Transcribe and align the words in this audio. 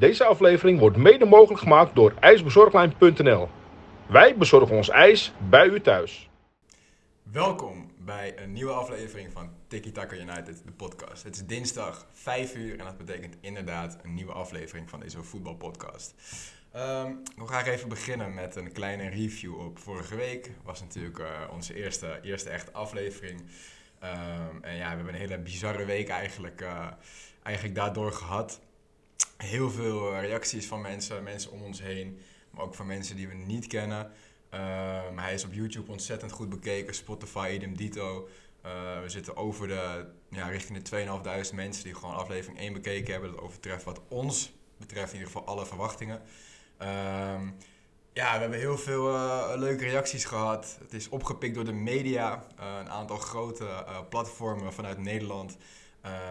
Deze 0.00 0.24
aflevering 0.24 0.78
wordt 0.78 0.96
mede 0.96 1.24
mogelijk 1.24 1.60
gemaakt 1.60 1.94
door 1.94 2.14
ijsbezorglijn.nl. 2.20 3.48
Wij 4.08 4.36
bezorgen 4.36 4.76
ons 4.76 4.88
ijs 4.88 5.32
bij 5.48 5.66
u 5.66 5.80
thuis. 5.80 6.30
Welkom 7.22 7.90
bij 7.98 8.38
een 8.38 8.52
nieuwe 8.52 8.72
aflevering 8.72 9.32
van 9.32 9.50
Tiki 9.66 9.92
Taka 9.92 10.16
United, 10.16 10.62
de 10.64 10.72
podcast. 10.72 11.22
Het 11.22 11.34
is 11.34 11.46
dinsdag 11.46 12.06
5 12.12 12.54
uur 12.54 12.78
en 12.78 12.84
dat 12.84 12.96
betekent 12.96 13.36
inderdaad 13.40 13.98
een 14.02 14.14
nieuwe 14.14 14.32
aflevering 14.32 14.90
van 14.90 15.00
deze 15.00 15.22
voetbalpodcast. 15.22 16.14
Um, 16.76 17.22
wil 17.36 17.46
graag 17.46 17.66
even 17.66 17.88
beginnen 17.88 18.34
met 18.34 18.56
een 18.56 18.72
kleine 18.72 19.08
review 19.08 19.58
op 19.58 19.78
vorige 19.78 20.16
week. 20.16 20.50
was 20.64 20.80
natuurlijk 20.80 21.18
uh, 21.18 21.26
onze 21.52 21.74
eerste, 21.74 22.18
eerste 22.22 22.50
echte 22.50 22.72
aflevering. 22.72 23.40
Um, 23.40 24.62
en 24.62 24.76
ja, 24.76 24.88
we 24.88 24.96
hebben 24.96 25.14
een 25.14 25.20
hele 25.20 25.38
bizarre 25.38 25.84
week 25.84 26.08
eigenlijk, 26.08 26.60
uh, 26.60 26.86
eigenlijk 27.42 27.74
daardoor 27.74 28.12
gehad. 28.12 28.60
Heel 29.36 29.70
veel 29.70 30.14
eh, 30.14 30.20
reacties 30.20 30.66
van 30.66 30.80
mensen, 30.80 31.22
mensen 31.22 31.50
om 31.50 31.62
ons 31.62 31.82
heen, 31.82 32.20
maar 32.50 32.64
ook 32.64 32.74
van 32.74 32.86
mensen 32.86 33.16
die 33.16 33.28
we 33.28 33.34
niet 33.34 33.66
kennen. 33.66 34.10
Um, 34.54 35.18
hij 35.18 35.34
is 35.34 35.44
op 35.44 35.52
YouTube 35.52 35.90
ontzettend 35.90 36.32
goed 36.32 36.48
bekeken, 36.48 36.94
Spotify, 36.94 37.50
idem 37.54 37.76
dito. 37.76 38.28
Uh, 38.66 39.02
we 39.02 39.08
zitten 39.08 39.36
over 39.36 39.68
de, 39.68 40.06
ja, 40.30 40.46
richting 40.48 40.82
de 40.82 41.06
2.500 41.50 41.54
mensen 41.54 41.84
die 41.84 41.94
gewoon 41.94 42.14
aflevering 42.14 42.58
1 42.58 42.72
bekeken 42.72 43.12
hebben. 43.12 43.30
Dat 43.30 43.40
overtreft 43.40 43.84
wat 43.84 44.00
ons 44.08 44.52
betreft 44.76 45.12
in 45.12 45.18
ieder 45.18 45.32
geval 45.32 45.46
alle 45.46 45.66
verwachtingen. 45.66 46.22
Um, 46.78 47.56
ja, 48.12 48.32
we 48.34 48.40
hebben 48.40 48.58
heel 48.58 48.78
veel 48.78 49.12
leuke 49.58 49.84
reacties 49.84 50.24
gehad. 50.24 50.76
Het 50.80 50.92
is 50.92 51.08
opgepikt 51.08 51.54
door 51.54 51.64
de 51.64 51.72
media. 51.72 52.44
Een 52.56 52.90
aantal 52.90 53.16
grote 53.16 53.84
platformen 54.08 54.72
vanuit 54.72 54.98
Nederland. 54.98 55.56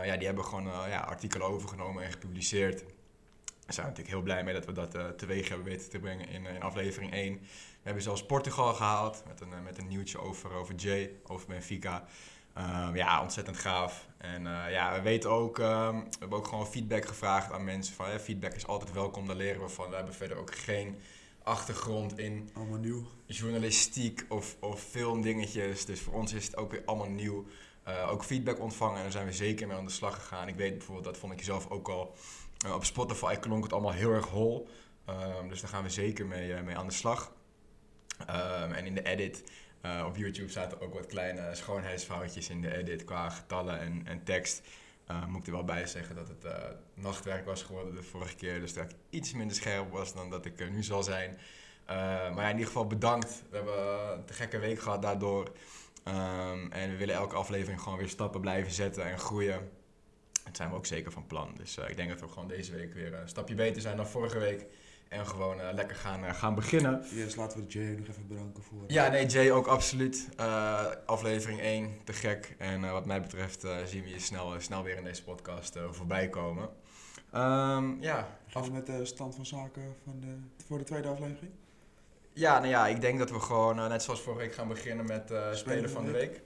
Ja, 0.03 0.17
die 0.17 0.25
hebben 0.25 0.45
gewoon 0.45 0.63
ja, 0.63 0.99
artikelen 0.99 1.47
overgenomen 1.47 2.03
en 2.03 2.11
gepubliceerd. 2.11 2.79
Daar 2.79 3.73
zijn 3.73 3.85
we 3.85 3.91
natuurlijk 3.91 4.09
heel 4.09 4.21
blij 4.21 4.43
mee 4.43 4.53
dat 4.53 4.65
we 4.65 4.71
dat 4.71 5.17
teweeg 5.17 5.47
hebben 5.49 5.67
weten 5.67 5.89
te 5.89 5.99
brengen 5.99 6.29
in, 6.29 6.45
in 6.45 6.61
aflevering 6.61 7.11
1. 7.11 7.33
We 7.39 7.39
hebben 7.83 8.03
zelfs 8.03 8.25
Portugal 8.25 8.73
gehaald 8.73 9.23
met 9.27 9.41
een, 9.41 9.63
met 9.63 9.77
een 9.77 9.87
nieuwtje 9.87 10.19
over, 10.19 10.51
over 10.53 10.75
Jay, 10.75 11.11
over 11.27 11.47
Benfica. 11.47 12.05
Um, 12.57 12.95
ja, 12.95 13.21
ontzettend 13.21 13.57
gaaf. 13.57 14.07
En 14.17 14.43
ja, 14.69 14.93
we 14.93 15.01
weten 15.01 15.29
ook, 15.29 15.57
um, 15.57 16.03
we 16.03 16.15
hebben 16.19 16.37
ook 16.37 16.47
gewoon 16.47 16.67
feedback 16.67 17.05
gevraagd 17.05 17.51
aan 17.51 17.63
mensen. 17.63 17.95
Van, 17.95 18.05
feedback 18.19 18.53
is 18.53 18.67
altijd 18.67 18.91
welkom, 18.91 19.27
daar 19.27 19.35
leren 19.35 19.61
we 19.61 19.69
van. 19.69 19.89
We 19.89 19.95
hebben 19.95 20.13
verder 20.13 20.37
ook 20.37 20.55
geen 20.55 20.97
achtergrond 21.43 22.17
in 22.17 22.49
allemaal 22.53 22.77
nieuw. 22.77 23.07
journalistiek 23.25 24.25
of, 24.29 24.55
of 24.59 24.81
filmdingetjes. 24.81 25.85
Dus 25.85 26.01
voor 26.01 26.13
ons 26.13 26.33
is 26.33 26.45
het 26.45 26.57
ook 26.57 26.71
weer 26.71 26.81
allemaal 26.85 27.09
nieuw. 27.09 27.45
Uh, 27.89 28.11
ook 28.11 28.23
feedback 28.23 28.59
ontvangen 28.59 28.95
en 28.95 29.01
daar 29.01 29.11
zijn 29.11 29.25
we 29.25 29.33
zeker 29.33 29.67
mee 29.67 29.77
aan 29.77 29.85
de 29.85 29.91
slag 29.91 30.15
gegaan. 30.15 30.47
Ik 30.47 30.55
weet 30.55 30.77
bijvoorbeeld, 30.77 31.05
dat 31.05 31.17
vond 31.17 31.33
ik 31.33 31.43
zelf 31.43 31.69
ook 31.69 31.89
al, 31.89 32.15
uh, 32.65 32.73
op 32.73 32.85
Spotify 32.85 33.35
klonk 33.35 33.63
het 33.63 33.73
allemaal 33.73 33.91
heel 33.91 34.11
erg 34.11 34.27
hol. 34.27 34.67
Um, 35.09 35.49
dus 35.49 35.61
daar 35.61 35.69
gaan 35.69 35.83
we 35.83 35.89
zeker 35.89 36.25
mee, 36.25 36.49
uh, 36.49 36.61
mee 36.61 36.77
aan 36.77 36.87
de 36.87 36.93
slag. 36.93 37.33
Um, 38.19 38.71
en 38.71 38.85
in 38.85 38.95
de 38.95 39.03
edit 39.03 39.43
op 40.05 40.15
YouTube 40.15 40.49
zaten 40.49 40.81
ook 40.81 40.93
wat 40.93 41.05
kleine 41.05 41.55
schoonheidsfoutjes 41.55 42.49
in 42.49 42.61
de 42.61 42.77
edit 42.77 43.03
qua 43.03 43.29
getallen 43.29 43.79
en, 43.79 44.01
en 44.05 44.23
tekst. 44.23 44.61
Moet 45.27 45.39
ik 45.39 45.45
er 45.45 45.51
wel 45.51 45.63
bij 45.63 45.87
zeggen 45.87 46.15
dat 46.15 46.27
het 46.27 46.53
nachtwerk 46.93 47.45
was 47.45 47.63
geworden 47.63 47.95
de 47.95 48.03
vorige 48.03 48.35
keer. 48.35 48.59
Dus 48.59 48.73
dat 48.73 48.83
ik 48.83 48.95
iets 49.09 49.33
minder 49.33 49.55
scherp 49.55 49.91
was 49.91 50.13
dan 50.13 50.29
dat 50.29 50.45
ik 50.45 50.69
nu 50.69 50.83
zal 50.83 51.03
zijn. 51.03 51.31
Uh, 51.89 51.95
maar 52.35 52.45
in 52.45 52.51
ieder 52.51 52.65
geval 52.65 52.87
bedankt. 52.87 53.43
We 53.49 53.55
hebben 53.55 54.11
een 54.11 54.33
gekke 54.33 54.59
week 54.59 54.79
gehad 54.79 55.01
daardoor. 55.01 55.51
Um, 56.07 56.71
en 56.71 56.89
we 56.89 56.97
willen 56.97 57.15
elke 57.15 57.35
aflevering 57.35 57.81
gewoon 57.81 57.97
weer 57.97 58.09
stappen 58.09 58.41
blijven 58.41 58.71
zetten 58.71 59.05
en 59.05 59.19
groeien. 59.19 59.69
Dat 60.43 60.55
zijn 60.55 60.69
we 60.69 60.75
ook 60.75 60.85
zeker 60.85 61.11
van 61.11 61.27
plan. 61.27 61.51
Dus 61.55 61.77
ik 61.77 61.95
denk 61.95 62.09
dat 62.09 62.19
we 62.19 62.27
gewoon 62.27 62.47
deze 62.47 62.75
week 62.75 62.93
weer 62.93 63.13
een 63.13 63.27
stapje 63.29 63.55
beter 63.55 63.81
zijn 63.81 63.97
dan 63.97 64.07
vorige 64.07 64.39
week. 64.39 64.65
En 65.09 65.27
gewoon 65.27 65.59
uh, 65.59 65.67
lekker 65.73 65.95
gaan, 65.95 66.23
uh, 66.23 66.33
gaan 66.33 66.55
beginnen. 66.55 67.03
Yes, 67.13 67.35
laten 67.35 67.59
we 67.59 67.67
Jay 67.67 67.95
nog 67.95 68.07
even 68.07 68.27
bedanken 68.27 68.63
voor. 68.63 68.83
Ja, 68.87 69.09
nee, 69.09 69.25
Jay 69.25 69.51
ook 69.51 69.67
absoluut. 69.67 70.29
Aflevering 71.05 71.59
1, 71.59 71.97
te 72.03 72.13
gek. 72.13 72.55
En 72.57 72.91
wat 72.91 73.05
mij 73.05 73.21
betreft 73.21 73.65
zien 73.85 74.03
we 74.03 74.09
je 74.09 74.19
snel, 74.19 74.53
snel 74.57 74.83
weer 74.83 74.97
in 74.97 75.03
deze 75.03 75.23
podcast 75.23 75.79
voorbij 75.91 76.29
komen. 76.29 76.69
Um, 77.33 78.01
ja. 78.01 78.39
Af 78.53 78.71
met 78.71 78.85
de 78.85 79.05
stand 79.05 79.35
van 79.35 79.45
zaken 79.45 79.95
van 80.03 80.19
de, 80.19 80.63
voor 80.65 80.77
de 80.77 80.83
tweede 80.83 81.07
aflevering? 81.07 81.51
Ja, 82.33 82.57
nou 82.57 82.69
ja, 82.69 82.87
ik 82.87 83.01
denk 83.01 83.19
dat 83.19 83.31
we 83.31 83.39
gewoon, 83.39 83.75
net 83.75 84.03
zoals 84.03 84.21
vorige 84.21 84.41
week, 84.41 84.53
gaan 84.53 84.67
beginnen 84.67 85.05
met 85.05 85.33
Speler 85.51 85.89
van 85.89 86.05
de 86.05 86.11
Week. 86.11 86.31
week. 86.31 86.41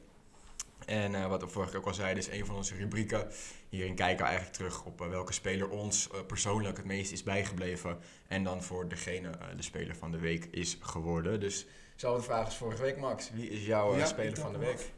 En 0.85 1.13
uh, 1.13 1.27
wat 1.27 1.41
we 1.41 1.47
vorige 1.47 1.71
keer 1.71 1.79
ook 1.79 1.85
al 1.87 1.93
zeiden, 1.93 2.23
is 2.23 2.29
een 2.29 2.45
van 2.45 2.55
onze 2.55 2.75
rubrieken. 2.75 3.27
Hierin 3.69 3.95
kijken 3.95 4.17
we 4.17 4.23
eigenlijk 4.23 4.55
terug 4.55 4.85
op 4.85 4.99
welke 4.99 5.33
speler 5.33 5.69
ons 5.69 6.09
persoonlijk 6.27 6.77
het 6.77 6.85
meest 6.85 7.11
is 7.11 7.23
bijgebleven. 7.23 7.97
En 8.27 8.43
dan 8.43 8.63
voor 8.63 8.87
degene 8.87 9.29
de 9.55 9.61
speler 9.61 9.95
van 9.95 10.11
de 10.11 10.19
week 10.19 10.47
is 10.51 10.77
geworden. 10.81 11.39
Dus 11.39 11.65
dezelfde 11.93 12.23
vraag 12.23 12.45
als 12.45 12.57
vorige 12.57 12.81
week, 12.81 12.97
Max. 12.97 13.31
Wie 13.33 13.49
is 13.49 13.65
jouw 13.65 13.97
ja, 13.97 14.05
speler 14.05 14.37
van 14.37 14.51
de 14.51 14.57
week? 14.57 14.73
Af. 14.73 14.91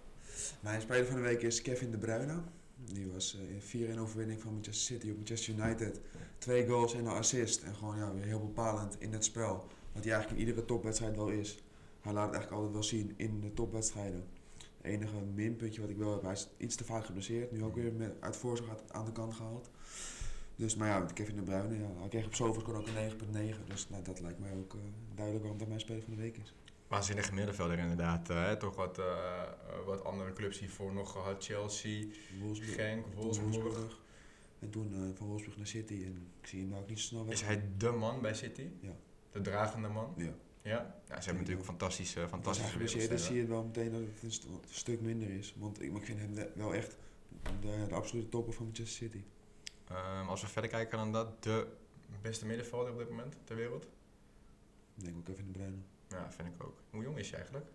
Mijn 0.60 0.82
speler 0.82 1.06
van 1.06 1.16
de 1.16 1.22
week 1.22 1.42
is 1.42 1.62
Kevin 1.62 1.92
De 1.92 1.98
Bruyne. 1.98 2.42
Die 2.76 3.12
was 3.12 3.38
in 3.74 3.96
4-1 3.96 4.00
overwinning 4.00 4.42
van 4.42 4.54
Manchester 4.54 4.96
City 4.96 5.10
op 5.10 5.16
Manchester 5.16 5.54
United. 5.54 6.00
Twee 6.38 6.68
goals 6.68 6.94
en 6.94 7.00
een 7.00 7.08
assist. 7.08 7.64
En 7.64 7.76
gewoon 7.76 7.98
ja, 7.98 8.14
weer 8.14 8.26
heel 8.26 8.40
bepalend 8.40 8.96
in 9.00 9.14
het 9.14 9.26
spel. 9.26 9.68
Wat 9.96 10.04
hij 10.04 10.14
eigenlijk 10.14 10.42
in 10.42 10.48
iedere 10.48 10.66
topwedstrijd 10.66 11.16
wel 11.16 11.30
is. 11.30 11.64
Hij 12.02 12.14
laat 12.14 12.26
het 12.26 12.36
eigenlijk 12.36 12.52
altijd 12.52 12.74
wel 12.74 12.84
zien 12.84 13.14
in 13.18 13.42
de 13.42 13.54
topwedstrijden 13.54 14.24
enige 14.86 15.16
minpuntje 15.34 15.82
wat 15.82 15.90
ik 15.90 15.98
wel 15.98 16.12
heb, 16.12 16.22
hij 16.22 16.32
is 16.32 16.48
iets 16.58 16.76
te 16.76 16.84
vaak 16.84 17.06
geblesseerd. 17.06 17.52
Nu 17.52 17.64
ook 17.64 17.76
weer 17.76 17.94
met, 17.94 18.14
uit 18.20 18.36
voorzorg 18.36 18.70
aan 18.88 19.06
de 19.06 19.12
kant 19.12 19.34
gehaald. 19.34 19.70
Dus, 20.56 20.76
maar 20.76 20.88
ja, 20.88 21.06
Kevin 21.14 21.36
de 21.36 21.42
Bruyne, 21.42 21.78
ja, 21.78 21.90
hij 22.00 22.08
kreeg 22.08 22.26
op 22.26 22.36
Sofascore 22.36 22.78
ook 22.78 22.88
een 22.88 23.12
9.9. 23.54 23.68
Dus 23.68 23.90
nou, 23.90 24.04
dat 24.04 24.20
lijkt 24.20 24.40
mij 24.40 24.52
ook 24.52 24.74
uh, 24.74 24.82
duidelijk 25.14 25.44
waarom 25.44 25.60
dat 25.60 25.68
mijn 25.68 25.80
speler 25.80 26.04
van 26.04 26.16
de 26.16 26.22
week 26.22 26.38
is. 26.38 26.54
Waanzinnige 26.88 27.34
middenvelder 27.34 27.78
inderdaad. 27.80 28.30
Uh, 28.30 28.52
toch 28.52 28.76
wat, 28.76 29.00
uh, 29.00 29.44
wat 29.86 30.04
andere 30.04 30.34
clubs 30.34 30.60
hiervoor 30.60 30.94
nog 30.94 31.12
gehad. 31.12 31.44
Chelsea, 31.44 32.06
Wolfsburg, 32.40 32.76
Genk, 32.76 33.06
Wolfsburg. 33.16 34.00
En 34.60 34.70
toen 34.70 35.14
van 35.16 35.28
Wolfsburg 35.28 35.58
naar 35.58 35.68
City. 35.68 35.94
En 35.94 36.32
ik 36.42 36.48
zie 36.48 36.60
hem 36.60 36.70
nou 36.70 36.82
ook 36.82 36.90
niet 36.90 37.00
zo 37.00 37.06
snel 37.06 37.26
weg. 37.26 37.34
Is 37.34 37.42
hij 37.42 37.64
de 37.78 37.92
man 37.92 38.22
bij 38.22 38.34
City? 38.34 38.68
Ja. 38.80 38.96
De 39.36 39.42
dragende 39.42 39.88
man? 39.88 40.14
Ja. 40.18 40.34
Ja, 40.62 40.96
ja 41.08 41.22
ze 41.22 41.26
hebben 41.26 41.36
natuurlijk 41.36 41.66
fantastische, 41.66 42.28
fantastische 42.28 42.82
Als 42.82 42.94
hij 42.94 43.18
zie 43.18 43.36
je 43.36 43.46
wel 43.46 43.64
meteen 43.64 43.92
dat 43.92 44.02
het 44.02 44.24
een, 44.24 44.32
st 44.32 44.44
een, 44.44 44.60
stuk 44.70 45.02
minder 45.02 45.30
is. 45.30 45.56
Want 45.58 45.82
ik, 45.82 45.96
ik 45.96 46.06
vind 46.06 46.20
hem 46.20 46.36
wel 46.56 46.74
echt 46.74 46.98
de, 47.62 47.86
de 47.88 47.96
absolute 47.96 48.30
topper 48.30 48.54
van 48.54 48.66
Manchester 48.66 48.96
City. 48.96 49.24
Um, 49.92 50.28
als 50.30 50.42
we 50.42 50.48
verder 50.48 50.72
kijken 50.72 50.98
dan 50.98 51.12
dat, 51.12 51.44
de 51.44 51.68
beste 52.22 52.46
middenvelder 52.46 52.92
op 52.92 52.98
dit 52.98 53.10
moment 53.10 53.36
ter 53.44 53.56
wereld? 53.56 53.88
Ik 54.96 55.04
denk 55.04 55.18
ook 55.18 55.26
Kevin 55.26 55.46
De 55.46 55.52
Bruyne. 55.52 55.78
Ja, 56.10 56.32
vind 56.32 56.48
ik 56.48 56.64
ook. 56.64 56.78
Hoe 56.90 57.04
jong 57.04 57.18
is 57.18 57.30
hij 57.30 57.40
eigenlijk? 57.40 57.68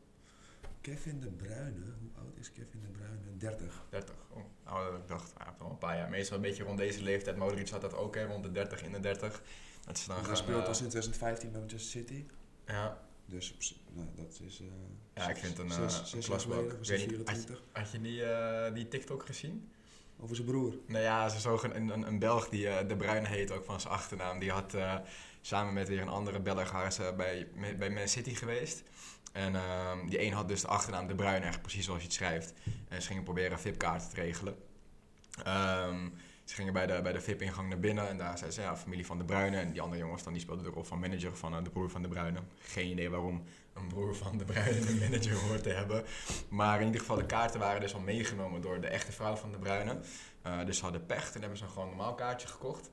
Kevin 0.80 1.20
De 1.20 1.30
Bruyne, 1.30 1.84
hoe 2.00 2.10
oud 2.18 2.36
is 2.38 2.52
Kevin 2.52 2.80
De 2.80 2.88
Bruyne? 2.88 3.36
30. 3.36 3.84
30, 3.88 4.14
oh, 4.30 4.42
ouder 4.64 4.92
dan 4.92 5.00
ik 5.00 5.08
dacht. 5.08 5.32
Al 5.58 5.70
een 5.70 5.78
paar 5.78 5.96
jaar. 5.96 6.08
Meestal 6.08 6.36
een 6.36 6.42
beetje 6.42 6.64
rond 6.64 6.78
deze 6.78 7.02
leeftijd. 7.02 7.36
Modric 7.36 7.68
had 7.68 7.80
dat 7.80 7.94
ook, 7.94 8.14
hè, 8.14 8.26
rond 8.26 8.42
de 8.42 8.52
30 8.52 8.82
in 8.82 8.92
de 8.92 9.00
30. 9.00 9.42
Dat 9.86 9.96
is 9.96 10.04
dan 10.04 10.16
hij 10.16 10.24
gaan, 10.24 10.36
speelt 10.36 10.62
uh, 10.62 10.66
al 10.68 10.74
sinds 10.74 10.90
2015 10.90 11.50
bij 11.50 11.60
Manchester 11.60 11.90
City. 11.90 12.24
Ja. 12.66 13.00
Dus 13.26 13.76
nou, 13.92 14.08
dat 14.14 14.40
is. 14.46 14.60
Uh, 14.60 14.66
ja, 15.14 15.28
ik 15.28 15.36
vind 15.36 15.56
het 15.56 15.70
een, 15.70 15.82
uh, 15.84 16.12
een 16.12 16.20
klasbak. 16.20 16.70
Had, 16.70 16.78
had, 17.72 17.90
je 17.92 18.00
die, 18.00 18.20
uh, 18.20 18.74
die 18.74 18.88
TikTok 18.88 19.26
gezien? 19.26 19.70
Over 20.18 20.36
zijn 20.36 20.48
broer? 20.48 20.74
Nou 20.86 21.04
ja, 21.04 21.28
ze 21.28 21.48
een, 21.62 21.88
een, 21.88 22.06
een 22.06 22.18
Belg 22.18 22.48
die 22.48 22.66
uh, 22.66 22.76
De 22.88 22.96
Bruyne 22.96 23.28
heet, 23.28 23.50
ook 23.50 23.64
van 23.64 23.80
zijn 23.80 23.92
achternaam. 23.92 24.38
Die 24.38 24.50
had 24.50 24.74
samen 25.40 25.74
met 25.74 25.88
weer 25.88 26.00
een 26.00 26.08
andere 26.08 26.40
Belg 26.40 26.72
bij, 27.16 27.48
bij 27.78 27.90
Man 27.90 28.08
City 28.08 28.34
geweest. 28.34 28.82
En 29.32 29.54
ehm, 29.54 30.06
die 30.06 30.22
een 30.22 30.32
had 30.32 30.48
dus 30.48 30.60
de 30.60 30.68
achternaam 30.68 31.06
De 31.06 31.14
Bruyne, 31.14 31.46
echt 31.46 31.62
precies 31.62 31.84
zoals 31.84 32.00
je 32.00 32.06
het 32.06 32.14
schrijft. 32.14 32.52
En 32.88 33.02
ze 33.02 33.08
gingen 33.08 33.22
proberen 33.22 33.60
VIP-kaarten 33.60 34.08
te 34.08 34.14
regelen. 34.14 34.56
Um, 35.46 36.14
ze 36.50 36.56
gingen 36.56 36.72
bij 36.72 36.86
de, 36.86 37.00
bij 37.02 37.12
de 37.12 37.20
VIP-ingang 37.20 37.68
naar 37.68 37.78
binnen 37.78 38.08
en 38.08 38.18
daar 38.18 38.38
zei 38.38 38.50
ze, 38.50 38.60
ja, 38.60 38.76
familie 38.76 39.06
van 39.06 39.18
de 39.18 39.24
Bruyne. 39.24 39.56
En 39.56 39.72
die 39.72 39.80
andere 39.80 40.00
jongens 40.00 40.22
dan, 40.22 40.32
die 40.32 40.42
speelden 40.42 40.64
de 40.64 40.70
rol 40.70 40.84
van 40.84 40.98
manager 40.98 41.36
van 41.36 41.54
uh, 41.54 41.64
de 41.64 41.70
broer 41.70 41.90
van 41.90 42.02
de 42.02 42.08
Bruyne. 42.08 42.38
Geen 42.58 42.90
idee 42.90 43.10
waarom 43.10 43.42
een 43.72 43.88
broer 43.88 44.16
van 44.16 44.38
de 44.38 44.44
Bruyne 44.44 44.88
een 44.88 44.98
manager 44.98 45.34
hoort 45.46 45.62
te 45.62 45.70
hebben. 45.70 46.04
Maar 46.48 46.80
in 46.80 46.86
ieder 46.86 47.00
geval, 47.00 47.16
de 47.16 47.26
kaarten 47.26 47.60
waren 47.60 47.80
dus 47.80 47.94
al 47.94 48.00
meegenomen 48.00 48.60
door 48.60 48.80
de 48.80 48.86
echte 48.86 49.12
vrouw 49.12 49.36
van 49.36 49.52
de 49.52 49.58
Bruyne. 49.58 49.98
Uh, 50.46 50.64
dus 50.64 50.76
ze 50.76 50.82
hadden 50.82 51.06
pech 51.06 51.34
en 51.34 51.40
hebben 51.40 51.58
ze 51.58 51.68
gewoon 51.68 51.88
een 51.88 51.96
normaal 51.96 52.14
kaartje 52.14 52.48
gekocht. 52.48 52.90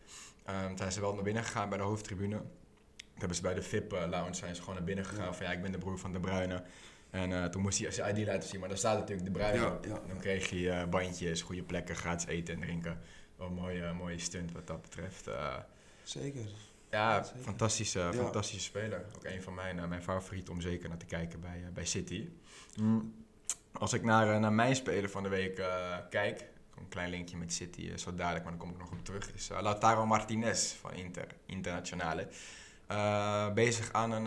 Um, 0.50 0.68
toen 0.68 0.78
zijn 0.78 0.92
ze 0.92 1.02
wel 1.02 1.14
naar 1.14 1.24
binnen 1.24 1.44
gegaan 1.44 1.70
bij 1.70 1.78
de 1.78 1.84
hoofdtribune. 1.84 2.38
Toen 2.38 3.18
hebben 3.18 3.36
ze 3.36 3.42
bij 3.42 3.54
de 3.54 3.62
VIP-lounge 3.62 4.34
zijn 4.34 4.56
ze 4.56 4.62
gewoon 4.62 4.76
naar 4.76 4.84
binnen 4.84 5.06
gegaan 5.06 5.36
van, 5.36 5.46
ja, 5.46 5.52
ik 5.52 5.62
ben 5.62 5.72
de 5.72 5.78
broer 5.78 6.00
van 6.00 6.14
de 6.14 6.20
Bruyne. 6.20 6.64
En 7.10 7.32
uh, 7.32 7.46
toen 7.46 7.62
moest 7.62 7.80
hij 7.80 7.92
zijn 7.92 8.18
ID 8.18 8.28
laten 8.28 8.50
zien, 8.50 8.60
maar 8.60 8.70
daar 8.70 8.78
staat 8.78 8.98
natuurlijk 8.98 9.26
de 9.26 9.32
Bruyne 9.32 9.58
ja, 9.58 9.78
ja, 9.82 10.02
Dan 10.08 10.18
kreeg 10.20 10.50
je 10.50 10.62
uh, 10.62 10.84
bandjes, 10.84 11.42
goede 11.42 11.64
plekken, 11.64 11.96
gratis 11.96 12.28
eten 12.28 12.54
en 12.54 12.60
drinken 12.60 13.00
wel 13.38 13.48
een 13.48 13.54
mooie, 13.54 13.94
mooie 13.94 14.20
stunt 14.20 14.52
wat 14.52 14.68
dat 14.68 14.82
betreft. 14.82 15.28
Uh, 15.28 15.56
zeker. 16.04 16.46
Ja, 16.92 17.24
zeker. 17.24 17.42
Fantastische, 17.42 18.00
ja. 18.00 18.14
fantastische 18.14 18.64
speler. 18.64 19.06
Ook 19.16 19.24
een 19.24 19.42
van 19.42 19.54
mijn, 19.54 19.78
uh, 19.78 19.88
mijn 19.88 20.04
favorieten 20.04 20.54
om 20.54 20.62
zeker 20.62 20.90
naar 20.90 20.98
te 20.98 21.06
kijken 21.06 21.42
bij, 21.42 21.60
uh, 21.60 21.68
bij 21.74 21.86
City. 21.86 22.30
Mm. 22.76 23.14
Als 23.72 23.94
ik 23.94 24.04
naar, 24.04 24.40
naar 24.40 24.54
mijn 24.54 24.76
speler 24.76 25.10
van 25.10 25.24
de 25.24 25.30
week 25.30 25.56
kijk, 26.10 26.46
een 26.78 26.88
klein 26.90 27.10
linkje 27.10 27.38
met 27.38 27.54
City, 27.54 27.98
zo 27.98 28.16
dadelijk, 28.16 28.44
maar 28.44 28.54
dan 28.58 28.62
kom 28.62 28.72
ik 28.72 28.78
nog 28.78 28.92
op 28.92 29.06
terug. 29.06 29.34
Is 29.34 29.50
Lautaro 29.50 30.06
Martinez 30.06 30.74
van 30.74 30.94
Inter, 30.94 31.28
Internationale. 31.46 32.28
bezig 33.54 33.94
aan 33.94 34.12
een 34.12 34.24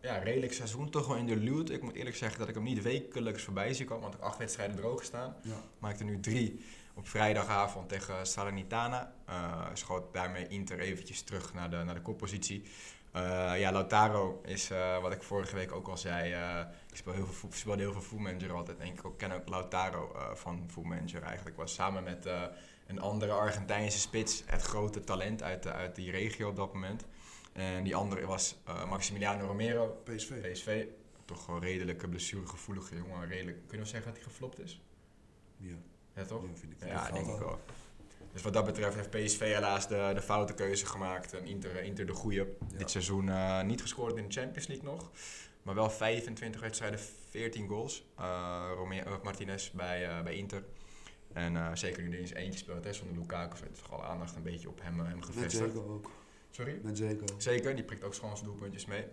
ja, 0.00 0.18
redelijk 0.18 0.52
seizoen, 0.52 0.90
toch 0.90 1.06
wel 1.06 1.16
in 1.16 1.26
de 1.26 1.40
loot. 1.40 1.70
Ik 1.70 1.82
moet 1.82 1.94
eerlijk 1.94 2.16
zeggen 2.16 2.38
dat 2.38 2.48
ik 2.48 2.54
hem 2.54 2.64
niet 2.64 2.82
wekelijks 2.82 3.42
voorbij 3.42 3.74
zie 3.74 3.86
komen, 3.86 4.02
want 4.02 4.14
ik 4.14 4.20
acht 4.20 4.38
wedstrijden 4.38 4.76
droog 4.76 5.04
staan. 5.04 5.36
Ja. 5.42 5.56
Maakte 5.78 6.04
nu 6.04 6.20
drie 6.20 6.64
op 6.94 7.08
vrijdagavond 7.08 7.88
tegen 7.88 8.26
Salernitana. 8.26 9.12
schoot 9.72 10.12
daarmee 10.12 10.48
Inter 10.48 10.78
eventjes 10.78 11.22
terug 11.22 11.54
naar 11.54 11.70
de, 11.70 11.76
naar 11.76 11.94
de 11.94 12.02
koppositie. 12.02 12.62
Uh, 13.16 13.60
ja, 13.60 13.72
Lautaro 13.72 14.40
is, 14.44 14.70
uh, 14.70 15.00
wat 15.00 15.12
ik 15.12 15.22
vorige 15.22 15.54
week 15.54 15.72
ook 15.72 15.88
al 15.88 15.96
zei, 15.96 16.34
ik 16.90 16.96
speel 16.96 17.12
heel 17.12 17.26
veel, 17.26 17.48
speelde 17.52 17.82
heel 17.82 17.92
veel 17.92 18.00
Food 18.00 18.18
Manager 18.18 18.52
altijd. 18.52 18.78
En 18.78 18.86
ik 18.86 19.00
ken 19.16 19.32
ook 19.32 19.48
Lautaro 19.48 20.16
van 20.34 20.68
Food 20.70 20.84
Manager 20.84 21.22
eigenlijk. 21.22 21.56
Was 21.56 21.74
samen 21.74 22.02
met 22.02 22.28
een 22.86 23.00
andere 23.00 23.32
Argentijnse 23.32 23.98
spits 23.98 24.42
het 24.46 24.62
grote 24.62 25.00
talent 25.00 25.42
uit, 25.42 25.66
uit 25.66 25.94
die 25.94 26.10
regio 26.10 26.48
op 26.48 26.56
dat 26.56 26.72
moment. 26.72 27.06
En 27.52 27.84
die 27.84 27.96
andere 27.96 28.26
was 28.26 28.56
Maximiliano 28.88 29.46
Romero. 29.46 30.02
PSV. 30.04 30.52
PSV. 30.52 30.86
Toch 31.24 31.46
wel 31.46 31.60
redelijk 31.60 32.10
blessuregevoelige 32.10 32.96
jongen. 32.96 33.28
Redelijk, 33.28 33.58
kunnen 33.66 33.86
we 33.86 33.92
zeggen 33.92 34.12
dat 34.12 34.22
hij 34.22 34.30
geflopt 34.32 34.60
is? 34.60 34.82
Ja. 35.56 35.76
Ja, 36.14 36.24
toch? 36.24 36.42
Ja, 36.42 36.48
vind 36.54 36.72
ik. 36.72 36.88
Ja, 36.88 37.10
denk 37.10 37.26
ik 37.26 37.38
wel. 37.38 37.60
Dus 38.32 38.42
wat 38.42 38.52
dat 38.52 38.64
betreft 38.64 38.94
heeft 38.94 39.10
PSV 39.10 39.40
helaas 39.40 39.88
de, 39.88 40.10
de 40.14 40.22
foute 40.22 40.54
keuze 40.54 40.86
gemaakt. 40.86 41.32
En 41.32 41.44
Inter, 41.44 41.82
Inter 41.82 42.06
de 42.06 42.12
goede. 42.12 42.48
Dit 42.76 42.90
seizoen 42.90 43.26
uh, 43.26 43.62
niet 43.62 43.80
gescoord 43.80 44.16
in 44.16 44.28
de 44.28 44.34
Champions 44.34 44.66
League 44.66 44.84
nog. 44.84 45.10
Maar 45.62 45.74
wel 45.74 45.90
25 45.90 46.60
wedstrijden, 46.60 47.00
14 47.30 47.68
goals. 47.68 48.04
Uh, 48.20 48.70
Romeo, 48.74 49.20
Martinez 49.22 49.70
bij, 49.70 50.08
uh, 50.08 50.22
bij 50.22 50.34
Inter. 50.34 50.64
En 51.32 51.78
zeker 51.78 52.02
nu 52.02 52.12
er 52.12 52.18
eens 52.18 52.32
eentje 52.32 52.58
speelt, 52.58 52.84
hè, 52.84 52.92
zonder 52.92 53.16
Lukaku, 53.16 53.56
heeft 53.62 53.78
toch 53.78 53.92
alle 53.92 54.02
aandacht 54.02 54.36
een 54.36 54.42
beetje 54.42 54.68
op 54.68 54.80
hem, 54.82 55.00
hem 55.00 55.22
gevestigd. 55.22 55.62
Met 55.62 55.72
Zeko 55.72 55.92
ook. 55.92 56.10
Sorry? 56.50 56.80
Met 56.82 56.98
Zeko. 56.98 57.24
Zeker, 57.38 57.74
die 57.74 57.84
prikt 57.84 58.04
ook 58.04 58.14
gewoon 58.14 58.36
zijn 58.36 58.48
doelpuntjes 58.48 58.86
mee. 58.86 59.04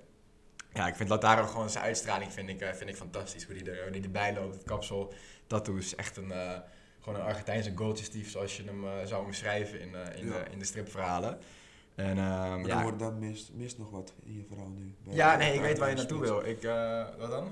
Ja, 0.73 0.87
ik 0.87 0.95
vind 0.95 1.09
Lautaro 1.09 1.47
gewoon 1.47 1.69
zijn 1.69 1.83
uitstraling 1.83 2.33
vind 2.33 2.49
ik, 2.49 2.63
vind 2.73 2.89
ik 2.89 2.95
fantastisch. 2.95 3.45
Hoe 3.45 3.55
die, 3.55 3.71
er, 3.71 3.83
hoe 3.83 3.91
die 3.91 4.03
erbij 4.03 4.33
loopt, 4.33 4.53
het 4.53 4.63
kapsel, 4.63 5.13
tattoos, 5.47 5.95
echt 5.95 6.17
een 6.17 6.31
gewoon 7.01 7.19
een 7.19 7.25
Argentijnse 7.25 7.71
goaltjesdief 7.75 8.29
zoals 8.29 8.57
je 8.57 8.63
hem 8.63 8.83
uh, 8.83 8.91
zou 9.05 9.25
omschrijven 9.25 9.81
in, 9.81 9.89
uh, 9.89 10.21
in, 10.21 10.27
de, 10.27 10.43
in 10.51 10.59
de 10.59 10.65
stripverhalen. 10.65 11.39
En, 11.95 12.17
uh, 12.17 12.23
maar 12.23 12.65
ja. 12.65 12.81
wordt 12.81 12.99
dan 12.99 13.19
mist, 13.19 13.51
mist 13.53 13.77
nog 13.77 13.89
wat 13.89 14.13
in 14.23 14.35
je 14.35 14.43
verhaal 14.47 14.69
nu. 14.69 14.95
Ja, 15.13 15.35
nee, 15.35 15.53
ik 15.53 15.61
weet 15.61 15.77
waar 15.77 15.89
je 15.89 15.95
naartoe 15.95 16.19
wil. 16.19 16.45
Ik, 16.45 16.61
wat 17.17 17.29
dan? 17.29 17.47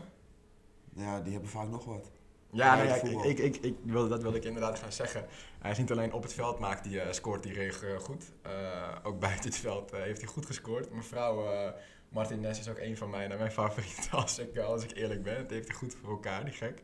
Ja, 0.95 1.21
die 1.21 1.31
hebben 1.31 1.49
vaak 1.49 1.69
nog 1.69 1.85
wat. 1.85 2.11
Ja, 2.51 2.75
nee, 2.75 2.87
ja 2.87 2.95
ik, 2.95 3.23
ik, 3.23 3.39
ik, 3.39 3.55
ik, 3.55 3.75
wilde, 3.83 4.09
dat 4.09 4.21
wilde 4.21 4.37
ik 4.37 4.43
inderdaad 4.43 4.79
gaan 4.79 4.91
zeggen. 4.91 5.25
Hij 5.59 5.71
is 5.71 5.77
niet 5.77 5.91
alleen 5.91 6.13
op 6.13 6.23
het 6.23 6.33
veld 6.33 6.59
maakt 6.59 6.83
die, 6.83 7.01
scoort 7.09 7.43
die 7.43 7.53
regen 7.53 7.99
goed. 7.99 8.23
ook 9.03 9.19
buiten 9.19 9.49
het 9.49 9.57
veld 9.59 9.91
heeft 9.91 10.21
hij 10.21 10.29
goed 10.29 10.45
gescoord. 10.45 10.93
Mevrouw 10.93 11.45
Martinez 12.09 12.59
is 12.59 12.69
ook 12.69 12.79
een 12.79 12.97
van 12.97 13.09
mijn, 13.09 13.37
mijn 13.37 13.51
favorieten 13.51 14.11
als 14.21 14.39
ik, 14.39 14.57
als 14.57 14.83
ik 14.83 14.91
eerlijk 14.91 15.23
ben. 15.23 15.37
Het 15.37 15.49
heeft 15.49 15.67
hij 15.67 15.77
goed 15.77 15.95
voor 16.01 16.09
elkaar, 16.09 16.45
die 16.45 16.53
gek. 16.53 16.81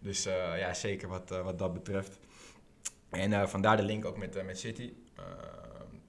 Dus 0.00 0.26
uh, 0.26 0.58
ja, 0.58 0.74
zeker 0.74 1.08
wat, 1.08 1.32
uh, 1.32 1.42
wat 1.42 1.58
dat 1.58 1.72
betreft. 1.72 2.18
En 3.08 3.30
uh, 3.30 3.46
vandaar 3.46 3.76
de 3.76 3.82
link 3.82 4.04
ook 4.04 4.16
met, 4.16 4.44
met 4.44 4.58
City. 4.58 4.92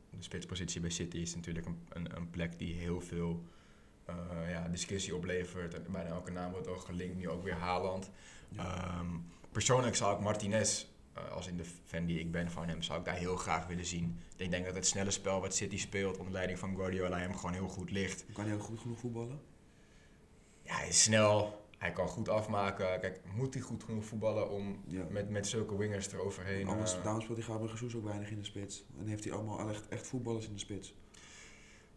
de 0.10 0.24
spitspositie 0.24 0.82
bij 0.82 0.90
City 0.90 1.18
is 1.18 1.36
natuurlijk 1.36 1.66
een, 1.66 1.80
een, 1.90 2.16
een 2.16 2.30
plek 2.30 2.60
die 2.60 2.74
heel 2.74 3.02
veel 3.02 3.44
ja, 4.48 4.68
discussie 4.68 5.16
oplevert. 5.16 5.74
En 5.74 5.86
bijna 5.92 6.10
elke 6.10 6.32
naam 6.32 6.52
wordt 6.52 6.68
ook 6.68 6.82
gelinkt, 6.82 7.16
nu 7.16 7.30
ook 7.30 7.44
weer 7.44 7.54
Haaland. 7.54 8.10
Ja. 8.50 9.00
Um, 9.00 9.26
persoonlijk 9.52 9.96
zou 9.96 10.16
ik 10.16 10.22
Martinez, 10.22 10.86
als 11.32 11.48
in 11.48 11.58
de 11.58 11.66
fan 11.86 12.06
die 12.06 12.20
ik 12.20 12.32
ben 12.32 12.52
van 12.52 12.68
hem, 12.68 12.82
zou 12.82 13.00
ik 13.00 13.06
daar 13.06 13.16
heel 13.16 13.36
graag 13.36 13.68
willen 13.68 13.86
zien. 13.86 14.20
Ik 14.36 14.52
denk 14.52 14.66
dat 14.66 14.76
het 14.76 14.88
snelle 14.88 15.12
spel 15.12 15.42
wat 15.42 15.56
City 15.56 15.78
speelt 15.78 16.18
onder 16.18 16.34
leiding 16.34 16.60
van 16.60 16.76
Guardiola 16.76 17.18
hem 17.18 17.36
gewoon 17.36 17.54
heel 17.54 17.68
goed 17.68 17.92
ligt. 17.92 18.26
Kan 18.34 18.46
hij 18.46 18.54
ook 18.54 18.64
goed 18.64 18.80
genoeg 18.80 19.00
voetballen? 19.00 19.42
Ja, 20.64 20.76
hij 20.76 20.88
is 20.88 21.04
snel, 21.04 21.61
hij 21.82 21.92
kan 21.92 22.08
goed 22.08 22.30
afmaken. 22.30 23.00
Kijk, 23.00 23.20
moet 23.36 23.54
hij 23.54 23.64
goed 23.64 23.84
genoeg 23.84 24.06
voetballen 24.06 24.50
om 24.50 24.84
met, 25.10 25.30
met 25.30 25.48
zulke 25.48 25.78
wingers 25.78 26.12
eroverheen... 26.14 26.68
Anders, 26.68 26.96
uh, 26.96 27.04
daarom 27.04 27.22
speelt 27.22 27.38
hij 27.38 27.48
Gabriel 27.48 27.72
Jesus 27.72 27.96
ook 27.96 28.04
weinig 28.04 28.30
in 28.30 28.38
de 28.38 28.44
spits. 28.44 28.86
En 29.00 29.08
heeft 29.08 29.24
hij 29.24 29.34
allemaal 29.34 29.70
echt, 29.70 29.88
echt 29.88 30.08
voetballers 30.08 30.48
in 30.48 30.54
de 30.54 30.60
spits. 30.60 30.96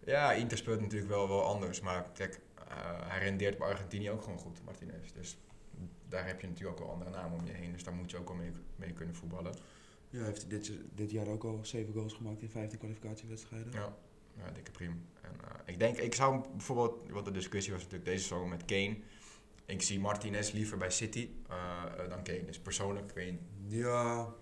Ja, 0.04 0.32
Inter 0.32 0.58
speelt 0.58 0.80
natuurlijk 0.80 1.10
wel, 1.10 1.28
wel 1.28 1.44
anders. 1.44 1.80
Maar 1.80 2.10
kijk, 2.12 2.40
uh, 2.58 2.64
hij 3.08 3.18
rendeert 3.18 3.58
bij 3.58 3.68
Argentinië 3.68 4.10
ook 4.10 4.22
gewoon 4.22 4.38
goed, 4.38 4.64
Martinez. 4.64 5.12
Dus 5.12 5.38
daar 6.08 6.26
heb 6.26 6.40
je 6.40 6.46
natuurlijk 6.46 6.80
ook 6.80 6.86
wel 6.86 6.94
andere 6.94 7.10
namen 7.10 7.38
om 7.38 7.46
je 7.46 7.52
heen. 7.52 7.72
Dus 7.72 7.84
daar 7.84 7.94
moet 7.94 8.10
je 8.10 8.16
ook 8.16 8.28
wel 8.28 8.36
mee, 8.36 8.50
mee 8.76 8.92
kunnen 8.92 9.14
voetballen. 9.14 9.54
Ja, 10.10 10.24
heeft 10.24 10.40
hij 10.40 10.50
dit, 10.50 10.72
dit 10.94 11.10
jaar 11.10 11.26
ook 11.26 11.44
al 11.44 11.58
7 11.62 11.92
goals 11.92 12.12
gemaakt 12.12 12.42
in 12.42 12.50
15 12.50 12.78
kwalificatiewedstrijden. 12.78 13.72
Ja, 13.72 13.96
ja 14.36 14.50
dikke 14.50 14.70
prima. 14.70 14.94
En, 15.20 15.32
uh, 15.44 15.50
ik 15.64 15.78
denk, 15.78 15.96
ik 15.96 16.14
zou 16.14 16.44
bijvoorbeeld, 16.50 17.10
wat 17.10 17.24
de 17.24 17.30
discussie 17.30 17.72
was 17.72 17.82
natuurlijk 17.82 18.10
deze 18.10 18.26
zomer 18.26 18.48
met 18.48 18.64
Kane 18.64 18.96
ik 19.66 19.82
zie 19.82 20.00
Martinez 20.00 20.52
liever 20.52 20.78
bij 20.78 20.90
City 20.90 21.28
uh, 21.50 22.08
dan 22.08 22.22
Kane. 22.22 22.44
Dus 22.44 22.58
persoonlijk, 22.58 23.12
Kane. 23.14 23.38
Ja, 23.66 24.34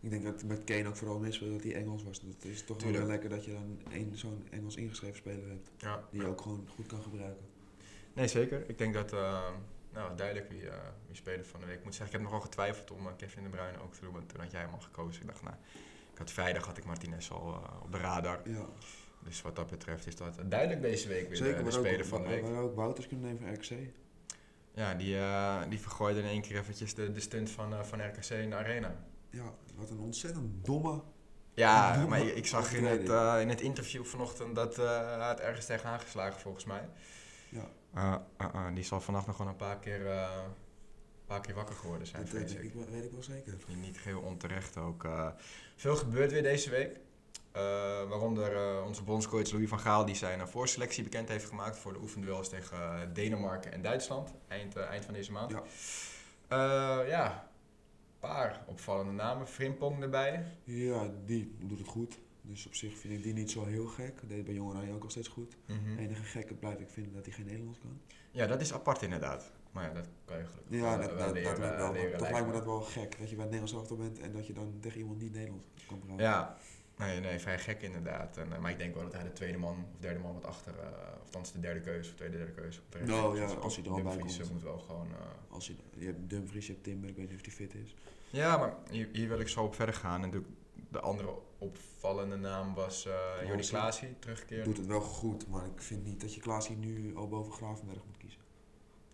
ik 0.00 0.10
denk 0.10 0.24
dat 0.24 0.44
met 0.44 0.64
Kane 0.64 0.88
ook 0.88 0.96
vooral 0.96 1.18
mis 1.18 1.38
dat 1.38 1.62
hij 1.62 1.74
Engels 1.74 2.02
was. 2.02 2.20
Het 2.20 2.44
is 2.44 2.64
toch 2.64 2.82
wel 2.82 3.06
lekker 3.06 3.28
dat 3.28 3.44
je 3.44 3.52
dan 3.52 3.78
zo'n 4.12 4.46
Engels 4.50 4.76
ingeschreven 4.76 5.16
speler 5.16 5.48
hebt. 5.48 5.70
Ja. 5.76 6.04
Die 6.10 6.20
je 6.20 6.26
ook 6.26 6.40
gewoon 6.40 6.68
goed 6.74 6.86
kan 6.86 7.02
gebruiken. 7.02 7.44
Nee, 8.12 8.28
zeker. 8.28 8.64
Ik 8.68 8.78
denk 8.78 8.94
dat, 8.94 9.12
uh, 9.12 9.48
nou 9.92 10.16
duidelijk 10.16 10.48
wie, 10.48 10.62
uh, 10.62 10.74
wie 11.06 11.16
speler 11.16 11.44
van 11.44 11.60
de 11.60 11.66
week. 11.66 11.78
Ik 11.78 11.84
moet 11.84 11.94
zeggen, 11.94 12.14
ik 12.14 12.20
heb 12.20 12.30
nogal 12.30 12.40
getwijfeld 12.40 12.90
om 12.90 13.16
Kevin 13.16 13.42
de 13.42 13.48
Bruyne 13.48 13.78
ook 13.82 13.94
te 13.94 14.00
doen. 14.00 14.12
Want 14.12 14.28
toen 14.28 14.40
had 14.40 14.50
jij 14.50 14.60
hem 14.60 14.72
al 14.72 14.80
gekozen. 14.80 15.22
Ik 15.22 15.28
dacht, 15.28 15.42
nou, 15.42 15.56
ik 16.12 16.18
had 16.18 16.30
vrijdag 16.30 16.66
had 16.66 16.76
ik 16.76 16.84
Martinez 16.84 17.30
al 17.30 17.62
op 17.82 17.92
de 17.92 17.98
radar. 17.98 18.40
Ja. 18.48 18.66
Dus 19.24 19.42
wat 19.42 19.56
dat 19.56 19.70
betreft 19.70 20.06
is 20.06 20.16
dat 20.16 20.38
duidelijk 20.44 20.82
deze 20.82 21.08
week 21.08 21.28
weer 21.28 21.36
Zeker, 21.36 21.58
de, 21.58 21.64
de 21.64 21.70
speler 21.70 22.00
ook, 22.00 22.06
van 22.06 22.22
de 22.22 22.28
week. 22.28 22.46
We 22.46 22.56
ook 22.56 22.74
Wouters 22.74 23.06
kunnen 23.06 23.26
nemen 23.26 23.42
van 23.42 23.54
RKC. 23.54 23.92
Ja, 24.74 24.94
die, 24.94 25.14
uh, 25.14 25.62
die 25.68 25.80
vergooide 25.80 26.20
in 26.20 26.26
één 26.26 26.42
keer 26.42 26.58
eventjes 26.58 26.94
de, 26.94 27.12
de 27.12 27.20
stunt 27.20 27.50
van, 27.50 27.72
uh, 27.72 27.82
van 27.82 28.06
RKC 28.06 28.30
in 28.30 28.50
de 28.50 28.56
arena. 28.56 28.94
Ja, 29.30 29.52
wat 29.74 29.90
een 29.90 29.98
ontzettend 29.98 30.64
domme... 30.64 31.02
Ja, 31.54 31.92
domme 31.92 32.08
maar 32.08 32.20
ik, 32.20 32.34
ik 32.34 32.46
zag 32.46 32.72
in 32.72 32.84
het, 32.84 33.08
uh, 33.08 33.36
in 33.40 33.48
het 33.48 33.60
interview 33.60 34.04
vanochtend 34.04 34.54
dat 34.54 34.76
hij 34.76 35.28
het 35.28 35.40
ergens 35.40 35.66
tegen 35.66 35.88
aangeslagen 35.88 36.40
volgens 36.40 36.64
mij. 36.64 36.88
Ja. 37.48 38.70
die 38.74 38.84
zal 38.84 39.00
vannacht 39.00 39.26
nog 39.26 39.36
gewoon 39.36 39.50
een 39.50 39.56
paar 39.56 39.78
keer, 39.78 40.06
een 40.06 41.26
paar 41.26 41.40
keer 41.40 41.54
wakker 41.54 41.76
geworden 41.76 42.06
zijn, 42.06 42.22
dat 42.22 42.32
weet 42.32 42.50
ik. 42.50 42.72
weet 42.90 43.04
ik 43.04 43.10
wel 43.12 43.22
zeker. 43.22 43.54
Niet 43.76 43.98
geheel 43.98 44.20
onterecht 44.20 44.76
ook. 44.76 45.08
veel 45.76 45.96
gebeurt 45.96 46.32
weer 46.32 46.42
deze 46.42 46.70
week. 46.70 46.96
Uh, 47.56 47.60
waaronder 48.08 48.52
uh, 48.52 48.86
onze 48.86 49.02
bondscoach 49.02 49.50
Louis 49.50 49.68
van 49.68 49.78
Gaal 49.78 50.04
die 50.04 50.14
zijn 50.14 50.38
uh, 50.38 50.46
voorselectie 50.46 51.02
bekend 51.02 51.28
heeft 51.28 51.44
gemaakt 51.44 51.78
voor 51.78 51.92
de 51.92 51.98
oefenduels 52.00 52.48
tegen 52.48 53.10
Denemarken 53.12 53.72
en 53.72 53.82
Duitsland 53.82 54.32
eind, 54.48 54.76
eind 54.76 55.04
van 55.04 55.14
deze 55.14 55.32
maand. 55.32 55.50
Ja, 55.50 55.62
ja 57.02 57.48
een 58.20 58.30
paar 58.30 58.64
opvallende 58.66 59.12
namen. 59.12 59.48
Frimpong 59.48 60.02
erbij. 60.02 60.44
Ja, 60.64 61.10
die 61.24 61.54
doet 61.60 61.78
het 61.78 61.88
goed. 61.88 62.18
Dus 62.42 62.66
op 62.66 62.74
zich 62.74 62.98
vind 62.98 63.14
ik 63.14 63.22
die 63.22 63.32
niet 63.32 63.50
zo 63.50 63.64
heel 63.64 63.86
gek. 63.86 64.20
Dat 64.20 64.28
deed 64.28 64.44
bij 64.44 64.54
Jong 64.54 64.70
Oranje 64.70 64.92
ook 64.92 65.02
al 65.02 65.10
steeds 65.10 65.28
goed. 65.28 65.56
Mm 65.66 65.78
-hmm. 65.84 65.98
enige 65.98 66.22
gekke 66.22 66.54
blijf 66.54 66.78
ik 66.78 66.90
vinden 66.90 67.12
dat 67.12 67.24
hij 67.24 67.34
geen 67.34 67.46
Nederlands 67.46 67.78
kan. 67.78 68.00
Ja, 68.30 68.46
dat 68.46 68.60
is 68.60 68.72
apart 68.72 69.02
inderdaad. 69.02 69.52
Maar 69.70 69.84
ja, 69.84 69.92
dat 69.92 70.08
kan 70.24 70.38
je 70.38 70.44
gelukkig 70.44 70.78
Ja, 70.78 70.96
dat, 70.96 71.18
dat, 71.18 71.32
leren, 71.32 71.60
dat 71.60 71.76
wel. 71.76 71.92
Leren, 71.92 72.18
toch 72.18 72.30
lijkt 72.30 72.46
me 72.46 72.52
dat 72.52 72.64
wel 72.64 72.80
gek. 72.80 73.18
Dat 73.18 73.30
je 73.30 73.36
bij 73.36 73.44
het 73.44 73.54
Nederlands 73.54 73.72
elftal 73.72 73.96
bent 73.96 74.20
en 74.20 74.32
dat 74.32 74.46
je 74.46 74.52
dan 74.52 74.76
tegen 74.80 74.98
iemand 74.98 75.20
niet 75.20 75.32
Nederlands 75.32 75.66
kan 75.86 75.98
praten. 75.98 76.24
Ja, 76.24 76.56
Nee, 76.96 77.20
nee, 77.20 77.38
vrij 77.38 77.58
gek 77.58 77.82
inderdaad. 77.82 78.36
En, 78.36 78.48
uh, 78.48 78.58
maar 78.58 78.70
ik 78.70 78.78
denk 78.78 78.94
wel 78.94 79.02
dat 79.02 79.12
hij 79.12 79.22
de 79.22 79.32
tweede 79.32 79.58
man 79.58 79.86
of 79.94 80.00
derde 80.00 80.18
man 80.18 80.34
wat 80.34 80.44
achter, 80.44 80.74
uh, 80.74 80.80
of 81.14 81.20
althans 81.24 81.52
de 81.52 81.60
derde 81.60 81.80
keuze 81.80 82.10
of 82.10 82.16
tweede 82.16 82.36
derde 82.36 82.52
keuze. 82.52 82.80
De 82.88 82.98
nou 82.98 83.40
ja, 83.40 83.46
als 83.46 83.76
hij 83.76 83.84
er 83.84 83.90
al 83.90 84.02
bij 84.02 84.16
komt. 84.16 84.52
moet 84.52 84.62
wel 84.62 84.78
gewoon... 84.78 85.08
Als 85.48 85.66
hij, 85.66 85.76
je 85.94 86.06
hebt 86.06 86.30
Dumfries, 86.30 86.66
je 86.66 86.72
hebt 86.72 86.84
Timber, 86.84 87.08
ik 87.08 87.16
weet 87.16 87.30
niet 87.30 87.38
of 87.38 87.44
hij 87.44 87.54
fit 87.54 87.74
is. 87.74 87.94
Ja, 88.30 88.56
maar 88.56 88.74
hier, 88.90 89.08
hier, 89.12 89.28
wil 89.28 89.40
ik 89.40 89.48
zo 89.48 89.64
op 89.64 89.74
verder 89.74 89.94
gaan. 89.94 90.22
En 90.22 90.30
de, 90.30 90.42
de 90.90 91.00
andere 91.00 91.38
opvallende 91.58 92.36
naam 92.36 92.74
was 92.74 93.06
uh, 93.06 93.46
Jordi 93.46 93.68
Klaasie, 93.68 94.18
terugkeren. 94.18 94.64
Doet 94.64 94.76
het 94.76 94.86
wel 94.86 95.00
goed, 95.00 95.48
maar 95.48 95.64
ik 95.64 95.82
vind 95.82 96.04
niet 96.04 96.20
dat 96.20 96.34
je 96.34 96.40
Klaasie 96.40 96.76
nu 96.76 97.16
al 97.16 97.28
boven 97.28 97.52
Gravenberg 97.52 98.04
moet 98.06 98.16
kiezen. 98.16 98.40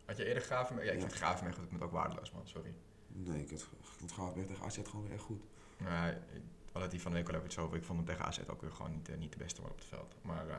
Had 0.04 0.16
je 0.16 0.24
eerder 0.24 0.42
Gravenberg? 0.42 0.88
Ja, 0.88 0.92
ik 0.94 1.00
ja. 1.00 1.06
vind 1.06 1.18
Gravenberg 1.18 1.56
het 1.70 1.82
ook 1.82 1.92
waardeloos, 1.92 2.32
man, 2.32 2.48
sorry. 2.48 2.74
Nee, 3.06 3.44
ik 3.44 3.58
vond 3.98 4.12
Gravenberg 4.12 4.46
tegen 4.46 4.64
AZ 4.64 4.78
gewoon 4.84 5.02
weer 5.02 5.12
echt 5.12 5.22
goed. 5.22 5.42
Ja, 5.78 6.18
hadden 6.72 6.90
die 6.90 7.00
van 7.00 7.10
de 7.10 7.16
week 7.16 7.28
al 7.28 7.34
even 7.34 7.46
iets 7.46 7.58
over. 7.58 7.76
Ik 7.76 7.84
vond 7.84 7.98
hem 7.98 8.06
tegen 8.06 8.24
AZ 8.24 8.38
ook 8.46 8.60
weer 8.60 8.72
gewoon 8.72 8.90
niet, 8.90 9.08
uh, 9.08 9.16
niet 9.16 9.32
de 9.32 9.38
beste 9.38 9.60
man 9.60 9.70
op 9.70 9.78
het 9.78 9.86
veld. 9.86 10.14
Maar 10.22 10.46
uh, 10.46 10.54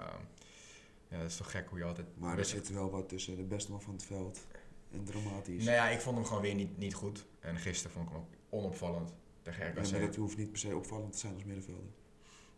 ja, 1.08 1.18
dat 1.18 1.30
is 1.30 1.38
toch 1.38 1.52
gek 1.52 1.70
hoe 1.70 1.78
je 1.78 1.86
altijd... 1.86 2.08
Maar 2.18 2.38
er 2.38 2.46
zit 2.46 2.70
wel 2.70 2.90
wat 2.90 3.10
tussen 3.10 3.36
de 3.36 3.44
beste 3.44 3.72
man 3.72 3.82
van 3.82 3.94
het 3.94 4.04
veld 4.04 4.48
en 4.92 5.04
dramatisch. 5.04 5.64
Nou 5.64 5.76
ja, 5.76 5.90
ik 5.90 6.00
vond 6.02 6.16
hem 6.16 6.26
gewoon 6.26 6.42
weer 6.42 6.56
niet, 6.56 6.78
niet 6.78 6.94
goed. 6.94 7.26
En 7.40 7.58
gisteren 7.58 7.92
vond 7.92 8.08
ik 8.08 8.12
hem 8.14 8.22
ook 8.22 8.30
onopvallend 8.50 9.14
tegen 9.42 9.68
RKC. 9.68 9.86
Ja, 9.86 9.92
maar 9.92 10.00
dat 10.00 10.16
hoeft 10.16 10.38
niet 10.38 10.50
per 10.50 10.60
se 10.60 10.76
opvallend 10.76 11.12
te 11.12 11.18
zijn 11.18 11.34
als 11.34 11.44
middenvelder. 11.44 11.92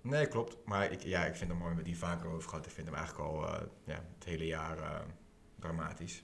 Nee, 0.01 0.27
klopt. 0.27 0.57
Maar 0.65 0.91
ik, 0.91 1.03
ja, 1.03 1.25
ik 1.25 1.35
vind 1.35 1.49
hem 1.49 1.59
mooi 1.59 1.75
met 1.75 1.85
die 1.85 1.97
vaker 1.97 2.29
over 2.29 2.49
gehad. 2.49 2.65
Ik 2.65 2.71
vind 2.71 2.87
hem 2.87 2.95
eigenlijk 2.95 3.29
al 3.29 3.43
uh, 3.43 3.61
ja, 3.83 4.05
het 4.15 4.23
hele 4.23 4.45
jaar 4.45 5.05
dramatisch. 5.59 6.23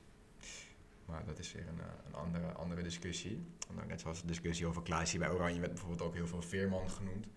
Maar 1.09 1.25
dat 1.25 1.39
is 1.39 1.51
weer 1.51 1.67
een, 1.67 1.79
eh, 1.79 1.85
een 2.05 2.15
andere, 2.15 2.51
andere 2.51 2.83
discussie. 2.83 3.45
Net 3.87 4.01
zoals 4.01 4.21
de 4.21 4.27
discussie 4.27 4.65
over 4.67 4.81
Klaasje 4.81 5.17
bij 5.17 5.29
Oranje 5.29 5.59
werd 5.59 5.71
bijvoorbeeld 5.71 6.01
ook 6.01 6.13
heel 6.13 6.27
veel 6.27 6.41
Veerman 6.41 6.89
genoemd. 6.89 7.27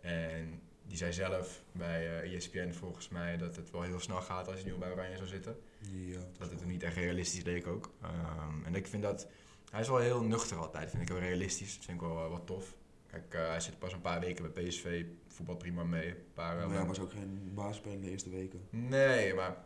En 0.00 0.60
die 0.86 0.96
zei 0.96 1.12
zelf 1.12 1.62
bij 1.72 2.22
eh, 2.22 2.34
ESPN 2.34 2.72
volgens 2.72 3.08
mij 3.08 3.36
dat 3.36 3.56
het 3.56 3.70
wel 3.70 3.82
heel 3.82 4.00
snel 4.00 4.20
gaat 4.20 4.48
als 4.48 4.62
hij 4.62 4.70
nu 4.70 4.78
bij 4.78 4.90
Oranje 4.92 5.16
zou 5.16 5.28
zitten. 5.28 5.56
Ja, 5.78 6.18
Dat 6.38 6.50
het 6.50 6.66
niet 6.66 6.82
echt 6.82 6.96
realistisch 6.96 7.42
leek 7.42 7.66
ook. 7.66 7.92
Ehm, 8.02 8.64
en 8.64 8.74
ik 8.74 8.86
vind 8.86 9.02
dat... 9.02 9.28
Hij 9.70 9.80
is 9.80 9.88
wel 9.88 9.98
heel 9.98 10.22
nuchter 10.22 10.56
altijd, 10.56 10.90
vind 10.90 11.02
ik 11.02 11.08
wel 11.08 11.18
realistisch. 11.18 11.74
Dat 11.74 11.84
vind 11.84 12.00
ik 12.00 12.06
wel 12.06 12.24
eh, 12.24 12.30
wat 12.30 12.46
tof. 12.46 12.74
Kijk, 13.06 13.32
hij 13.32 13.60
zit 13.60 13.78
pas 13.78 13.92
een 13.92 14.00
paar 14.00 14.20
weken 14.20 14.52
bij 14.52 14.64
PSV, 14.64 15.04
voetbal 15.26 15.56
prima 15.56 15.84
mee. 15.84 16.08
Een 16.08 16.16
paar, 16.34 16.56
Maar 16.56 16.76
hij 16.76 16.86
was 16.86 17.00
ook 17.00 17.10
geen 17.10 17.50
basisspeler 17.54 18.00
de 18.00 18.10
eerste 18.10 18.30
weken. 18.30 18.60
Nee, 18.70 19.34
maar 19.34 19.64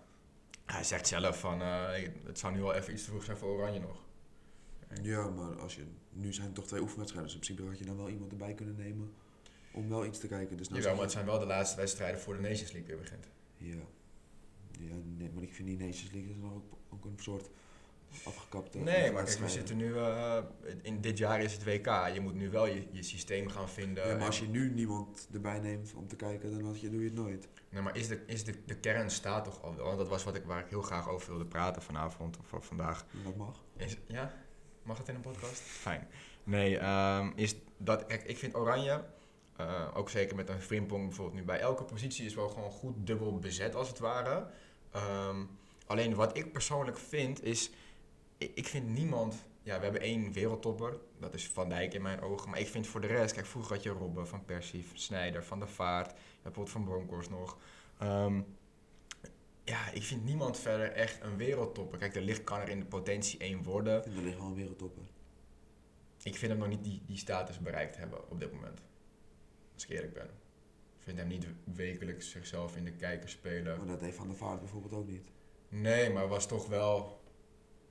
hij 0.72 0.84
zegt 0.84 1.06
zelf 1.06 1.40
van... 1.40 1.62
eh, 1.62 2.08
het 2.24 2.38
zou 2.38 2.54
nu 2.54 2.60
wel 2.60 2.74
even 2.74 2.92
iets 2.92 3.04
te 3.04 3.10
vroeg 3.10 3.24
zijn 3.24 3.36
voor 3.36 3.48
Oranje 3.48 3.80
nog. 3.80 4.06
Ja, 5.02 5.28
maar 5.28 5.58
als 5.58 5.74
je, 5.74 5.84
nu 6.10 6.32
zijn 6.32 6.46
het 6.46 6.54
toch 6.54 6.66
twee 6.66 6.80
oefenwedstrijden, 6.80 7.32
dus 7.32 7.40
in 7.40 7.46
principe 7.46 7.68
had 7.70 7.78
je 7.78 7.84
dan 7.84 7.96
wel 7.96 8.08
iemand 8.08 8.30
erbij 8.32 8.54
kunnen 8.54 8.76
nemen 8.76 9.12
om 9.72 9.88
wel 9.88 10.06
iets 10.06 10.18
te 10.18 10.28
kijken. 10.28 10.56
Dus 10.56 10.68
nou 10.68 10.80
Jawel, 10.80 10.94
maar 10.94 11.04
het 11.04 11.12
zijn 11.12 11.26
wel 11.26 11.38
de 11.38 11.46
laatste 11.46 11.76
wedstrijden 11.76 12.20
voor 12.20 12.34
de 12.34 12.40
Nations 12.40 12.72
League 12.72 12.88
weer 12.88 12.98
begint. 12.98 13.28
Ja. 13.56 13.82
ja 14.78 14.94
nee, 15.16 15.30
maar 15.34 15.42
ik 15.42 15.54
vind 15.54 15.68
die 15.68 15.76
Nations 15.76 16.12
League 16.12 16.30
is 16.30 16.36
nog 16.36 16.52
ook, 16.52 16.76
ook 16.88 17.04
een 17.04 17.18
soort 17.18 17.50
afgekapte 18.24 18.78
Nee, 18.78 19.12
maar 19.12 19.24
kijk, 19.24 19.38
we 19.38 19.48
zitten 19.48 19.76
nu... 19.76 19.96
eh, 19.96 20.38
in 20.82 21.00
dit 21.00 21.18
jaar 21.18 21.42
is 21.42 21.52
het 21.52 21.64
WK. 21.64 21.86
Je 22.14 22.20
moet 22.20 22.34
nu 22.34 22.50
wel 22.50 22.66
je, 22.66 22.86
je 22.90 23.02
systeem 23.02 23.48
gaan 23.48 23.68
vinden. 23.68 24.08
Ja, 24.08 24.16
maar 24.16 24.26
als 24.26 24.38
je 24.38 24.48
nu 24.48 24.70
niemand 24.70 25.28
erbij 25.32 25.58
neemt 25.58 25.94
om 25.94 26.08
te 26.08 26.16
kijken, 26.16 26.50
dan 26.50 26.64
had 26.64 26.80
je, 26.80 26.90
doe 26.90 27.00
je 27.00 27.06
het 27.06 27.14
nooit. 27.14 27.48
Nee, 27.68 27.82
maar 27.82 27.96
is, 27.96 28.08
de, 28.08 28.20
is 28.26 28.44
de, 28.44 28.64
de 28.66 28.76
kern 28.76 29.10
staat 29.10 29.44
toch 29.44 29.62
al 29.62 29.74
wel? 29.76 29.84
Want 29.84 29.98
dat 29.98 30.08
was 30.08 30.24
wat 30.24 30.34
ik, 30.34 30.44
waar 30.44 30.60
ik 30.60 30.70
heel 30.70 30.82
graag 30.82 31.08
over 31.08 31.28
wilde 31.28 31.46
praten 31.46 31.82
vanavond 31.82 32.38
of, 32.52 32.66
vandaag. 32.66 33.06
Dat 33.24 33.36
mag. 33.36 33.62
Is, 33.76 33.96
ja? 34.06 34.32
Mag 34.82 34.98
het 34.98 35.08
in 35.08 35.14
een 35.14 35.20
podcast? 35.20 35.60
Fijn. 35.60 36.08
Nee, 36.44 36.78
ehm, 36.78 37.30
is 37.34 37.54
dat... 37.76 38.06
Kijk, 38.06 38.22
ik 38.22 38.38
vind 38.38 38.54
Oranje, 38.54 39.04
eh, 39.56 39.88
ook 39.94 40.10
zeker 40.10 40.36
met 40.36 40.48
een 40.48 40.60
Frimpong 40.62 41.06
bijvoorbeeld 41.06 41.36
nu, 41.36 41.44
bij 41.44 41.60
elke 41.60 41.84
positie 41.84 42.26
is 42.26 42.34
wel 42.34 42.48
gewoon 42.48 42.70
goed 42.70 42.94
dubbel 43.06 43.38
bezet 43.38 43.74
als 43.74 43.88
het 43.88 43.98
ware. 43.98 44.46
Ehm, 44.92 45.44
alleen 45.86 46.14
wat 46.14 46.36
ik 46.36 46.52
persoonlijk 46.52 46.98
vind 46.98 47.44
is, 47.44 47.70
ik, 48.38 48.66
vind 48.66 48.88
niemand... 48.88 49.46
Ja, 49.62 49.76
we 49.76 49.84
hebben 49.84 50.00
één 50.00 50.32
wereldtopper, 50.32 50.98
dat 51.18 51.34
is 51.34 51.48
Van 51.48 51.68
Dijk 51.68 51.94
in 51.94 52.02
mijn 52.02 52.20
ogen. 52.20 52.50
Maar 52.50 52.60
ik 52.60 52.66
vind 52.66 52.86
voor 52.86 53.00
de 53.00 53.06
rest, 53.06 53.34
kijk, 53.34 53.46
vroeger 53.46 53.74
had 53.74 53.82
je 53.82 53.90
Robben, 53.90 54.28
Van 54.28 54.44
Persie, 54.44 54.86
Snijder, 54.92 55.44
Van 55.44 55.58
der 55.58 55.68
Vaart. 55.68 56.10
Je 56.10 56.14
hebt 56.14 56.42
bijvoorbeeld 56.42 56.70
Van 56.70 56.84
Bronckhorst 56.84 57.30
nog. 57.30 57.58
Ehm, 57.98 58.40
ja, 59.64 59.90
ik 59.90 60.02
vind 60.02 60.24
niemand 60.24 60.58
verder 60.58 60.92
echt 60.92 61.22
een 61.22 61.36
wereldtopper. 61.36 61.98
Kijk, 61.98 62.12
de 62.12 62.20
licht 62.20 62.44
kan 62.44 62.60
er 62.60 62.68
in 62.68 62.78
de 62.78 62.84
potentie 62.84 63.38
één 63.38 63.62
worden. 63.62 63.96
Ik 63.96 64.02
vind 64.02 64.16
er 64.16 64.22
ligt 64.22 64.38
wel 64.38 64.46
een 64.46 64.54
wereldtopper. 64.54 65.02
Ik 66.22 66.36
vind 66.36 66.50
hem 66.50 66.60
nog 66.60 66.68
niet 66.68 66.84
die, 66.84 67.02
die 67.06 67.16
status 67.16 67.58
bereikt 67.58 67.96
hebben 67.96 68.30
op 68.30 68.40
dit 68.40 68.52
moment. 68.52 68.80
Als 69.74 69.84
ik 69.84 69.90
eerlijk 69.90 70.14
ben. 70.14 70.30
Ik 70.98 71.04
vind 71.04 71.18
hem 71.18 71.28
niet 71.28 71.46
wekelijks 71.64 72.30
zichzelf 72.30 72.76
in 72.76 72.84
de 72.84 72.92
kijker 72.92 73.28
spelen. 73.28 73.78
Maar 73.78 73.86
dat 73.86 74.00
heeft 74.00 74.16
Van 74.16 74.26
der 74.28 74.36
Vaart 74.36 74.60
bijvoorbeeld 74.60 74.92
ook 74.92 75.06
niet. 75.06 75.30
Nee, 75.68 76.10
maar 76.10 76.28
was 76.28 76.46
toch 76.46 76.66
wel. 76.66 77.20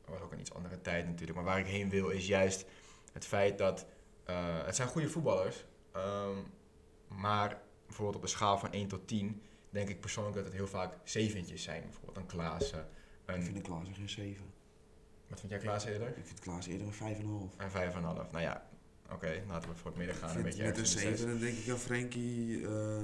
Was 0.10 0.20
ook 0.22 0.32
een 0.32 0.40
iets 0.40 0.54
andere 0.54 0.82
tijd 0.82 1.06
natuurlijk. 1.06 1.36
Maar 1.38 1.46
waar 1.46 1.60
ik 1.60 1.66
heen 1.66 1.90
wil 1.90 2.10
is 2.10 2.28
juist 2.28 2.66
het 3.14 3.26
feit 3.26 3.58
dat. 3.58 3.86
eh, 4.24 4.66
het 4.66 4.76
zijn 4.76 4.88
goede 4.88 5.10
voetballers. 5.10 5.66
ehm, 5.92 6.38
maar 7.08 7.62
bijvoorbeeld 7.86 8.16
op 8.18 8.22
een 8.24 8.30
schaal 8.30 8.58
van 8.58 8.72
1 8.72 8.88
tot 8.88 9.08
10. 9.08 9.42
Denk 9.70 9.90
ik 9.90 10.00
persoonlijk 10.00 10.36
dat 10.36 10.46
het 10.46 10.54
heel 10.54 10.68
vaak 10.68 10.98
zeventjes 11.04 11.64
zijn. 11.64 11.82
Bijvoorbeeld 11.82 12.18
een 12.18 12.26
Klaassen. 12.26 12.88
Ik 13.26 13.44
vind 13.44 13.56
een 13.56 13.62
Klaas 13.62 13.88
geen 13.94 14.10
7. 14.10 14.46
wat 15.28 15.40
vind 15.40 15.52
jij 15.52 15.62
Klaassen 15.62 15.92
eerder? 15.92 16.08
Ik 16.18 16.26
vind 16.26 16.40
Klaas 16.40 16.68
eerder 16.68 16.88
een 16.88 16.94
5,5. 16.94 17.56
Een 17.58 17.70
5,5. 17.70 18.32
Nou 18.32 18.44
ja, 18.44 18.70
oké. 19.12 19.44
laten 19.48 19.70
we 19.70 19.76
voor 19.76 19.90
het 19.90 19.98
midden 20.00 20.16
gaan. 20.16 20.38
Een 20.38 20.44
beetje 20.44 20.64
met 20.64 20.78
een 20.78 20.84
ergens 20.84 20.96
in 20.96 21.02
de 21.02 21.08
zes. 21.10 21.20
7 21.20 21.28
dan 21.40 21.40
denk 21.40 21.58
ik 21.58 21.70
aan 21.70 21.78
Frenkie. 21.78 22.68
eh 22.68 23.04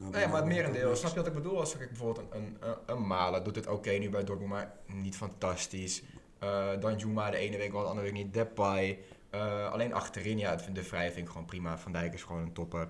nou, 0.00 0.12
Nee, 0.12 0.26
maar 0.26 0.36
het 0.36 0.44
merendeel, 0.44 0.96
snap 0.96 1.10
je 1.10 1.16
wat 1.16 1.26
ik 1.26 1.34
bedoel? 1.34 1.58
Als 1.58 1.74
ik 1.74 1.88
bijvoorbeeld 1.88 2.32
een, 2.32 2.56
een, 2.60 2.76
een, 2.86 3.06
Malen 3.06 3.44
doet 3.44 3.56
het 3.56 3.66
oké 3.66 3.90
nu 3.90 4.10
bij 4.10 4.24
Dortmund, 4.24 4.50
maar 4.50 4.72
niet 4.86 5.16
fantastisch. 5.16 6.02
Eh 6.38 6.80
dan 6.80 6.96
Juma 6.96 7.30
de 7.30 7.36
ene 7.36 7.56
week 7.56 7.72
wel, 7.72 7.82
de 7.82 7.88
andere 7.88 8.06
week 8.06 8.24
niet. 8.24 8.34
Depay. 8.34 8.98
Eh, 9.30 9.72
alleen 9.72 9.92
achterin, 9.92 10.38
ja, 10.38 10.56
de 10.56 10.82
Vrij 10.82 11.12
vind 11.12 11.26
ik 11.26 11.32
gewoon 11.32 11.46
prima. 11.46 11.78
Van 11.78 11.92
Dijk 11.92 12.14
is 12.14 12.22
gewoon 12.22 12.42
een 12.42 12.52
topper. 12.52 12.88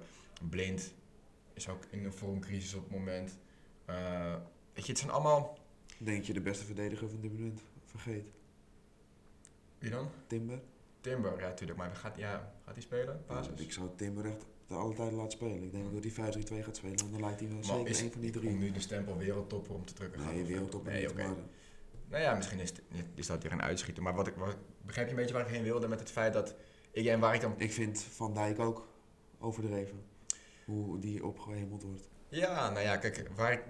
Blind 0.50 0.94
is 1.52 1.68
ook 1.68 1.84
in 1.90 2.04
een 2.04 2.12
vormcrisis 2.12 2.74
op 2.74 2.82
het 2.82 2.92
moment. 2.92 3.38
Eh, 3.84 4.34
weet 4.72 4.84
je, 4.84 4.90
het 4.92 4.98
zijn 4.98 5.10
allemaal... 5.10 5.58
Denk 5.98 6.24
je 6.24 6.32
de 6.32 6.40
beste 6.40 6.64
verdediger 6.64 7.08
van 7.08 7.20
dit 7.20 7.32
moment? 7.32 7.62
Vergeet. 7.84 8.30
Wie 9.78 9.90
dan? 9.90 10.10
Timber? 10.26 10.60
Timber, 11.00 11.40
ja, 11.40 11.52
tuurlijk. 11.52 11.78
Maar 11.78 11.96
gaat, 11.96 12.16
ja, 12.16 12.52
gaat 12.64 12.74
hij 12.74 12.82
spelen? 12.82 13.24
Basis? 13.26 13.60
Ik 13.60 13.72
zou 13.72 13.88
Timber 13.96 14.26
echt 14.26 14.46
de 14.70 14.76
alle 14.76 14.94
tijd 14.94 15.12
laten 15.12 15.30
spelen. 15.30 15.62
Ik 15.62 15.72
denk 15.72 15.92
dat 15.92 16.02
hij 16.02 16.12
5-3-2 16.60 16.64
gaat 16.64 16.76
spelen. 16.76 16.96
En 16.98 17.10
dan 17.10 17.20
lijkt 17.20 17.40
hij 17.40 17.48
wel 17.48 17.56
Maar 17.58 17.64
zeker 17.66 17.86
is, 17.88 18.00
een 18.00 18.12
van 18.12 18.20
die 18.20 18.34
om 18.34 18.40
drie. 18.40 18.50
nu 18.56 18.70
de 18.70 18.80
stempel 18.80 19.16
wereldtopper 19.16 19.74
om 19.74 19.84
te 19.86 19.94
drukken. 19.94 20.24
Nee, 20.24 20.44
wereldtopper 20.44 20.92
Nee, 20.92 21.00
niet, 21.02 21.10
oké. 21.10 21.22
maar 21.26 21.36
Nou 22.08 22.22
ja, 22.22 22.34
misschien 22.34 22.58
is, 22.58 22.68
het- 22.70 22.82
is 23.14 23.26
dat 23.26 23.42
weer 23.42 23.52
een 23.52 23.62
uitschieter. 23.62 24.02
Maar 24.02 24.14
wat 24.14 24.26
ik, 24.26 24.34
wat, 24.34 24.56
begrijp 24.82 25.06
je 25.06 25.12
een 25.12 25.18
beetje 25.20 25.34
waar 25.34 25.46
ik 25.46 25.52
heen 25.54 25.62
wilde 25.62 25.88
met 25.88 25.98
het 26.00 26.10
feit 26.10 26.32
dat 26.32 26.54
ik 26.90 27.06
en 27.06 27.20
waar 27.20 27.34
ik 27.34 27.40
dan. 27.40 27.54
ik 27.56 27.72
vind 27.72 28.02
Van 28.02 28.34
Dijk 28.34 28.58
ook 28.58 28.88
overdreven. 29.38 30.02
Hoe 30.64 30.98
die 30.98 31.26
opgehemeld 31.26 31.82
wordt. 31.82 32.08
Ja, 32.28 32.70
nou 32.70 32.84
ja, 32.84 32.96
kijk, 32.96 33.28
waar 33.34 33.52
ik, 33.52 33.62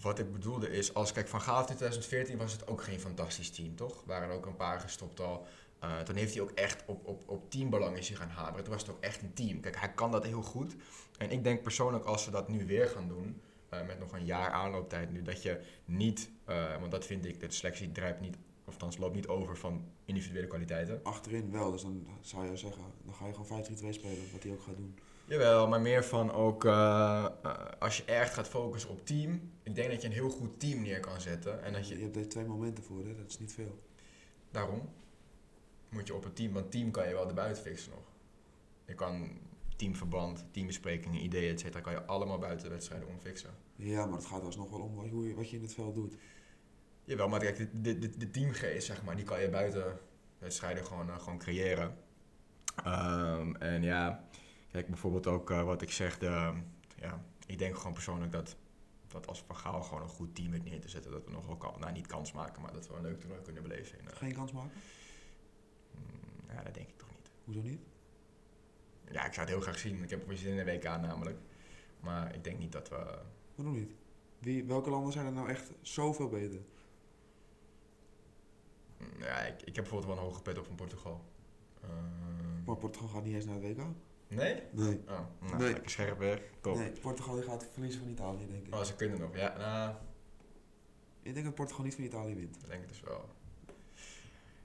wat 0.00 0.18
ik 0.18 0.32
bedoelde 0.32 0.70
is, 0.70 0.94
als 0.94 1.12
kijk, 1.12 1.28
van 1.28 1.40
Gaal 1.40 1.58
in 1.58 1.64
2014 1.64 2.36
was 2.38 2.52
het 2.52 2.66
ook 2.66 2.82
geen 2.82 3.00
fantastisch 3.00 3.50
team, 3.50 3.76
toch? 3.76 4.02
Waren 4.06 4.30
ook 4.34 4.46
een 4.46 4.56
paar 4.56 4.80
gestopt 4.80 5.20
al. 5.20 5.46
Eh, 5.82 6.00
toen 6.00 6.16
heeft 6.16 6.34
hij 6.34 6.42
ook 6.42 6.50
echt 6.50 6.82
op, 6.86 7.06
op, 7.06 7.22
op 7.26 7.50
teambelang 7.50 7.98
is 7.98 8.08
hij 8.08 8.16
gaan 8.16 8.28
hameren. 8.28 8.64
Toen 8.64 8.72
was 8.72 8.82
het 8.82 8.90
ook 8.90 9.02
echt 9.02 9.22
een 9.22 9.34
team. 9.34 9.60
Kijk, 9.60 9.78
hij 9.78 9.92
kan 9.92 10.10
dat 10.10 10.24
heel 10.24 10.42
goed. 10.42 10.76
En 11.18 11.30
ik 11.30 11.44
denk 11.44 11.62
persoonlijk, 11.62 12.04
als 12.04 12.22
ze 12.22 12.30
dat 12.30 12.48
nu 12.48 12.66
weer 12.66 12.86
gaan 12.86 13.08
doen, 13.08 13.40
eh, 13.68 13.86
met 13.86 13.98
nog 13.98 14.12
een 14.12 14.24
jaar 14.24 14.50
aanlooptijd 14.50 15.10
nu, 15.10 15.22
dat 15.22 15.42
je 15.42 15.60
niet, 15.84 16.30
eh, 16.44 16.78
want 16.78 16.90
dat 16.90 17.06
vind 17.06 17.24
ik, 17.24 17.40
de 17.40 17.50
selectie 17.50 17.92
drijft 17.92 18.20
niet, 18.20 18.36
of 18.64 18.72
althans 18.72 18.96
loopt 18.96 19.14
niet 19.14 19.26
over 19.26 19.56
van 19.56 19.84
individuele 20.04 20.46
kwaliteiten. 20.46 21.00
Achterin 21.02 21.50
wel, 21.50 21.70
dus 21.70 21.82
dan 21.82 22.06
zou 22.20 22.46
je 22.50 22.56
zeggen, 22.56 22.82
dan 23.04 23.14
ga 23.14 23.26
je 23.26 23.32
gewoon 23.32 23.46
5-3-2 23.46 23.92
spelen, 23.92 24.32
wat 24.32 24.42
hij 24.42 24.52
ook 24.52 24.62
gaat 24.62 24.76
doen. 24.76 24.98
Jawel, 25.24 25.68
maar 25.68 25.80
meer 25.80 26.04
van 26.04 26.32
ook 26.32 26.64
als 27.78 27.96
je 27.96 28.04
echt 28.04 28.34
gaat 28.34 28.48
focussen 28.48 28.90
op 28.90 29.06
team. 29.06 29.52
Ik 29.62 29.74
denk 29.74 29.90
dat 29.90 30.00
je 30.00 30.06
een 30.06 30.12
heel 30.12 30.30
goed 30.30 30.60
team 30.60 30.82
neer 30.82 31.00
kan 31.00 31.20
zetten. 31.20 31.62
En 31.62 31.72
dat 31.72 31.88
Je 31.88 31.96
je 31.96 32.02
hebt 32.02 32.16
er 32.16 32.28
twee 32.28 32.44
momenten 32.44 32.84
voor, 32.84 33.04
hè? 33.04 33.16
dat 33.16 33.28
is 33.28 33.38
niet 33.38 33.52
veel. 33.52 33.78
daarom 34.50 34.88
moet 35.92 36.06
je 36.06 36.14
op 36.14 36.24
het 36.24 36.36
team, 36.36 36.52
want 36.52 36.70
team 36.70 36.90
kan 36.90 37.08
je 37.08 37.14
wel 37.14 37.28
erbuiten 37.28 37.62
fixen 37.62 37.92
nog. 37.92 38.04
Je 38.84 38.94
kan 38.94 39.38
teamverband, 39.76 40.44
teambesprekingen, 40.50 41.24
ideeën, 41.24 41.52
et 41.52 41.60
cetera, 41.60 41.80
kan 41.80 41.92
je 41.92 42.04
allemaal 42.04 42.38
buiten 42.38 42.66
de 42.66 42.72
wedstrijden 42.72 43.08
omfixen. 43.08 43.50
Ja, 43.76 44.06
maar 44.06 44.18
het 44.18 44.26
gaat 44.26 44.42
alsnog 44.42 44.70
wel 44.70 44.80
om 44.80 44.94
wat, 44.94 45.08
hoe 45.08 45.28
je, 45.28 45.34
wat 45.34 45.50
je 45.50 45.56
in 45.56 45.62
het 45.62 45.74
veld 45.74 45.94
doet. 45.94 46.14
Jawel, 47.04 47.28
maar 47.28 47.40
kijk, 47.40 47.56
de, 47.56 47.80
de, 47.80 47.98
de, 47.98 48.16
de 48.16 48.30
teamgeest, 48.30 48.86
zeg 48.86 49.02
maar, 49.02 49.16
die 49.16 49.24
kan 49.24 49.40
je 49.40 49.48
buiten 49.48 49.98
wedstrijden 50.38 50.86
gewoon, 50.86 51.10
eh, 51.10 51.18
gewoon 51.18 51.38
creëren. 51.38 51.96
Ehm, 52.84 53.54
en 53.54 53.82
ja, 53.82 54.24
kijk, 54.70 54.86
bijvoorbeeld 54.86 55.26
ook 55.26 55.50
eh, 55.50 55.62
wat 55.62 55.82
ik 55.82 55.90
zeg, 55.90 56.18
de, 56.18 56.52
ja, 56.96 57.24
ik 57.46 57.58
denk 57.58 57.76
gewoon 57.76 57.92
persoonlijk 57.92 58.32
dat, 58.32 58.56
dat 59.08 59.26
als 59.26 59.42
Van 59.46 59.56
Gaal 59.56 59.82
gewoon 59.82 60.02
een 60.02 60.08
goed 60.08 60.34
team 60.34 60.50
weet 60.50 60.64
neer 60.64 60.80
te 60.80 60.88
zetten, 60.88 61.10
dat 61.10 61.24
we 61.24 61.30
nog 61.30 61.46
wel 61.46 61.56
kan, 61.56 61.74
nou 61.78 61.92
niet 61.92 62.06
kans 62.06 62.32
maken, 62.32 62.62
maar 62.62 62.72
dat 62.72 62.88
we 62.88 62.94
een 62.94 63.02
leuk 63.02 63.20
toernooi 63.20 63.42
kunnen 63.42 63.62
beleven. 63.62 63.98
In, 63.98 64.08
eh, 64.08 64.16
Geen 64.16 64.34
kans 64.34 64.52
maken? 64.52 64.80
Ja, 66.54 66.62
dat 66.62 66.74
denk 66.74 66.88
ik 66.88 66.98
toch 66.98 67.08
niet. 67.10 67.30
Hoezo 67.44 67.60
niet? 67.60 67.80
Ja, 69.10 69.24
ik 69.26 69.32
zou 69.32 69.46
het 69.46 69.54
heel 69.54 69.64
graag 69.64 69.78
zien. 69.78 70.02
Ik 70.02 70.10
heb 70.10 70.28
er 70.28 70.36
zin 70.36 70.50
in 70.58 70.64
de 70.64 70.72
WK 70.72 70.82
namelijk. 70.84 71.38
Maar 72.00 72.34
ik 72.34 72.44
denk 72.44 72.58
niet 72.58 72.72
dat 72.72 72.88
we... 72.88 73.18
Waarom 73.54 73.74
niet? 73.74 73.92
Wie, 74.38 74.64
welke 74.64 74.90
landen 74.90 75.12
zijn 75.12 75.26
er 75.26 75.32
nou 75.32 75.48
echt 75.48 75.70
zoveel 75.80 76.28
beter? 76.28 76.60
mm, 78.98 79.06
Ja, 79.22 79.38
ik, 79.40 79.54
ik 79.62 79.74
heb 79.74 79.84
bijvoorbeeld 79.84 80.04
wel 80.14 80.16
een 80.24 80.28
hoge 80.30 80.42
pet 80.42 80.58
op 80.58 80.66
van 80.66 80.74
Portugal. 80.74 81.24
Ehm, 81.82 82.64
Maar 82.64 82.76
Portugal 82.76 83.08
gaat 83.08 83.24
niet 83.24 83.34
eens 83.34 83.44
naar 83.44 83.54
het 83.62 83.76
WK. 83.76 83.84
nee? 84.28 84.62
Nee. 84.70 84.98
Oh, 85.08 85.08
nou, 85.08 85.56
Nee. 85.58 85.72
lekker 85.72 85.90
scherp 85.90 86.18
weer. 86.18 86.42
Top. 86.60 86.76
Nee, 86.76 86.90
Portugal 87.00 87.34
die 87.34 87.44
gaat 87.44 87.66
verliezen 87.72 88.00
van 88.00 88.10
Italië, 88.10 88.46
denk 88.50 88.66
ik. 88.66 88.74
Oh, 88.74 88.82
ze 88.82 88.94
kunnen 88.96 89.20
nog. 89.20 89.36
Ja, 89.36 89.56
nou, 89.56 89.94
Ik 91.22 91.32
denk 91.34 91.46
dat 91.46 91.54
Portugal 91.54 91.84
niet 91.84 91.94
van 91.94 92.04
Italië 92.04 92.34
wint. 92.34 92.60
dat 92.60 92.70
denk 92.70 92.82
ik 92.82 92.88
dus 92.88 93.00
wel. 93.00 93.28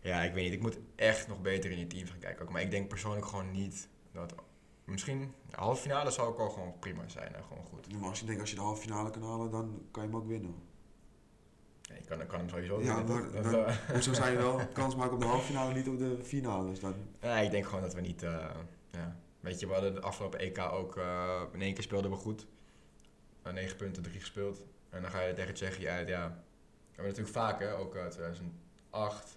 Ja, 0.08 0.22
ik 0.22 0.34
weet 0.34 0.44
niet. 0.44 0.54
Ik 0.54 0.62
moet 0.62 0.80
echt 0.96 1.28
nog 1.28 1.42
beter 1.42 1.72
in 1.72 1.78
die 1.78 1.88
teams 1.88 2.10
gaan 2.10 2.20
kijken. 2.20 2.46
Ook. 2.46 2.52
Maar 2.52 2.62
ik 2.62 2.72
denk 2.72 2.88
persoonlijk 2.88 3.26
gewoon 3.26 3.52
niet 3.52 3.88
dat... 4.12 4.34
Misschien, 4.84 5.20
ja, 5.50 5.60
halve 5.60 5.82
finale 5.82 6.12
zou 6.12 6.28
ook 6.28 6.40
al 6.40 6.50
gewoon 6.50 6.80
prima 6.80 7.08
zijn. 7.08 7.36
En 7.36 7.44
gewoon 7.44 7.64
goed. 7.66 7.86
Ja, 7.90 7.98
Maar 7.98 8.10
als 8.10 8.20
je 8.20 8.26
denkt, 8.26 8.42
als 8.42 8.50
je 8.50 8.56
de 8.56 8.62
halve 8.62 8.82
finale 8.82 9.10
kan 9.10 9.24
halen, 9.24 9.52
dan 9.52 9.82
kan 9.92 10.04
je 10.04 10.10
hem 10.10 10.18
ook 10.18 10.28
winnen. 10.28 10.56
Ja, 11.82 11.96
je 11.96 12.02
kan, 12.02 12.28
kan 12.28 12.40
hem 12.40 12.50
sowieso 12.50 12.82
Ja, 12.82 12.96
winnen, 13.06 13.32
maar 13.32 13.42
dan- 13.52 13.66
eh, 13.66 13.76
Hoezo 13.94 14.14
zou 14.14 14.30
je 14.32 14.38
wel 14.38 14.62
kans 14.74 14.96
maken 14.96 15.14
op 15.14 15.20
de 15.20 15.26
halve 15.26 15.46
finale, 15.46 15.74
niet 15.74 15.88
op 15.88 15.98
de 15.98 16.20
finale? 16.24 16.70
Dus 16.70 16.80
dan, 16.80 16.94
Ja, 17.22 17.38
ik 17.38 17.52
denk 17.52 17.66
gewoon 17.66 17.82
dat 17.82 17.94
we 17.94 18.02
niet. 18.02 18.24
eh, 18.24 18.50
ja. 18.92 19.18
Weet 19.40 19.60
je, 19.60 19.68
we 19.68 19.74
hadden 19.74 19.94
de 19.94 20.02
afgelopen 20.02 20.40
EK 20.40 20.60
ook. 20.60 20.98
eh, 20.98 21.42
in 21.54 21.62
één 21.62 21.74
keer 21.74 21.84
speelden 21.84 22.12
we 22.12 22.18
goed. 22.18 22.48
Uh, 23.48 23.54
9 23.54 23.76
punten, 23.78 24.04
3 24.04 24.20
gespeeld. 24.20 24.66
En 24.90 25.02
dan 25.02 25.12
ga 25.12 25.22
je 25.22 25.34
tegen 25.34 25.54
Tsjechië 25.54 25.88
uit. 25.88 26.08
Ja, 26.08 26.28
we 26.28 27.02
hebben 27.02 27.06
natuurlijk 27.16 27.36
vaak, 27.38 27.60
hè, 27.60 27.76
ook 27.78 27.96
eh, 27.96 28.06
2008. 28.06 29.37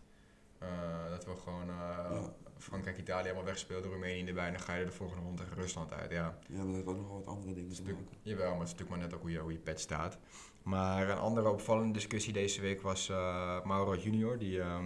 Eh, 0.61 1.11
dat 1.11 1.25
we 1.25 1.37
gewoon 1.37 1.69
eh, 1.69 1.77
Ja. 2.11 2.33
Frankrijk, 2.59 2.99
Italië 2.99 3.27
allemaal 3.27 3.45
wegspeelden, 3.45 3.91
Roemenië 3.91 4.25
erbij. 4.27 4.47
En 4.47 4.53
dan 4.53 4.61
ga 4.63 4.75
je 4.75 4.81
er 4.81 4.87
de 4.87 4.93
volgende 4.93 5.23
ronde 5.23 5.43
tegen 5.43 5.57
Rusland 5.57 5.93
uit. 5.93 6.11
Ja, 6.11 6.39
Ja, 6.49 6.57
maar 6.57 6.67
dat 6.67 6.75
heeft 6.75 6.87
ook 6.87 6.97
nog 6.97 7.09
wat 7.09 7.27
andere 7.27 7.55
dingen 7.55 7.75
te 7.75 7.83
maken. 7.83 8.07
jawel, 8.23 8.51
maar 8.51 8.59
het 8.59 8.67
is 8.67 8.73
natuurlijk 8.73 8.91
maar 8.91 8.99
net 8.99 9.15
ook 9.15 9.21
hoe 9.21 9.31
je, 9.31 9.39
hoe 9.39 9.53
je 9.53 9.59
pet 9.59 9.81
staat. 9.81 10.19
Maar 10.63 11.09
een 11.11 11.19
andere 11.19 11.49
opvallende 11.51 11.93
discussie 11.93 12.33
deze 12.33 12.61
week 12.61 12.81
was 12.81 13.09
eh, 13.09 13.65
Mauro 13.65 13.97
Junior. 13.97 14.39
Die 14.39 14.61
ehm, 14.61 14.85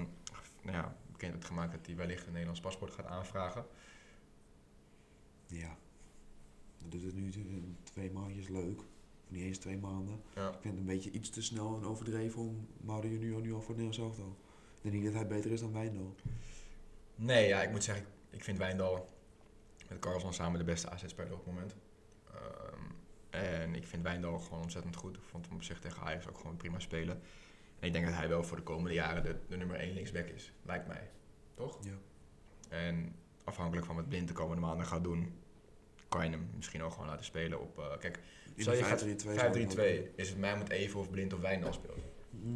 nou 0.63 0.77
ja, 0.77 0.97
bekend 1.13 1.33
heeft 1.33 1.47
gemaakt 1.47 1.73
dat 1.73 1.87
hij 1.87 1.97
wellicht 1.97 2.23
een 2.27 2.31
Nederlands 2.33 2.61
paspoort 2.61 2.93
gaat 2.93 3.07
aanvragen. 3.07 3.67
Ja. 5.47 5.77
Dat 6.79 6.91
doet 6.91 7.03
het 7.05 7.15
nu 7.15 7.31
twee 7.83 8.11
maandjes 8.11 8.49
leuk. 8.49 8.79
Of 9.25 9.31
niet 9.31 9.43
eens 9.43 9.59
twee 9.59 9.79
maanden. 9.79 10.21
Ja. 10.35 10.49
Ik 10.49 10.59
vind 10.61 10.65
het 10.65 10.77
een 10.77 10.95
beetje 10.95 11.11
iets 11.11 11.31
te 11.31 11.43
snel 11.43 11.77
en 11.77 11.85
overdreven 11.85 12.41
om 12.41 12.67
Mauro 12.81 13.09
Junior 13.09 13.41
nu 13.41 13.55
al 13.55 13.61
voor 13.61 13.75
Nederlands 13.77 13.99
elftal. 13.99 14.37
Ik 14.85 14.91
denk 14.91 15.03
niet 15.03 15.13
dat 15.13 15.23
hij 15.23 15.27
beter 15.27 15.51
is 15.51 15.61
dan 15.61 15.73
Wijndal. 15.73 16.15
Nee, 17.15 17.49
ja, 17.49 17.63
ik 17.63 17.71
moet 17.71 17.85
zeggen, 17.85 18.07
ik- 18.31 18.45
vind 18.45 18.59
Wijndal 18.59 19.09
met 19.89 19.99
Carlson 19.99 20.33
samen 20.33 20.59
de 20.59 20.65
beste 20.65 20.91
AZ-speler 20.91 21.33
op 21.33 21.39
het 21.45 21.47
moment. 21.47 21.75
Ehm, 22.35 22.81
en 23.31 23.75
ik 23.75 23.87
vind 23.87 24.03
Wijndal 24.03 24.39
gewoon 24.39 24.63
ontzettend 24.63 24.97
goed. 24.97 25.17
Ik 25.17 25.23
vond 25.23 25.47
hem 25.47 25.55
op 25.55 25.63
zich 25.63 25.81
tegen 25.81 26.03
Ajax 26.03 26.29
ook 26.29 26.39
gewoon 26.39 26.57
prima 26.57 26.79
spelen. 26.79 27.21
En 27.79 27.87
ik 27.87 27.93
denk 27.93 28.05
dat 28.07 28.15
hij 28.15 28.29
wel 28.29 28.45
voor 28.45 28.57
de 28.57 28.63
komende 28.63 28.95
jaren 28.95 29.23
de, 29.23 29.37
de 29.49 29.57
nummer 29.57 29.77
1 29.77 29.93
linksback 29.95 30.27
is, 30.27 30.53
lijkt 30.63 30.87
mij. 30.87 31.11
Toch? 31.55 31.79
Ja. 31.85 31.99
En 32.69 33.17
afhankelijk 33.45 33.87
van 33.87 33.97
wat 33.97 34.09
Blind 34.09 34.29
de 34.29 34.35
komende 34.35 34.61
maanden 34.63 34.87
gaat 34.87 35.05
doen, 35.05 35.35
kan 36.09 36.25
je 36.25 36.31
hem 36.31 36.51
misschien 36.57 36.83
ook 36.83 36.93
gewoon 36.93 37.07
laten 37.09 37.25
spelen 37.25 37.61
op... 37.61 37.79
eh, 37.79 37.99
kijk, 37.99 38.19
In 38.55 38.63
Stel 38.63 38.73
de 38.73 38.79
je 38.79 38.85
gaat 38.85 39.05
5-3-2. 39.75 40.09
5-3-2 40.11 40.15
is 40.17 40.29
het 40.29 40.39
mij 40.39 40.57
moet 40.57 40.69
even 40.71 41.01
of 41.01 41.11
Blind 41.11 41.33
of 41.33 41.41
Wijndal 41.41 41.73
speelt. 41.73 41.99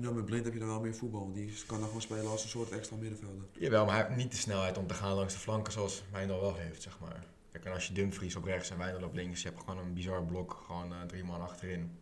Ja, 0.00 0.10
met 0.10 0.24
Blind 0.24 0.44
heb 0.44 0.52
je 0.52 0.58
dan 0.58 0.68
wel 0.68 0.80
meer 0.80 0.94
voetbal. 0.94 1.20
want 1.20 1.34
Die 1.34 1.64
kan 1.66 1.78
dan 1.78 1.86
gewoon 1.86 2.02
spelen 2.02 2.26
als 2.26 2.42
een 2.42 2.48
soort 2.48 2.70
extra 2.70 2.96
middenvelder. 2.96 3.44
Jawel, 3.52 3.84
maar 3.84 3.94
hij 3.94 4.04
heeft 4.04 4.16
niet 4.16 4.30
de 4.30 4.36
snelheid 4.36 4.78
om 4.78 4.86
te 4.86 4.94
gaan 4.94 5.14
langs 5.14 5.32
de 5.32 5.40
flanken 5.40 5.72
zoals 5.72 6.02
Wijndal 6.12 6.40
wel 6.40 6.54
heeft, 6.54 6.82
zeg 6.82 6.98
maar. 7.00 7.24
Kijk, 7.50 7.64
en 7.64 7.72
als 7.72 7.86
je 7.86 7.92
Dumfries 7.92 8.36
op 8.36 8.44
rechts 8.44 8.70
en 8.70 8.78
Wijndal 8.78 9.08
op 9.08 9.14
links, 9.14 9.42
je 9.42 9.48
hebt 9.48 9.60
gewoon 9.60 9.78
een 9.78 9.94
bizar 9.94 10.24
blok, 10.24 10.62
gewoon 10.66 10.92
eh, 10.92 11.02
drie 11.02 11.24
man 11.24 11.40
achterin. 11.40 11.98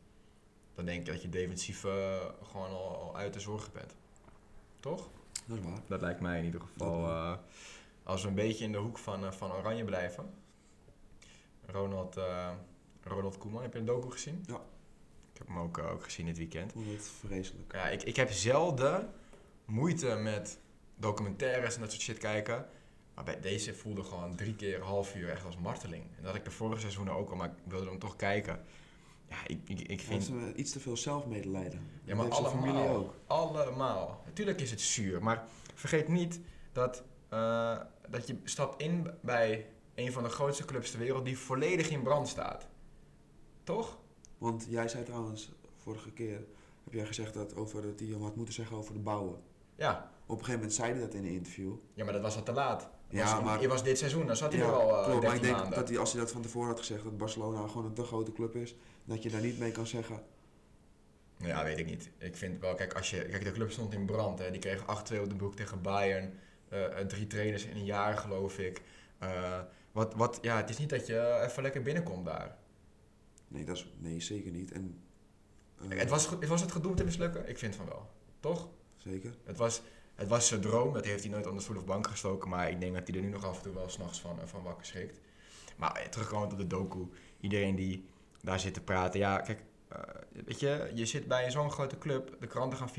Dan 0.74 0.84
denk 0.84 1.00
ik 1.00 1.06
dat 1.06 1.22
je 1.22 1.28
defensief 1.28 1.84
eh, 1.84 2.16
gewoon 2.42 2.70
al, 2.70 2.96
al 2.96 3.16
uit 3.16 3.32
de 3.32 3.40
zorgen 3.40 3.72
bent. 3.72 3.94
Toch? 4.80 5.08
Dat 5.46 5.58
is 5.58 5.64
waar. 5.64 5.80
Dat 5.86 6.00
lijkt 6.00 6.20
mij 6.20 6.38
in 6.38 6.44
ieder 6.44 6.60
geval. 6.60 7.08
Eh, 7.08 7.36
als 8.02 8.22
we 8.22 8.28
een 8.28 8.34
beetje 8.34 8.64
in 8.64 8.72
de 8.72 8.78
hoek 8.78 8.98
van, 8.98 9.32
van 9.32 9.52
Oranje 9.52 9.84
blijven. 9.84 10.30
Ronald, 11.66 12.16
eh, 12.16 12.50
Ronald 13.02 13.38
Koeman, 13.38 13.62
heb 13.62 13.72
je 13.72 13.78
een 13.78 13.84
docu 13.84 14.10
gezien? 14.10 14.44
Ja. 14.46 14.60
Ik 15.36 15.42
heb 15.46 15.54
hem 15.56 15.64
ook, 15.64 15.78
ook 15.78 16.04
gezien 16.04 16.26
dit 16.26 16.38
weekend. 16.38 16.74
Het 16.74 17.10
vreselijk. 17.26 17.72
Ja, 17.72 17.88
ik, 17.88 18.02
ik 18.02 18.16
heb 18.16 18.30
zelden 18.30 19.10
moeite 19.64 20.14
met 20.14 20.58
documentaires 20.94 21.74
en 21.74 21.80
dat 21.80 21.90
soort 21.90 22.02
shit 22.02 22.18
kijken. 22.18 22.66
Maar 23.14 23.24
bij 23.24 23.40
deze 23.40 23.74
voelde 23.74 24.02
gewoon 24.02 24.36
drie 24.36 24.54
keer 24.54 24.76
een 24.76 24.82
half 24.82 25.14
uur 25.14 25.30
echt 25.30 25.44
als 25.44 25.56
marteling. 25.56 26.02
En 26.02 26.16
dat 26.16 26.26
had 26.26 26.34
ik 26.34 26.44
de 26.44 26.50
vorige 26.50 26.80
seizoenen 26.80 27.14
ook 27.14 27.30
al, 27.30 27.36
maar 27.36 27.48
ik 27.48 27.70
wilde 27.70 27.88
hem 27.88 27.98
toch 27.98 28.16
kijken. 28.16 28.64
Ja, 29.28 29.36
ik, 29.46 29.60
ik, 29.66 29.80
ik 29.80 30.00
vind... 30.00 30.28
eh, 30.28 30.34
iets 30.54 30.72
te 30.72 30.80
veel 30.80 30.96
zelfmedelijden. 30.96 31.90
Ja, 32.04 32.14
maar 32.14 32.28
allemaal. 32.30 32.50
familie 32.50 32.88
ook. 32.88 33.14
Allemaal. 33.26 34.22
Natuurlijk 34.26 34.60
is 34.60 34.70
het 34.70 34.80
zuur, 34.80 35.22
maar 35.22 35.44
vergeet 35.74 36.08
niet 36.08 36.40
dat, 36.72 37.04
eh, 37.28 37.80
dat 38.08 38.26
je 38.26 38.36
stapt 38.44 38.82
in 38.82 39.10
bij 39.22 39.66
een 39.94 40.12
van 40.12 40.22
de 40.22 40.28
grootste 40.28 40.64
clubs 40.64 40.90
ter 40.90 40.98
wereld 40.98 41.24
die 41.24 41.38
volledig 41.38 41.90
in 41.90 42.02
brand 42.02 42.28
staat. 42.28 42.66
Toch? 43.64 43.98
Want 44.38 44.66
jij 44.68 44.88
zei 44.88 45.04
trouwens, 45.04 45.52
vorige 45.76 46.10
keer 46.12 46.44
heb 46.84 46.92
jij 46.92 47.06
gezegd 47.06 47.34
dat, 47.34 47.54
over, 47.56 47.82
dat 47.82 48.00
hij 48.00 48.08
had 48.20 48.36
moeten 48.36 48.54
zeggen 48.54 48.76
over 48.76 48.92
de 48.92 49.00
bouwen. 49.00 49.40
Ja. 49.74 50.10
Op 50.26 50.38
een 50.38 50.44
gegeven 50.44 50.54
moment 50.60 50.72
zei 50.74 50.92
hij 50.92 51.00
dat 51.00 51.14
in 51.14 51.24
een 51.24 51.30
interview. 51.32 51.72
Ja, 51.94 52.04
maar 52.04 52.12
dat 52.12 52.22
was 52.22 52.36
al 52.36 52.42
te 52.42 52.52
laat. 52.52 52.88
Ja, 53.08 53.32
was, 53.34 53.44
maar- 53.44 53.60
Je 53.60 53.68
was 53.68 53.82
dit 53.82 53.98
seizoen, 53.98 54.26
dan 54.26 54.36
zat 54.36 54.52
hij 54.52 54.60
Ja, 54.62 54.66
er 54.68 54.72
al 54.74 54.88
eh 54.98 55.04
klopt, 55.04 55.08
maar 55.08 55.20
13 55.20 55.36
ik 55.36 55.42
denk 55.42 55.56
maanden. 55.56 55.78
dat 55.78 55.88
hij, 55.88 55.98
als 55.98 56.12
hij 56.12 56.20
dat 56.20 56.30
van 56.32 56.42
tevoren 56.42 56.68
had 56.68 56.78
gezegd, 56.78 57.04
dat 57.04 57.16
Barcelona 57.16 57.66
gewoon 57.66 57.84
een 57.84 57.94
te 57.94 58.02
grote 58.02 58.32
club 58.32 58.54
is, 58.56 58.74
dat 59.04 59.22
je 59.22 59.30
daar 59.30 59.40
niet 59.40 59.58
mee 59.58 59.72
kan 59.72 59.86
zeggen. 59.86 60.22
Nou 61.38 61.50
Ja, 61.50 61.64
weet 61.64 61.78
ik 61.78 61.86
niet. 61.86 62.10
Ik 62.18 62.36
vind 62.36 62.60
wel, 62.60 62.74
kijk, 62.74 62.94
als 62.94 63.10
je, 63.10 63.22
kijk 63.28 63.44
de 63.44 63.52
club 63.52 63.70
stond 63.70 63.92
in 63.94 64.06
brand. 64.06 64.38
Hè. 64.38 64.50
Die 64.50 64.60
kreeg 64.60 64.82
8-2 64.86 65.20
op 65.20 65.28
de 65.28 65.36
broek 65.36 65.56
tegen 65.56 65.82
Bayern. 65.82 66.38
Eh, 66.68 66.84
drie 66.86 67.26
trainers 67.26 67.64
in 67.64 67.76
een 67.76 67.84
jaar, 67.84 68.16
geloof 68.16 68.58
ik. 68.58 68.82
Eh, 69.18 69.60
wat, 69.92 70.14
wat, 70.14 70.38
ja, 70.42 70.56
het 70.56 70.70
is 70.70 70.78
niet 70.78 70.90
dat 70.90 71.06
je 71.06 71.40
even 71.48 71.62
lekker 71.62 71.82
binnenkomt 71.82 72.24
daar. 72.24 72.56
Nee, 73.48 73.64
dat 73.64 73.76
is, 73.76 73.86
nee 73.98 74.20
zeker 74.20 74.50
niet. 74.50 74.72
En, 74.72 75.00
eh, 75.88 75.98
Het 75.98 76.10
was, 76.10 76.28
was 76.48 76.60
het 76.60 76.72
gedoemd 76.72 76.96
te 76.96 77.04
mislukken? 77.04 77.48
Ik 77.48 77.58
vind 77.58 77.76
van 77.76 77.86
wel. 77.86 78.10
Toch? 78.40 78.68
Zeker. 78.96 79.34
Het 79.44 79.56
was, 79.56 79.82
het 80.14 80.28
was 80.28 80.48
zijn 80.48 80.60
droom. 80.60 80.92
Dat 80.92 81.04
heeft 81.04 81.22
hij 81.22 81.32
nooit 81.32 81.46
onder 81.46 81.62
stoel 81.62 81.76
of 81.76 81.84
bank 81.84 82.06
gestoken. 82.08 82.48
Maar 82.48 82.70
ik 82.70 82.80
denk 82.80 82.94
dat 82.94 83.06
hij 83.08 83.16
er 83.16 83.22
nu 83.22 83.28
nog 83.28 83.44
af 83.44 83.56
en 83.56 83.62
toe 83.62 83.74
wel 83.74 83.88
s'nachts 83.88 84.20
van, 84.20 84.40
eh, 84.40 84.46
van 84.46 84.62
wakker 84.62 84.86
schrikt. 84.86 85.20
Maar 85.76 85.92
eh, 85.96 86.08
terugkomend 86.08 86.52
op 86.52 86.58
de 86.58 86.66
docu. 86.66 87.08
Iedereen 87.40 87.74
die 87.74 88.04
daar 88.42 88.60
zit 88.60 88.74
te 88.74 88.80
praten. 88.82 89.20
Ja, 89.20 89.38
kijk. 89.38 89.62
weet 90.44 90.60
je, 90.60 90.90
je 90.94 91.06
zit 91.06 91.28
bij 91.28 91.50
zo'n 91.50 91.70
grote 91.70 91.98
club. 91.98 92.36
De 92.40 92.46
kranten 92.46 92.78
gaan 92.78 92.90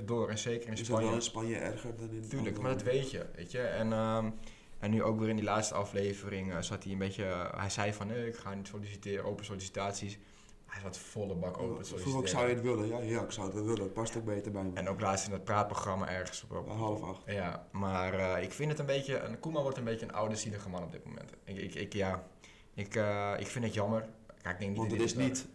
24-7 0.00 0.04
door. 0.04 0.28
En 0.28 0.38
zeker 0.38 0.66
in 0.66 0.72
Is 0.72 0.78
dat 0.78 0.86
Spanje. 0.86 1.06
wel 1.06 1.14
in 1.14 1.22
Spanje 1.22 1.56
erger 1.56 1.96
dan 1.96 2.10
in 2.10 2.28
Tuurlijk, 2.28 2.60
maar 2.60 2.72
dat 2.72 2.82
weet 2.82 3.10
je, 3.10 3.26
weet 3.34 3.50
je. 3.50 3.60
En, 3.60 3.92
ehm, 3.92 4.30
en 4.78 4.90
nu 4.90 5.02
ook 5.02 5.18
weer 5.18 5.28
in 5.28 5.36
die 5.36 5.44
laatste 5.44 5.74
aflevering 5.74 6.52
eh, 6.52 6.60
zat 6.60 6.82
hij 6.82 6.92
een 6.92 6.98
beetje... 6.98 7.24
eh, 7.24 7.60
hij 7.60 7.70
zei 7.70 7.92
van, 7.92 8.06
nee, 8.06 8.26
ik 8.26 8.36
ga 8.36 8.54
niet 8.54 8.68
solliciteren, 8.68 9.24
open 9.24 9.44
sollicitaties. 9.44 10.18
Hij 10.66 10.80
zat 10.80 10.98
volle 10.98 11.34
bak 11.34 11.58
open 11.58 11.82
te 11.82 11.88
Vroeger 11.88 12.18
ook, 12.18 12.26
solliciteren. 12.26 12.28
zou 12.28 12.48
je 12.48 12.54
het 12.54 12.62
willen? 12.62 12.86
Ja, 12.88 13.16
ja, 13.16 13.22
ik 13.24 13.30
zou 13.30 13.46
het 13.46 13.54
wel 13.54 13.64
willen. 13.64 13.82
Het 13.82 13.92
past 13.92 14.16
ook 14.16 14.24
beter 14.24 14.52
bij 14.52 14.62
me. 14.62 14.70
En 14.74 14.88
ook 14.88 15.00
laatst 15.00 15.24
in 15.24 15.30
dat 15.30 15.44
praatprogramma 15.44 16.08
ergens 16.08 16.42
op... 16.42 16.56
op 16.56 16.68
half 16.68 17.02
acht. 17.02 17.22
Ja, 17.26 17.66
maar 17.72 18.14
eh, 18.14 18.42
ik 18.42 18.52
vind 18.52 18.70
het 18.70 18.78
een 18.78 18.86
beetje... 18.86 19.18
Een, 19.18 19.38
Koeman 19.38 19.62
wordt 19.62 19.78
een 19.78 19.84
beetje 19.84 20.06
een 20.06 20.12
oude, 20.12 20.36
zielige 20.36 20.68
man 20.68 20.82
op 20.82 20.92
dit 20.92 21.04
moment. 21.04 21.30
Ik, 21.44 21.56
ik, 21.56 21.74
ik 21.74 21.92
ja, 21.92 22.26
ik, 22.74 22.94
eh, 22.94 23.34
ik 23.38 23.46
vind 23.46 23.64
het 23.64 23.74
jammer. 23.74 24.08
Kijk, 24.42 24.54
ik 24.54 24.60
denk 24.60 24.70
niet 24.70 24.78
Want 24.78 24.90
het 24.90 25.00
is 25.00 25.14
niet, 25.14 25.46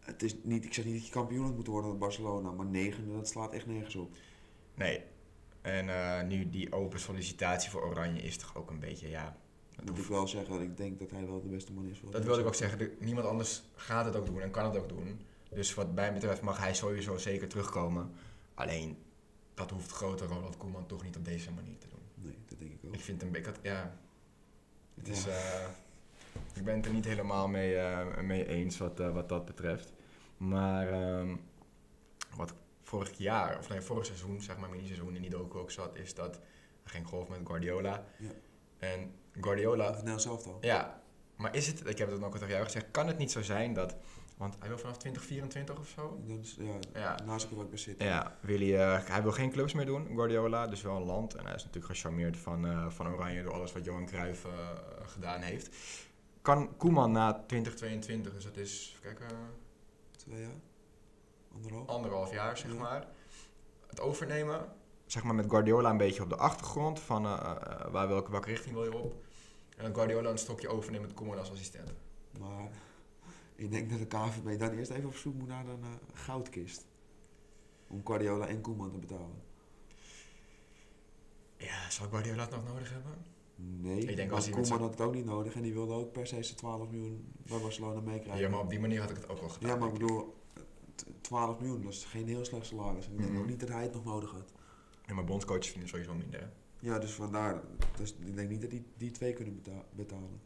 het 0.00 0.22
is 0.22 0.34
niet, 0.42 0.64
ik 0.64 0.74
zeg 0.74 0.84
niet 0.84 0.94
dat 0.94 1.06
je 1.06 1.12
kampioen 1.12 1.44
had 1.44 1.54
moeten 1.54 1.72
worden 1.72 1.90
met 1.90 2.00
Barcelona, 2.00 2.50
maar 2.50 2.66
negende, 2.66 3.12
dat 3.16 3.28
slaat 3.28 3.52
echt 3.52 3.66
nergens 3.66 3.94
op. 3.96 4.16
Nee. 4.74 5.02
En 5.60 5.88
eh, 5.88 6.26
nu 6.26 6.50
die 6.50 6.72
open 6.72 7.00
sollicitatie 7.00 7.70
voor 7.70 7.82
Oranje 7.84 8.20
is 8.20 8.36
toch 8.36 8.56
ook 8.56 8.70
een 8.70 8.80
beetje, 8.80 9.08
ja... 9.08 9.36
Dat 9.76 9.94
moet 9.96 10.04
ik 10.04 10.10
wel 10.10 10.28
zeggen 10.28 10.52
dat 10.52 10.62
ik 10.62 10.76
denk 10.76 10.98
dat 10.98 11.10
hij 11.10 11.26
wel 11.26 11.42
de 11.42 11.48
beste 11.48 11.72
man 11.72 11.86
is. 11.86 11.98
voor 11.98 12.10
Dat 12.10 12.24
wilde 12.24 12.40
ik 12.40 12.46
ook 12.46 12.54
zeggen. 12.54 12.78
De- 12.78 12.96
niemand 12.98 13.26
anders 13.26 13.62
gaat 13.74 14.04
het 14.04 14.16
ook 14.16 14.26
doen 14.26 14.40
en 14.40 14.50
kan 14.50 14.64
het 14.64 14.76
ook 14.76 14.88
doen. 14.88 15.20
Dus 15.50 15.74
wat 15.74 15.94
mij 15.94 16.12
betreft 16.12 16.40
mag 16.42 16.58
hij 16.58 16.74
sowieso 16.74 17.16
zeker 17.16 17.48
terugkomen. 17.48 18.10
Alleen, 18.54 18.98
dat 19.54 19.70
hoeft 19.70 19.90
grote 19.90 20.26
Ronald 20.26 20.56
Koeman 20.56 20.86
toch 20.86 21.02
niet 21.04 21.16
op 21.16 21.24
deze 21.24 21.50
manier 21.52 21.78
te 21.78 21.88
doen. 21.88 22.00
Nee, 22.14 22.38
dat 22.46 22.58
denk 22.58 22.72
ik 22.72 22.78
ook. 22.84 22.94
Ik 22.94 23.00
vind 23.00 23.20
hem... 23.20 23.34
Ik 23.34 23.44
had, 23.46 23.58
ja, 23.62 23.96
het 24.94 25.08
is... 25.08 25.26
Eh, 25.26 25.68
ik 26.54 26.64
ben 26.64 26.76
het 26.76 26.86
er 26.86 26.92
niet 26.92 27.04
helemaal 27.04 27.48
mee, 27.48 27.76
eh, 27.76 28.20
mee 28.20 28.46
eens 28.46 28.78
wat, 28.78 28.98
wat 28.98 29.28
dat 29.28 29.44
betreft. 29.44 29.92
Maar 30.36 30.88
ehm, 30.92 31.36
wat 32.36 32.54
vorig 32.90 33.18
jaar, 33.18 33.58
of 33.58 33.68
nee, 33.68 33.80
vorig 33.80 34.06
seizoen, 34.06 34.40
zeg 34.42 34.56
maar 34.56 34.70
mini-seizoen 34.70 35.14
in 35.14 35.20
die 35.22 35.30
docu 35.30 35.58
ook 35.58 35.70
zat, 35.70 35.96
is 35.96 36.14
dat 36.14 36.34
hij 36.82 36.92
ging 36.92 37.06
golf 37.06 37.28
met 37.28 37.38
Guardiola. 37.44 38.04
Ja. 38.18 38.30
En 38.78 39.14
Guardiola 39.40 39.88
Of 39.88 39.94
Nederlands 39.94 40.24
elftal. 40.26 40.58
ja, 40.60 41.02
maar 41.36 41.54
is 41.54 41.66
het, 41.66 41.86
ik 41.88 41.98
heb 41.98 42.10
het 42.10 42.22
ook 42.22 42.32
al 42.32 42.38
tegen 42.38 42.48
jou 42.48 42.64
gezegd, 42.64 42.86
kan 42.90 43.06
het 43.06 43.18
niet 43.18 43.30
zo 43.30 43.42
zijn 43.42 43.72
dat, 43.72 43.96
want 44.36 44.56
hij 44.58 44.68
wil 44.68 44.78
vanaf 44.78 44.96
2024 44.96 45.78
of 45.78 45.88
zo? 45.88 46.22
Is, 46.40 46.56
ja, 46.58 47.00
Ja. 47.00 47.18
naast 47.24 47.50
ik 47.50 47.68
bij 47.68 47.78
City. 47.78 48.04
Ja, 48.04 48.36
wil 48.40 48.58
hij, 48.58 48.78
eh, 48.78 49.06
hij 49.08 49.22
wil 49.22 49.32
geen 49.32 49.50
clubs 49.50 49.72
meer 49.72 49.86
doen, 49.86 50.06
Guardiola, 50.14 50.66
dus 50.66 50.82
wel 50.82 50.96
een 50.96 51.02
land. 51.02 51.34
En 51.34 51.44
hij 51.46 51.54
is 51.54 51.64
natuurlijk 51.64 51.92
gecharmeerd 51.94 52.36
van, 52.36 52.66
eh, 52.66 52.90
van 52.90 53.08
Oranje 53.08 53.42
door 53.42 53.52
alles 53.52 53.72
wat 53.72 53.84
Johan 53.84 54.06
Cruijff 54.06 54.44
eh, 54.44 54.50
gedaan 55.06 55.40
heeft. 55.40 55.70
Kan 56.42 56.76
Koeman 56.76 57.12
na 57.12 57.32
2022, 57.46 58.32
dus 58.32 58.44
dat 58.44 58.56
is, 58.56 58.96
even 59.02 59.16
kijken, 59.16 59.36
Twee 60.16 60.40
jaar? 60.40 60.50
Anderhalf? 61.54 61.88
anderhalf 61.88 62.32
jaar 62.32 62.56
zeg 62.58 62.72
Ja. 62.72 62.78
maar, 62.78 63.06
het 63.86 64.00
overnemen? 64.00 64.72
Zeg 65.06 65.22
maar 65.22 65.34
met 65.34 65.46
Guardiola 65.50 65.90
een 65.90 65.96
beetje 65.96 66.22
op 66.22 66.28
de 66.28 66.36
achtergrond 66.36 67.00
van 67.00 67.24
eh, 67.26 67.32
eh, 67.32 67.90
waar, 67.92 68.08
welke, 68.08 68.30
welke 68.30 68.48
richting 68.48 68.74
wil 68.74 68.84
je 68.84 68.94
op? 68.98 69.24
En 69.76 69.84
dan 69.84 69.94
Guardiola 69.94 70.30
een 70.30 70.38
stokje 70.38 70.68
overnemen 70.68 71.06
met 71.06 71.16
Koeman 71.16 71.38
als 71.38 71.50
assistent. 71.50 71.92
Maar 72.38 72.68
ik 73.54 73.70
denk 73.70 73.90
dat 73.90 73.98
de 73.98 74.06
KVB 74.06 74.58
dan 74.58 74.70
eerst 74.70 74.90
even 74.90 75.08
op 75.08 75.14
zoek 75.16 75.34
moet 75.34 75.48
naar 75.48 75.66
een 75.66 75.82
eh, 75.82 75.88
goudkist. 76.12 76.86
Om 77.88 78.00
Guardiola 78.06 78.46
en 78.46 78.60
Koeman 78.60 78.90
te 78.90 78.98
betalen. 78.98 79.42
Ja, 81.56 81.90
zal 81.90 82.08
Guardiola 82.08 82.42
het 82.42 82.50
nog 82.50 82.64
nodig 82.68 82.90
hebben? 82.92 83.24
Nee, 83.54 84.00
Ik 84.00 84.16
denk 84.16 84.30
want 84.30 84.42
als 84.46 84.50
Koeman 84.50 84.80
had 84.80 84.90
het 84.90 85.00
ook 85.00 85.14
niet 85.14 85.24
nodig 85.24 85.54
en 85.54 85.62
die 85.62 85.72
wilde 85.72 85.92
ook 85.94 86.12
per 86.12 86.26
se 86.26 86.42
zijn 86.42 86.56
12 86.56 86.90
miljoen 86.90 87.32
bij 87.46 87.58
Barcelona 87.60 88.00
meekrijgen. 88.00 88.42
Ja, 88.42 88.48
maar 88.48 88.60
op 88.60 88.70
die 88.70 88.80
manier 88.80 89.00
had 89.00 89.10
ik 89.10 89.16
het 89.16 89.28
ook 89.28 89.40
wel 89.40 89.48
gedaan. 89.48 89.70
Ja, 89.70 89.76
maar 89.76 89.88
ik 89.88 89.92
bedoel, 89.98 90.34
12 91.20 91.58
miljoen, 91.60 91.82
dat 91.82 91.92
is 91.92 92.04
geen 92.04 92.28
heel 92.28 92.44
slecht 92.44 92.66
salaris. 92.66 93.06
Ik 93.06 93.18
denk 93.18 93.30
Mhm. 93.30 93.40
ook 93.40 93.46
niet 93.46 93.60
dat 93.60 93.68
hij 93.68 93.82
het 93.82 93.92
nog 93.94 94.04
nodig 94.04 94.30
had. 94.30 94.52
Ja, 95.06 95.14
maar 95.14 95.24
bondscoaches 95.24 95.68
vinden 95.70 95.88
sowieso 95.88 96.14
minder. 96.14 96.40
hè. 96.40 96.46
Ja, 96.78 96.98
dus 96.98 97.12
vandaar. 97.12 97.60
Dus 97.96 98.14
ik 98.24 98.36
denk 98.36 98.48
niet 98.48 98.60
dat 98.60 98.70
die, 98.70 98.84
die 98.96 99.10
twee 99.10 99.32
kunnen 99.32 99.54
beta- 99.54 99.84
betalen. 99.92 100.40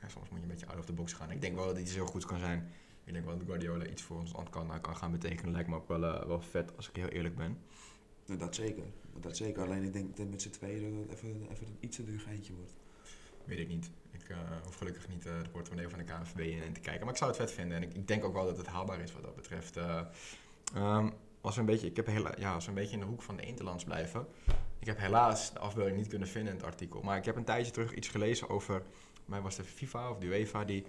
Ja, 0.00 0.08
soms 0.08 0.28
moet 0.28 0.38
je 0.38 0.44
een 0.44 0.50
beetje 0.50 0.66
out 0.66 0.78
of 0.78 0.84
the 0.84 0.92
box 0.92 1.12
gaan. 1.12 1.30
Ik 1.30 1.40
denk 1.40 1.54
wel 1.54 1.66
dat 1.66 1.78
iets 1.78 1.94
heel 1.94 2.06
goed 2.06 2.24
kan 2.26 2.38
zijn. 2.38 2.68
Ik 3.04 3.12
denk 3.12 3.24
wel 3.24 3.38
dat 3.38 3.46
Guardiola 3.46 3.86
iets 3.86 4.02
voor 4.02 4.18
ons 4.18 4.32
land 4.32 4.50
kan, 4.50 4.80
kan 4.80 4.96
gaan 4.96 5.10
betekenen. 5.12 5.52
Lijkt 5.52 5.68
me 5.68 5.76
ook 5.76 5.88
wel, 5.88 6.04
eh, 6.04 6.26
wel 6.26 6.40
vet, 6.40 6.76
als 6.76 6.88
ik 6.88 6.96
heel 6.96 7.08
eerlijk 7.08 7.36
ben. 7.36 7.58
Dat 8.38 8.54
zeker. 8.54 8.84
Dat 9.20 9.36
zeker. 9.36 9.62
Alleen 9.62 9.82
ik 9.82 9.92
denk 9.92 10.16
dat 10.16 10.28
met 10.30 10.42
z'n 10.42 10.50
tweeën 10.50 10.92
dat 10.94 11.08
het 11.08 11.12
even, 11.18 11.46
even 11.50 11.66
een 11.66 11.76
iets 11.80 11.96
te 11.96 12.04
duur 12.04 12.20
geintje 12.20 12.52
wordt. 12.54 12.72
Weet 13.44 13.58
ik 13.58 13.68
niet. 13.68 13.90
Ik 14.10 14.28
eh, 14.28 14.36
hoef 14.64 14.74
gelukkig 14.74 15.08
niet 15.08 15.26
eh, 15.26 15.32
de 15.42 15.48
portemonnee 15.48 15.88
van 15.88 15.98
de 15.98 16.04
KNVB 16.04 16.38
in, 16.38 16.72
te 16.72 16.80
kijken. 16.80 17.00
Maar 17.00 17.10
ik 17.12 17.16
zou 17.18 17.30
het 17.30 17.40
vet 17.40 17.52
vinden. 17.52 17.76
En 17.76 17.82
ik, 17.82 17.94
ik 17.94 18.08
denk 18.08 18.24
ook 18.24 18.32
wel 18.32 18.44
dat 18.44 18.56
het 18.56 18.66
haalbaar 18.66 19.00
is 19.00 19.12
wat 19.12 19.22
dat 19.22 19.36
betreft. 19.36 19.76
Eh, 19.76 20.00
ehm, 20.74 21.10
als 21.40 21.54
we 21.54 21.60
een 21.60 21.66
beetje, 21.66 21.86
ik 21.86 21.96
heb 21.96 22.06
hela- 22.06 22.34
ja, 22.38 22.54
als 22.54 22.64
we 22.64 22.70
een 22.70 22.76
beetje 22.76 22.94
in 22.94 23.00
de 23.00 23.06
hoek 23.06 23.22
van 23.22 23.36
de 23.36 23.42
interlands 23.42 23.84
blijven. 23.84 24.26
Ik 24.78 24.86
heb 24.86 24.98
helaas 24.98 25.52
de 25.52 25.58
afbeelding 25.58 25.96
niet 25.96 26.08
kunnen 26.08 26.28
vinden 26.28 26.52
in 26.52 26.58
het 26.58 26.66
artikel. 26.66 27.02
Maar 27.02 27.16
ik 27.16 27.24
heb 27.24 27.36
een 27.36 27.44
tijdje 27.44 27.72
terug 27.72 27.94
iets 27.94 28.08
gelezen 28.08 28.48
over, 28.48 28.82
mij 29.24 29.40
was 29.40 29.56
de 29.56 29.64
FIFA 29.64 30.10
of 30.10 30.18
de 30.18 30.26
UEFA, 30.26 30.64
die 30.64 30.84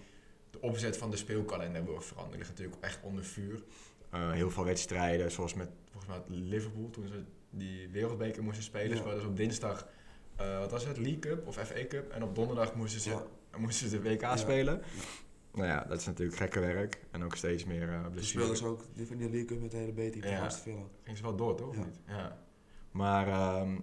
de 0.49 0.61
opzet 0.61 0.97
van 0.97 1.11
de 1.11 1.17
speelkalender 1.17 1.85
wil 1.85 2.01
veranderen. 2.01 2.29
Die 2.29 2.37
ligt 2.37 2.49
natuurlijk 2.49 2.83
echt 2.83 2.99
onder 3.03 3.23
vuur. 3.23 3.63
Heel 4.09 4.49
veel 4.51 4.65
wedstrijden, 4.65 5.31
zoals 5.31 5.53
met 5.53 5.69
volgens 5.91 6.11
mij 6.27 6.37
Liverpool 6.37 6.89
toen 6.89 7.07
ze 7.07 7.23
die 7.49 7.89
wereldbeker 7.89 8.43
moesten 8.43 8.63
spelen. 8.63 8.97
Ja. 8.97 9.13
Dus 9.13 9.23
op 9.23 9.37
dinsdag, 9.37 9.87
eh, 10.41 10.59
wat 10.59 10.71
was 10.71 10.85
het, 10.85 10.97
League 10.97 11.19
Cup 11.19 11.47
of 11.47 11.55
FA 11.55 11.85
Cup. 11.87 12.11
En 12.11 12.23
op 12.23 12.35
donderdag 12.35 12.75
moesten 12.75 13.01
ze, 13.01 13.09
Ja. 13.09 13.23
moesten 13.57 13.89
ze 13.89 14.01
de 14.01 14.09
WK 14.09 14.21
Ja. 14.21 14.37
spelen. 14.37 14.81
Nou 15.53 15.67
ja, 15.67 15.83
dat 15.87 15.99
is 15.99 16.05
natuurlijk 16.05 16.37
gekke 16.37 16.59
werk. 16.59 16.99
En 17.11 17.23
ook 17.23 17.35
steeds 17.35 17.65
meer 17.65 17.81
uh, 17.89 17.99
blessures. 18.01 18.27
speelden 18.29 18.57
ze 18.57 18.65
ook 18.65 18.81
die 18.93 19.07
van 19.07 19.17
die 19.17 19.29
League 19.29 19.45
Cup 19.47 19.61
met 19.61 19.71
de 19.71 19.77
hele 19.77 19.91
B-team 19.91 20.25
Ja. 20.33 20.49
Ging 21.03 21.17
ze 21.17 21.23
wel 21.23 21.35
door, 21.35 21.55
toch? 21.55 21.67
Of 21.69 21.75
Ja. 21.75 21.83
niet? 21.85 21.99
Ja. 22.07 22.37
Maar 22.91 23.27
ehm, 23.27 23.75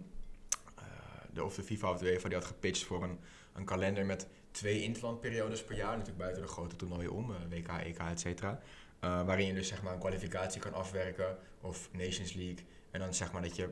eh, 0.77 0.85
de, 1.33 1.45
of 1.45 1.55
de 1.55 1.63
FIFA 1.63 1.91
of 1.91 1.99
de 1.99 2.11
UEFA 2.13 2.29
die 2.29 2.39
had 2.39 2.47
gepitcht 2.47 2.85
voor 2.85 3.03
een, 3.03 3.19
een 3.53 3.65
kalender 3.65 4.07
met 4.07 4.27
twee 4.51 4.83
interlandperiodes 4.83 5.65
per 5.65 5.77
jaar. 5.77 5.91
Natuurlijk 5.93 6.19
buiten 6.19 6.43
de 6.43 6.49
grote 6.49 6.77
toernooien 6.77 7.13
om, 7.13 7.33
WK, 7.49 7.69
EK, 7.69 7.99
et 7.99 8.21
cetera. 8.21 8.61
Waarin 9.01 9.47
je 9.47 9.55
dus 9.55 9.69
zeg 9.69 9.83
maar 9.83 9.93
een 9.93 9.99
kwalificatie 9.99 10.61
kan 10.61 10.75
afwerken 10.75 11.37
of 11.61 11.89
Nations 11.93 12.33
League. 12.33 12.65
En 12.91 13.01
dan 13.01 13.15
zeg 13.15 13.33
maar 13.33 13.43
dat 13.43 13.57
je 13.57 13.69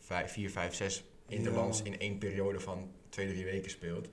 vijf, 0.00 0.32
vier, 0.32 0.50
vijf, 0.50 0.74
zes 0.74 1.04
interlands 1.28 1.78
Ja. 1.78 1.84
in 1.84 1.98
één 1.98 2.18
periode 2.18 2.60
van 2.60 2.90
twee, 3.08 3.28
drie 3.28 3.44
weken 3.44 3.70
speelt. 3.70 4.08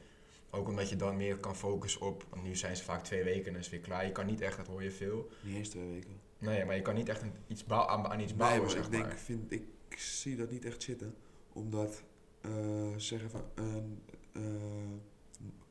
Ook 0.52 0.67
omdat 0.67 0.89
je 0.89 0.95
dan 0.95 1.17
meer 1.17 1.38
kan 1.38 1.56
focussen 1.56 2.02
op, 2.02 2.26
want 2.30 2.43
nu 2.43 2.56
zijn 2.56 2.76
ze 2.78 2.84
vaak 2.84 3.04
twee 3.04 3.24
weken 3.24 3.45
en 3.45 3.52
dan 3.52 3.60
is 3.62 3.65
het 3.65 3.76
weer 3.76 3.84
klaar. 3.84 4.06
Je 4.06 4.12
kan 4.12 4.26
niet 4.26 4.41
echt, 4.41 4.58
dat 4.58 4.67
hoor 4.67 4.84
je 4.84 4.91
veel. 4.91 5.30
Niet 5.41 5.56
eens 5.56 5.69
twee 5.69 5.88
weken. 5.89 6.19
Nee, 6.38 6.65
maar 6.65 6.76
je 6.76 6.82
kan 6.82 6.95
niet 6.95 7.10
echt 7.10 7.22
een, 7.22 7.32
iets 7.48 7.65
bouw, 7.65 7.88
aan, 7.88 8.08
aan 8.08 8.19
iets 8.19 8.30
Nee, 8.30 8.38
bouwen, 8.39 8.62
maar 8.62 8.69
zeg 8.69 8.86
ik 8.86 8.91
maar. 8.91 9.02
denk, 9.02 9.17
vind, 9.19 9.52
ik 9.52 9.63
zie 9.98 10.36
dat 10.36 10.52
niet 10.52 10.65
echt 10.65 10.84
zitten. 10.84 11.15
Omdat, 11.54 12.04
eh, 12.41 12.52
zeggen 12.95 13.30
van, 13.30 13.41
een 13.56 14.02
eh, 14.34 14.41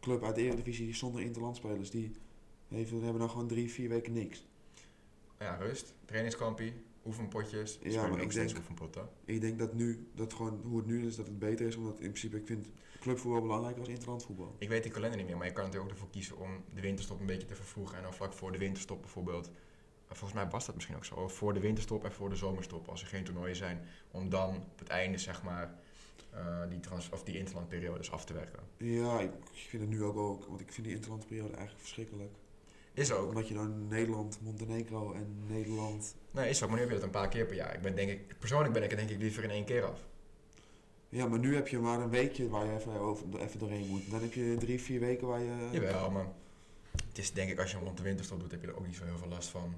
club 0.01 0.25
uit 0.25 0.35
de 0.35 0.43
Eredivisie 0.43 0.95
zonder 0.95 1.21
interlandspelers, 1.23 1.91
die 1.91 2.13
heeft, 2.69 2.91
hebben 2.91 3.19
dan 3.19 3.31
gewoon 3.31 3.49
drie, 3.49 3.71
vier 3.71 3.89
weken 3.89 4.13
niks. 4.13 4.47
Ja, 5.39 5.57
rust, 5.57 5.95
trainingskampie, 6.05 6.73
oefenpotjes. 7.09 7.79
Ja, 7.83 7.91
Ja, 7.91 8.01
maar 8.03 8.11
ook 8.11 8.19
ik 8.21 8.33
denk- 8.33 8.57
oefenpotten. 8.57 9.09
Ik 9.25 9.41
denk 9.41 9.59
dat 9.59 9.75
nu, 9.75 10.09
dat 10.15 10.33
gewoon 10.35 10.61
hoe 10.65 10.77
het 10.77 10.87
nu 10.87 11.07
is, 11.07 11.17
dat 11.17 11.27
het 11.27 11.39
beter 11.39 11.67
is. 11.67 11.77
Omdat 11.77 11.93
in 11.95 11.99
principe, 12.11 12.37
ik 12.37 12.47
vind 12.47 12.67
clubvoetbal 13.01 13.41
belangrijker 13.41 13.81
als 13.81 13.89
interlandvoetbal. 13.89 14.55
Ik 14.59 14.69
weet 14.69 14.83
die 14.83 14.93
kalender 14.93 15.19
niet 15.19 15.27
meer, 15.27 15.37
maar 15.37 15.47
je 15.47 15.53
kan 15.53 15.65
natuurlijk 15.65 15.91
ook 15.91 15.97
ervoor 15.97 16.11
kiezen 16.13 16.39
om 16.39 16.65
de 16.75 16.81
winterstop 16.81 17.21
een 17.21 17.27
beetje 17.27 17.47
te 17.47 17.55
vervroegen. 17.55 17.97
En 17.97 18.03
dan 18.03 18.15
vlak 18.15 18.33
voor 18.33 18.53
de 18.53 18.59
winterstop 18.59 19.01
bijvoorbeeld. 19.01 19.51
Volgens 20.07 20.33
mij 20.33 20.49
was 20.49 20.67
dat 20.67 20.75
misschien 20.75 20.97
ook 20.97 21.05
zo. 21.05 21.29
Voor 21.29 21.55
de 21.55 21.61
winterstop 21.61 22.05
en 22.05 22.13
voor 22.13 22.29
de 22.31 22.37
zomerstop, 22.37 22.89
als 22.89 23.01
er 23.03 23.07
geen 23.07 23.25
toernooien 23.25 23.57
zijn. 23.57 23.81
Om 24.11 24.29
dan 24.29 24.57
op 24.57 24.79
het 24.79 24.89
einde, 24.89 25.19
zeg 25.19 25.43
maar, 25.43 25.75
eh, 26.31 26.63
die, 26.69 26.81
trans 26.81 27.09
of 27.11 27.23
die 27.23 27.39
interlandperiodes 27.39 28.11
af 28.11 28.25
te 28.25 28.33
werken. 28.33 28.63
Ja, 28.77 29.21
ik, 29.21 29.31
ik 29.53 29.67
vind 29.69 29.83
het 29.83 29.91
nu 29.91 30.03
ook 30.05 30.15
wel, 30.15 30.45
want 30.49 30.61
ik 30.61 30.73
vind 30.73 30.87
die 30.87 30.97
interlandperiode 30.97 31.49
eigenlijk 31.55 31.81
verschrikkelijk. 31.81 32.33
Is 32.99 33.13
ook. 33.13 33.29
Omdat 33.29 33.49
je 33.49 33.55
dan 33.55 33.89
Nederland, 33.89 34.39
Montenegro 34.43 35.13
en 35.13 35.45
Nederland... 35.47 36.17
Nee, 36.31 36.49
is 36.49 36.63
ook. 36.63 36.69
Maar 36.69 36.79
nu 36.79 36.85
heb 36.85 36.93
je 36.93 36.99
dat 36.99 37.07
een 37.07 37.21
paar 37.21 37.29
keer 37.29 37.47
per 37.47 37.57
jaar. 37.57 37.75
Ik 37.75 37.81
ben 37.81 37.95
denk 37.95 38.11
ik, 38.11 38.39
persoonlijk 38.39 38.73
ben 38.73 38.83
ik 38.83 38.91
er 38.91 38.97
denk 38.97 39.11
ik 39.11 39.19
liever 39.19 39.45
in 39.45 39.51
één 39.51 39.65
keer 39.65 39.85
af. 39.85 40.01
Ja, 41.09 41.27
maar 41.27 41.39
nu 41.39 41.55
heb 41.55 41.69
je 41.69 41.79
maar 41.79 42.01
een 42.01 42.11
weekje 42.11 42.49
waar 42.49 42.67
je 42.67 42.75
even, 42.75 42.93
over, 42.93 43.41
even 43.41 43.59
doorheen 43.59 43.87
moet. 43.87 44.11
Dan 44.11 44.21
heb 44.21 44.33
je 44.33 44.57
drie, 44.59 44.81
vier 44.81 45.01
weken 45.01 45.27
waar 45.27 45.41
je... 45.41 45.69
Jawel, 45.73 46.11
maar 46.11 46.27
het 47.07 47.19
is 47.19 47.33
denk 47.33 47.51
ik 47.51 47.59
als 47.59 47.71
je 47.71 47.79
rond 47.79 47.97
de 47.97 48.03
winterstop 48.03 48.41
doet, 48.41 48.51
heb 48.51 48.61
je 48.61 48.67
er 48.67 48.77
ook 48.77 48.87
niet 48.87 48.97
zo 48.97 49.05
heel 49.05 49.19
veel 49.19 49.29
last 49.29 49.49
van. 49.49 49.75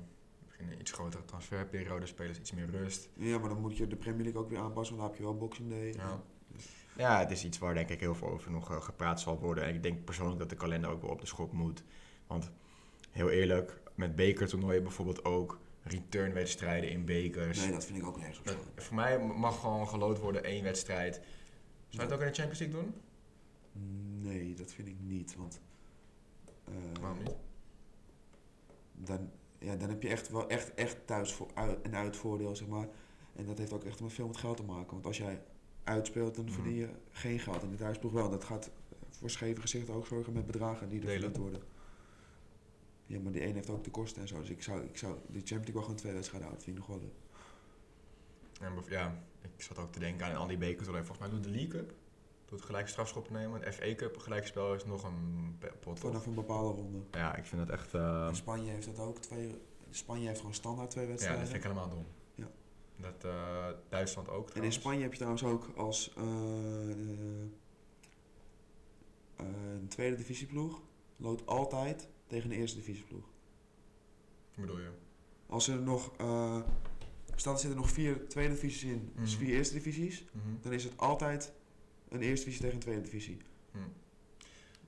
Misschien 0.47 0.73
een 0.73 0.81
iets 0.81 0.93
grotere 0.93 1.25
transferperiode, 1.25 2.07
spelers 2.07 2.39
iets 2.39 2.53
meer 2.53 2.71
rust. 2.71 3.09
Ja, 3.15 3.39
maar 3.39 3.49
dan 3.49 3.61
moet 3.61 3.77
je 3.77 3.87
de 3.87 3.97
Premier 3.97 4.23
League 4.23 4.41
ook 4.41 4.51
weer 4.51 4.59
aanpassen, 4.59 4.97
want 4.97 5.09
dan 5.09 5.11
heb 5.11 5.17
je 5.17 5.23
wel 5.23 5.49
Boxing 5.49 5.69
Day. 5.69 5.93
Ja. 5.93 6.23
ja, 6.97 7.19
het 7.19 7.31
is 7.31 7.45
iets 7.45 7.59
waar 7.59 7.75
denk 7.75 7.89
ik 7.89 8.01
heel 8.01 8.15
veel 8.15 8.29
over 8.29 8.51
nog 8.51 8.71
eh, 8.71 8.81
gepraat 8.81 9.21
zal 9.21 9.39
worden. 9.39 9.65
En 9.65 9.75
ik 9.75 9.83
denk 9.83 10.05
persoonlijk 10.05 10.39
dat 10.39 10.51
de 10.51 10.57
kalender 10.57 10.91
ook 10.91 11.03
wel 11.03 11.11
op 11.11 11.21
de 11.21 11.27
schop 11.27 11.53
moet. 11.53 11.85
Want 12.27 12.51
heel 13.11 13.31
eerlijk, 13.31 13.81
met 13.95 14.17
bekertoernooien 14.17 14.83
bijvoorbeeld 14.83 15.25
ook, 15.25 15.59
returnwedstrijden 15.83 16.91
in 16.91 17.05
bekers. 17.05 17.59
Nee, 17.59 17.73
dat 17.73 17.85
vind 17.85 17.99
ik 17.99 18.07
ook 18.07 18.17
nergens 18.17 18.39
op 18.39 18.45
Dat- 18.47 18.57
voor 18.77 18.95
mij 18.95 19.19
mag 19.19 19.61
gewoon 19.61 19.89
geloot 19.89 20.19
worden 20.19 20.45
één 20.45 20.63
wedstrijd. 20.65 21.15
Zou 21.15 21.27
je 21.89 22.01
het 22.01 22.13
ook 22.13 22.21
in 22.21 22.27
de 22.27 22.33
Champions 22.35 22.59
League 22.59 22.81
doen? 22.81 22.95
Nee, 24.23 24.55
dat 24.55 24.73
vind 24.73 24.89
ik 24.89 24.97
niet, 25.01 25.37
want... 25.37 25.61
eh, 26.65 26.75
Waarom 27.01 27.19
niet? 27.19 27.35
dan, 28.93 29.31
ja, 29.59 29.77
dan 29.77 29.89
heb 29.89 30.03
je 30.03 30.09
echt 30.09 30.29
wel 30.31 30.49
echt, 30.49 30.75
echt 30.75 31.07
thuis 31.07 31.33
voor, 31.33 31.49
uit, 31.55 31.79
een 31.83 31.95
uitvoordeel, 31.95 32.57
zeg 32.57 32.69
maar. 32.69 32.89
En 33.37 33.47
dat 33.47 33.59
heeft 33.59 33.73
ook 33.73 33.85
echt 33.85 34.01
met 34.01 34.13
veel 34.13 34.27
met 34.27 34.37
geld 34.37 34.57
te 34.57 34.63
maken. 34.63 34.93
Want 34.93 35.07
als 35.07 35.19
jij 35.19 35.43
uitspeelt, 35.85 36.35
dan 36.35 36.45
Mhm. 36.45 36.55
verdien 36.55 36.75
je 36.75 36.89
geen 37.11 37.39
geld. 37.39 37.63
En 37.63 37.71
de 37.71 37.77
thuisploeg 37.77 38.13
wel. 38.13 38.31
Dat 38.31 38.45
gaat 38.45 38.71
voor 39.11 39.31
scheve 39.31 39.61
gezichten 39.61 39.95
ook 39.95 40.07
zorgen 40.07 40.33
met 40.33 40.47
bedragen 40.47 40.89
die 40.89 41.01
er 41.01 41.09
verdiend 41.09 41.37
worden. 41.37 41.63
Ja, 43.11 43.21
maar 43.21 43.33
die 43.33 43.45
een 43.47 43.55
heeft 43.55 43.71
ook 43.71 43.85
de 43.85 43.91
kosten 43.91 44.23
en 44.23 44.29
zo. 44.29 44.41
Dus 44.41 44.51
ik 44.51 44.63
zou, 44.63 44.83
ik 44.85 44.97
zou 44.97 45.15
de 45.15 45.21
Champions 45.29 45.49
League 45.51 45.73
wel 45.75 45.83
gewoon 45.83 45.97
twee 45.97 46.13
wedstrijden 46.13 46.49
houden. 46.49 46.65
vind 46.67 46.79
ik 46.79 46.87
nog 46.89 46.99
wel 46.99 47.11
bev- 48.75 48.91
ja, 48.91 49.23
ik 49.43 49.63
zat 49.63 49.79
ook 49.79 49.93
te 49.93 49.99
denken 49.99 50.27
aan 50.27 50.37
al 50.37 50.47
die 50.47 50.57
bekers. 50.59 50.89
Volgens 50.89 51.19
mij 51.19 51.29
doet 51.29 51.45
de 51.45 51.51
League 51.51 51.69
Cup. 51.69 51.95
Doet 52.45 52.63
gelijk 52.63 52.89
strafschoppen 52.89 53.33
nemen. 53.33 53.61
De 53.61 53.73
FA 53.73 53.95
Cup, 53.95 54.17
gelijk 54.17 54.47
spel 54.47 54.75
is 54.75 54.85
nog 54.85 55.05
een 55.05 55.59
pot. 55.81 55.99
Vanaf 55.99 56.27
een 56.27 56.35
bepaalde 56.35 56.81
ronde. 56.81 56.99
Ja, 57.11 57.37
ik 57.37 57.45
vind 57.45 57.67
dat 57.67 57.79
echt... 57.79 57.95
En 57.95 58.37
Spanje 58.37 58.71
heeft 58.71 58.87
dat 58.87 58.99
ook. 58.99 59.19
Twee, 59.19 59.61
Spanje 59.91 60.27
heeft 60.27 60.39
gewoon 60.39 60.55
standaard 60.55 60.91
twee 60.91 61.05
ja, 61.05 61.11
wedstrijden. 61.11 61.41
dat 61.43 61.51
vind 61.53 61.65
ik 61.65 61.71
helemaal 61.71 61.91
dom. 61.91 62.07
Ja. 62.35 62.51
Dat 62.97 63.25
eh, 63.25 63.67
Duitsland 63.89 64.29
ook 64.29 64.51
En 64.51 64.63
in. 64.63 64.73
Spanje 64.73 65.01
heb 65.03 65.11
je 65.11 65.17
trouwens 65.17 65.45
ook 65.45 65.69
als 65.77 66.13
eh, 66.17 66.25
een 69.37 69.89
tweede 69.89 70.17
divisieploeg 70.17 70.83
loopt 71.17 71.47
altijd 71.47 72.09
tegen 72.31 72.51
een 72.51 72.57
eerste 72.59 72.77
divisieploeg. 72.79 73.25
Wat 74.55 74.67
bedoel 74.67 74.79
je? 74.81 74.91
Als 75.47 75.69
er 75.69 75.81
nog, 75.83 76.13
eh 76.17 76.61
stel 77.37 77.53
er 77.53 77.59
zitten 77.59 77.79
nog 77.79 77.91
vier 77.91 78.29
tweede 78.29 78.55
divisies 78.55 78.85
in, 78.91 79.13
dus 79.17 79.31
Mhm. 79.37 79.45
vier 79.45 79.55
eerste 79.57 79.75
divisies, 79.75 80.25
Mhm. 80.33 80.45
dan 80.61 80.73
is 80.73 80.85
het 80.85 80.93
altijd 80.97 81.53
een 82.09 82.21
eerste 82.23 82.45
divisie 82.45 82.61
tegen 82.61 82.75
een 82.77 82.83
tweede 82.83 83.03
divisie. 83.03 83.37
Hm. 83.73 83.79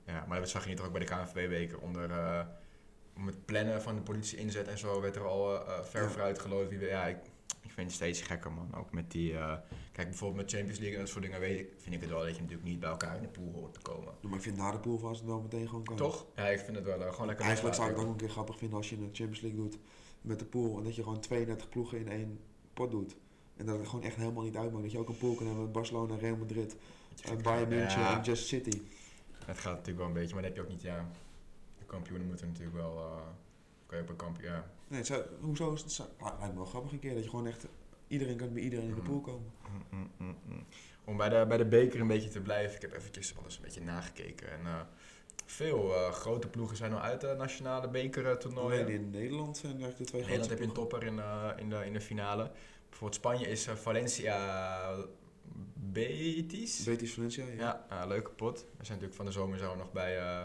Ja, 0.05 0.25
maar 0.27 0.39
dat 0.39 0.49
zag 0.49 0.63
je 0.63 0.69
niet 0.69 0.79
ook 0.79 0.91
bij 0.91 0.99
de 0.99 1.05
KNVB-weken. 1.05 1.81
Onder 1.81 2.09
om 3.15 3.27
het 3.27 3.45
plannen 3.45 3.81
van 3.81 3.95
de 3.95 4.01
politie 4.01 4.37
inzet 4.37 4.67
en 4.67 4.77
zo 4.77 5.01
werd 5.01 5.15
er 5.15 5.25
al 5.27 5.65
eh, 5.67 5.83
ver 5.83 6.01
Ja. 6.03 6.09
vooruit 6.09 6.39
geloot. 6.39 6.69
Wie, 6.69 6.79
ja, 6.79 7.05
ik, 7.07 7.17
ik 7.63 7.71
vind 7.71 7.87
het 7.87 7.95
steeds 7.95 8.21
gekker, 8.21 8.51
man. 8.51 8.75
Ook 8.75 8.91
met 8.91 9.11
die... 9.11 9.33
eh, 9.37 9.57
kijk, 9.91 10.07
bijvoorbeeld 10.09 10.41
met 10.41 10.51
Champions 10.51 10.79
League 10.79 10.95
en 10.97 11.03
dat 11.03 11.09
soort 11.11 11.23
dingen 11.23 11.39
weet 11.39 11.59
ik, 11.59 11.73
vind 11.77 11.95
ik 11.95 12.01
het 12.01 12.09
wel 12.09 12.19
dat 12.19 12.35
je 12.35 12.41
natuurlijk 12.41 12.67
niet 12.69 12.79
bij 12.79 12.89
elkaar 12.89 13.15
in 13.15 13.21
de 13.21 13.27
pool 13.27 13.51
hoort 13.53 13.73
te 13.73 13.79
komen. 13.79 14.13
Maar 14.21 14.33
ik 14.35 14.41
vind 14.41 14.57
na 14.57 14.71
de 14.71 14.79
poolfase 14.79 15.19
het 15.19 15.25
wel 15.29 15.41
meteen 15.41 15.67
gewoon 15.67 15.83
kan. 15.83 15.95
Toch? 15.95 16.25
Ja, 16.35 16.47
ik 16.47 16.59
vind 16.59 16.75
het 16.75 16.85
wel 16.85 17.01
eh, 17.03 17.11
gewoon 17.11 17.27
lekker... 17.27 17.45
Eigenlijk 17.45 17.75
zou 17.75 17.89
ik 17.89 17.95
het 17.95 18.05
ook 18.05 18.11
een 18.11 18.17
keer 18.17 18.29
grappig 18.29 18.57
vinden 18.57 18.77
als 18.77 18.89
je 18.89 18.95
een 18.95 19.01
Champions 19.13 19.41
League 19.41 19.59
doet 19.59 19.77
met 20.21 20.39
de 20.39 20.45
pool 20.45 20.77
en 20.77 20.83
dat 20.83 20.95
je 20.95 21.03
gewoon 21.03 21.19
32 21.19 21.69
ploegen 21.69 21.97
in 21.99 22.07
één 22.09 22.39
pot 22.73 22.91
doet. 22.91 23.15
En 23.57 23.65
dat 23.65 23.77
het 23.79 23.87
gewoon 23.87 24.05
echt 24.05 24.15
helemaal 24.15 24.43
niet 24.43 24.57
uitmaakt. 24.57 24.83
Dat 24.83 24.91
je 24.91 24.97
ook 24.99 25.09
een 25.09 25.17
pool 25.17 25.35
kan 25.35 25.45
hebben 25.45 25.63
met 25.63 25.71
Barcelona, 25.73 26.15
Real 26.15 26.35
Madrid, 26.37 26.73
uh, 26.73 27.29
gek- 27.29 27.41
Bayern 27.43 27.69
München 27.69 27.99
Ja, 27.99 28.07
en 28.07 28.13
Manchester 28.13 28.47
City. 28.47 28.81
Het 29.45 29.57
gaat 29.57 29.71
natuurlijk 29.71 29.97
wel 29.97 30.07
een 30.07 30.13
beetje, 30.13 30.33
maar 30.33 30.43
dat 30.43 30.51
heb 30.55 30.55
je 30.55 30.61
ook 30.69 30.75
niet, 30.75 30.81
ja... 30.81 31.09
De 31.79 31.85
kampioenen 31.85 32.27
moeten 32.27 32.47
natuurlijk 32.47 32.75
wel... 32.75 32.97
eh, 32.97 33.21
kan 33.85 33.97
je 33.97 34.03
op 34.03 34.09
een 34.09 34.15
kampioen... 34.15 34.51
Ja. 34.51 34.71
Nee, 34.87 34.99
het 34.99 35.07
zou, 35.07 35.23
hoezo 35.41 35.73
is 35.73 35.81
het 35.81 35.91
zou, 35.91 36.09
ah, 36.19 36.39
lijkt 36.39 36.53
me 36.53 36.59
wel 36.59 36.69
grappig 36.69 36.91
een 36.91 36.99
keer 36.99 37.13
dat 37.13 37.23
je 37.23 37.29
gewoon 37.29 37.47
echt 37.47 37.65
iedereen 38.07 38.37
kan 38.37 38.53
bij 38.53 38.61
iedereen 38.61 38.85
in 38.87 38.95
de 38.95 39.01
Mhm. 39.01 39.09
pool 39.09 39.21
komen. 39.21 39.51
Mm, 39.71 39.83
mm, 39.99 40.09
mm, 40.17 40.35
mm. 40.47 40.65
Om 41.05 41.17
bij 41.17 41.29
de, 41.29 41.45
bij 41.47 41.57
de 41.57 41.65
beker 41.65 41.99
een 41.99 42.07
beetje 42.07 42.29
te 42.29 42.41
blijven. 42.41 42.75
Ik 42.75 42.81
heb 42.81 42.93
eventjes 42.93 43.37
alles 43.37 43.55
een 43.55 43.61
beetje 43.61 43.81
nagekeken. 43.81 44.51
En 44.51 44.65
eh, 44.65 44.81
veel 45.45 45.93
eh, 45.95 46.11
grote 46.11 46.47
ploegen 46.47 46.77
zijn 46.77 46.93
al 46.93 46.99
uit 46.99 47.21
de 47.21 47.35
nationale 47.37 47.89
bekertoernooien. 47.89 48.85
Alleen 48.85 48.93
in 49.01 49.09
Nederland 49.09 49.57
zijn 49.57 49.71
eigenlijk 49.71 49.97
de 49.99 50.05
twee 50.05 50.21
In 50.21 50.27
Nederland 50.27 50.49
heb 50.51 50.59
je 50.59 50.65
een 50.65 50.73
topper 50.73 51.03
in, 51.03 51.19
eh, 51.19 51.49
in, 51.55 51.69
de, 51.69 51.85
in 51.85 51.93
de 51.93 52.01
finale. 52.01 52.51
Bijvoorbeeld 52.89 53.15
Spanje 53.21 53.47
is 53.47 53.67
eh, 53.67 53.75
Valencia 53.75 54.95
Betis. 55.75 56.83
Betis 56.83 57.13
Valencia, 57.13 57.45
ja. 57.45 57.53
ja, 57.53 57.85
eh, 58.01 58.07
leuke 58.07 58.29
pot. 58.31 58.59
We 58.59 58.65
zijn 58.85 58.87
natuurlijk 58.99 59.15
van 59.15 59.25
de 59.25 59.31
zomer 59.31 59.57
zo 59.57 59.75
nog 59.75 59.91
bij, 59.91 60.17
eh, 60.19 60.41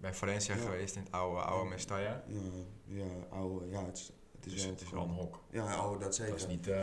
bij 0.00 0.14
Valencia 0.14 0.54
Ja. 0.54 0.60
geweest 0.60 0.96
in 0.96 1.02
het 1.02 1.12
oude, 1.12 1.40
oude 1.40 1.70
Mestalla. 1.70 2.00
Ja, 2.26 2.40
ja, 2.86 3.04
oude, 3.30 3.66
ja, 3.68 3.84
het 3.84 3.96
is, 3.96 4.12
het 4.36 4.46
is 4.46 4.52
Dus 4.52 4.62
wel... 4.62 4.72
het 4.72 4.80
is 4.80 4.90
wel 4.90 5.02
een 5.02 5.08
hok. 5.10 5.42
Ja, 5.50 5.74
oude, 5.74 6.04
dat 6.04 6.14
zeker. 6.14 6.32
Dat 6.32 6.40
is 6.40 6.46
niet... 6.46 6.68
eh, 6.68 6.76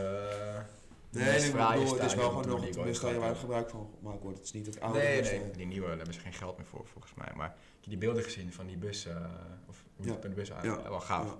nee, 1.10 1.24
nee, 1.24 1.36
ik 1.46 1.52
bedoel, 1.52 1.94
het 1.94 2.04
is 2.04 2.14
wel 2.14 2.28
gewoon 2.28 2.48
nog 2.48 2.64
het 2.66 2.84
Mestalla 2.84 3.18
waar 3.18 3.36
gebruik 3.36 3.70
van 3.70 3.90
gemaakt 3.98 4.22
wordt. 4.22 4.36
Het 4.38 4.46
is 4.46 4.52
niet 4.52 4.66
het 4.66 4.80
oude 4.80 4.98
Nee, 4.98 5.22
nee, 5.22 5.50
die 5.50 5.66
nieuwe, 5.66 5.86
daar 5.86 5.96
hebben 5.96 6.14
ze 6.14 6.20
geen 6.20 6.32
geld 6.32 6.56
meer 6.56 6.66
voor, 6.66 6.86
volgens 6.86 7.14
mij. 7.14 7.32
Maar 7.36 7.48
heb 7.48 7.56
je 7.84 7.90
die 7.90 7.98
beelden 7.98 8.22
gezien 8.22 8.52
van 8.52 8.66
die 8.66 8.76
bus, 8.76 9.06
eh, 9.06 9.24
of 9.68 9.84
hoe 9.96 10.06
Ja. 10.06 10.14
de 10.14 10.28
bus 10.28 10.52
aan? 10.52 10.64
Ja. 10.64 10.82
wel 10.82 11.00
gaaf. 11.00 11.36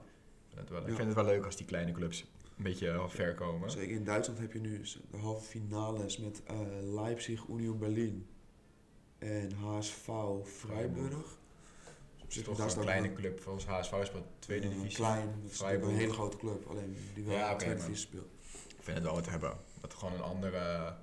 Dat 0.55 0.69
wel, 0.69 0.81
ik 0.81 0.95
vind 0.95 0.99
het 1.07 1.14
wel 1.14 1.25
leuk 1.25 1.45
als 1.45 1.57
die 1.57 1.67
kleine 1.67 1.93
clubs 1.93 2.21
een 2.57 2.64
beetje 2.64 2.88
eh, 2.91 3.09
ver 3.09 3.35
komen. 3.35 3.71
Zeker 3.71 3.97
in 3.97 4.05
Duitsland 4.05 4.38
heb 4.41 4.53
je 4.53 4.61
nu 4.61 4.81
de 5.11 5.17
halve 5.17 5.45
finales 5.45 6.19
met 6.19 6.43
eh, 6.45 6.57
Leipzig, 6.83 7.45
Union 7.49 7.79
Berlin 7.79 8.27
en 9.19 9.53
HSV 9.53 10.09
Freiburg. 10.45 11.38
Zich 12.29 12.45
Toch 12.45 12.75
een 12.77 12.81
kleine 12.81 13.12
club, 13.12 13.41
volgens 13.41 13.67
HSV 13.67 14.07
speelt 14.07 14.25
tweede 14.38 14.69
divisie. 14.69 14.95
Klein, 14.95 15.29
Freiburg. 15.49 15.93
een 15.93 15.99
hele 15.99 16.12
grote 16.12 16.37
club, 16.37 16.67
alleen 16.67 16.97
die 17.14 17.25
wel 17.25 17.35
Ja, 17.37 17.57
tweede 17.57 17.75
divisie 17.77 17.97
speelt. 18.07 18.27
Ik 18.69 18.85
vind 18.85 18.97
het 18.97 19.07
wel 19.07 19.14
wat 19.14 19.29
hebben. 19.29 19.57
Dat 19.81 19.95
gewoon 19.95 20.14
een 20.14 20.23
andere, 20.23 20.95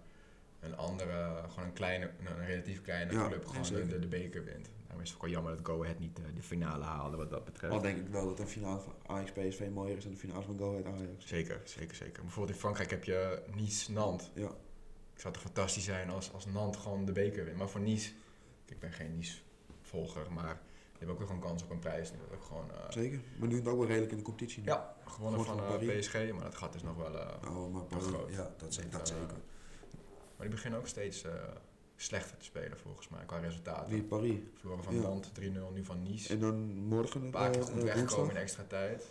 een 0.60 0.78
andere, 0.78 1.44
gewoon 1.50 1.66
een 1.66 1.74
kleine, 1.74 2.12
een, 2.26 2.46
relatief 2.46 2.82
kleine 2.82 3.14
Ja, 3.14 3.28
club 3.28 3.46
gewoon 3.46 3.62
de, 3.62 3.68
zeker. 3.68 3.90
de, 3.90 4.00
de 4.00 4.08
beker 4.08 4.44
wint. 4.44 4.70
Daarom 4.84 5.02
is 5.02 5.08
het 5.08 5.16
ook 5.16 5.22
wel 5.24 5.32
jammer 5.32 5.56
dat 5.56 5.66
Go 5.66 5.84
Ahead 5.84 6.00
niet 6.00 6.20
eh, 6.20 6.26
de 6.36 6.42
finale 6.44 6.84
haalde 6.84 7.18
wat 7.18 7.30
dat 7.30 7.46
betreft. 7.46 7.74
Al 7.74 7.82
denk 7.82 7.98
ik 7.98 8.08
wel 8.08 8.26
dat 8.28 8.40
een 8.40 8.48
finale 8.48 8.80
van 8.80 8.94
Ajax 9.06 9.32
PSV 9.32 9.68
mooier 9.74 9.98
is 9.98 10.04
dan 10.04 10.12
de 10.14 10.18
finale 10.20 10.44
van 10.44 10.58
Go 10.58 10.72
Ahead 10.72 10.86
Ajax. 10.86 11.26
Zeker, 11.28 11.62
zeker, 11.64 11.96
zeker. 11.96 12.22
Bijvoorbeeld 12.22 12.56
in 12.56 12.62
Frankrijk 12.62 12.90
heb 12.90 13.04
je 13.04 13.42
Nice 13.56 13.92
Nantes. 13.92 14.32
Ja, 14.34 14.52
Het 15.14 15.22
zou 15.22 15.34
toch 15.34 15.44
fantastisch 15.44 15.84
zijn 15.84 16.10
als, 16.10 16.34
als 16.34 16.46
Nantes 16.46 16.82
gewoon 16.82 17.06
de 17.06 17.12
beker 17.12 17.46
wint. 17.46 17.58
Maar 17.58 17.70
voor 17.70 17.82
Nice, 17.82 18.12
ik 18.66 18.80
ben 18.80 18.92
geen 18.92 19.16
Nice 19.16 19.38
volger, 19.82 20.32
maar 20.32 20.62
die 20.98 21.08
hebben 21.08 21.10
ook 21.10 21.18
weer 21.18 21.28
gewoon 21.28 21.42
kans 21.50 21.64
op 21.64 21.70
een 21.70 21.80
prijs. 21.80 22.12
Die 22.12 22.20
ook 22.34 22.44
gewoon, 22.44 22.72
eh, 22.72 22.78
zeker. 22.92 23.20
Maar 23.40 23.50
het 23.50 23.68
ook 23.68 23.78
wel 23.78 23.88
redelijk 23.88 24.12
in 24.12 24.18
de 24.18 24.24
competitie. 24.24 24.62
nu. 24.64 24.68
ja, 24.70 24.96
gewonnen 25.06 25.44
van 25.46 25.58
van 25.58 25.66
eh, 25.66 25.72
Paris. 25.72 26.08
PSG, 26.08 26.14
maar 26.32 26.44
dat 26.44 26.56
gat 26.56 26.76
is 26.76 26.84
nog 26.84 26.96
wel... 26.96 27.20
eh, 27.20 27.56
Oh, 27.58 27.74
maar 27.74 27.82
Wat 27.90 28.04
groot. 28.04 28.32
ja, 28.32 28.54
dat, 28.58 28.74
zeker, 28.74 28.92
dat 28.92 29.08
zeker. 29.08 29.28
maar 29.28 30.48
die 30.48 30.50
beginnen 30.50 30.80
ook 30.80 30.88
steeds 30.88 31.26
slechter 31.96 32.38
te 32.38 32.46
spelen 32.46 32.78
volgens 32.78 33.10
mij, 33.10 33.26
qua 33.26 33.38
resultaten. 33.38 33.90
Wie 33.94 34.04
Paris. 34.04 34.38
Verloren 34.56 34.84
van 34.84 34.96
Ja. 34.96 35.02
Nantes, 35.02 35.32
3-0, 35.40 35.74
nu 35.74 35.84
van 35.86 36.04
Nice. 36.04 36.34
En 36.34 36.40
dan 36.40 36.76
morgen 36.88 37.22
Een 37.24 37.30
paar 37.32 37.50
keer 37.52 37.64
goed 37.64 37.84
weggekomen 37.84 38.32
in 38.36 38.42
extra 38.42 38.64
tijd. 38.68 39.06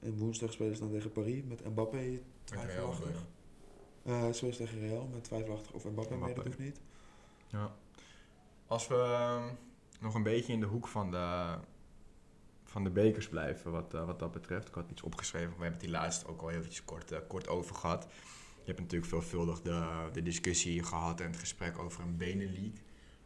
En 0.00 0.16
woensdag 0.18 0.52
spelen 0.52 0.74
ze 0.74 0.80
dan 0.80 0.90
tegen 0.90 1.12
Paris 1.12 1.42
met 1.44 1.64
Mbappé 1.64 2.20
twijfelachtig. 2.44 3.08
je. 3.08 4.10
Eh 4.12 4.32
spelen 4.32 4.54
ze 4.54 4.64
tegen 4.64 4.78
Real 4.80 5.06
met 5.12 5.24
twijfelachtig 5.24 5.72
of 5.72 5.84
Mbappé, 5.84 6.14
Mbappé. 6.16 6.42
hoeft 6.44 6.58
niet. 6.58 6.80
Ja. 7.46 7.74
Als 8.66 8.86
we 8.86 8.94
ehm, 8.94 9.44
nog 10.00 10.14
een 10.14 10.22
beetje 10.22 10.52
in 10.52 10.60
de 10.60 10.66
hoek 10.66 10.88
van 10.88 11.10
de, 11.10 11.58
van 12.64 12.84
de 12.84 12.90
bekers 12.90 13.28
blijven, 13.28 13.70
wat, 13.70 13.94
eh, 13.94 14.04
wat 14.06 14.18
dat 14.18 14.32
betreft. 14.32 14.68
Ik 14.68 14.74
had 14.74 14.90
iets 14.90 15.02
opgeschreven, 15.02 15.48
we 15.48 15.52
hebben 15.52 15.72
het 15.72 15.80
die 15.80 15.90
laatst 15.90 16.26
ook 16.26 16.42
al 16.42 16.50
eventjes 16.50 16.84
kort, 16.84 17.12
eh, 17.12 17.18
kort 17.28 17.48
over 17.48 17.74
gehad. 17.74 18.06
Je 18.56 18.72
hebt 18.72 18.80
natuurlijk 18.80 19.10
veelvuldig 19.10 19.62
de, 19.62 20.08
de 20.12 20.22
discussie 20.22 20.82
gehad 20.82 21.20
en 21.20 21.26
het 21.26 21.38
gesprek 21.38 21.78
over 21.78 22.02
een 22.02 22.16
Benelink. 22.16 22.76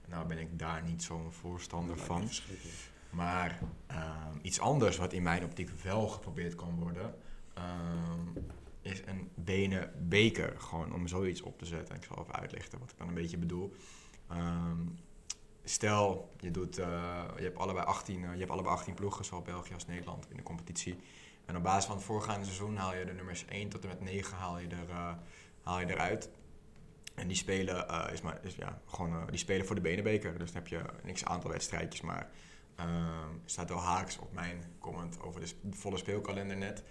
Nou 0.07 0.27
ben 0.27 0.39
ik 0.39 0.59
daar 0.59 0.83
niet 0.83 1.03
zo'n 1.03 1.33
voorstander 1.33 1.99
van. 1.99 2.29
Maar 3.11 3.59
ehm, 3.87 4.37
iets 4.43 4.61
anders 4.61 4.97
wat 4.97 5.13
in 5.13 5.23
mijn 5.23 5.45
optiek 5.45 5.71
wel 5.71 6.09
geprobeerd 6.09 6.55
kan 6.55 6.75
worden, 6.75 7.15
ehm, 7.55 8.45
is 8.83 9.03
een 9.07 9.31
benen 9.35 10.09
beker. 10.09 10.61
Gewoon 10.61 10.93
om 10.93 11.09
zoiets 11.09 11.43
op 11.43 11.59
te 11.59 11.67
zetten. 11.67 11.97
Ik 11.97 12.05
zal 12.05 12.19
even 12.23 12.35
uitlichten 12.35 12.79
wat 12.79 12.91
ik 12.91 12.99
dan 12.99 13.09
een 13.09 13.15
beetje 13.15 13.39
bedoel. 13.39 13.75
Ehm, 14.29 14.79
stel, 15.71 16.31
je, 16.39 16.51
doet, 16.51 16.79
eh, 16.79 17.25
je, 17.37 17.43
hebt 17.43 17.59
allebei 17.59 17.87
18, 17.87 18.25
eh, 18.25 18.33
je 18.33 18.39
hebt 18.39 18.51
allebei 18.51 18.75
18 18.75 18.95
ploegen, 18.95 19.25
zowel 19.25 19.43
België 19.43 19.75
als 19.75 19.87
Nederland, 19.87 20.27
in 20.31 20.37
de 20.37 20.43
competitie. 20.43 20.97
En 21.47 21.57
op 21.57 21.63
basis 21.63 21.85
van 21.85 21.97
het 21.97 22.05
voorgaande 22.05 22.45
seizoen 22.45 22.77
haal 22.77 22.95
je 22.95 23.05
de 23.05 23.13
nummers 23.13 23.45
1 23.49 23.69
tot 23.69 23.83
en 23.83 23.89
met 23.89 24.01
9 24.01 24.37
haal 24.37 24.59
je, 24.59 24.67
er, 24.67 24.91
eh, 24.91 25.13
haal 25.63 25.81
je 25.81 25.87
eruit. 25.87 26.31
En 27.15 27.29
die 27.29 27.37
spelen, 27.37 27.87
is 28.13 28.21
maar, 28.21 28.39
is, 28.43 28.55
ja, 28.55 28.81
gewoon, 28.87 29.27
die 29.31 29.39
spelen 29.39 29.67
voor 29.67 29.75
de 29.75 29.81
benenbeker. 29.81 30.39
Dus 30.39 30.53
dan 30.53 30.63
heb 30.63 30.69
je 30.69 30.83
een 31.03 31.13
x 31.13 31.25
aantal 31.25 31.51
wedstrijdjes. 31.51 32.01
Maar 32.01 32.31
ehm 32.77 33.31
staat 33.45 33.69
wel 33.69 33.79
haaks 33.79 34.19
op 34.19 34.33
mijn 34.33 34.65
comment 34.79 35.21
over 35.21 35.41
de 35.41 35.47
sp- 35.47 35.65
volle 35.71 35.97
speelkalender 35.97 36.57
net. 36.57 36.83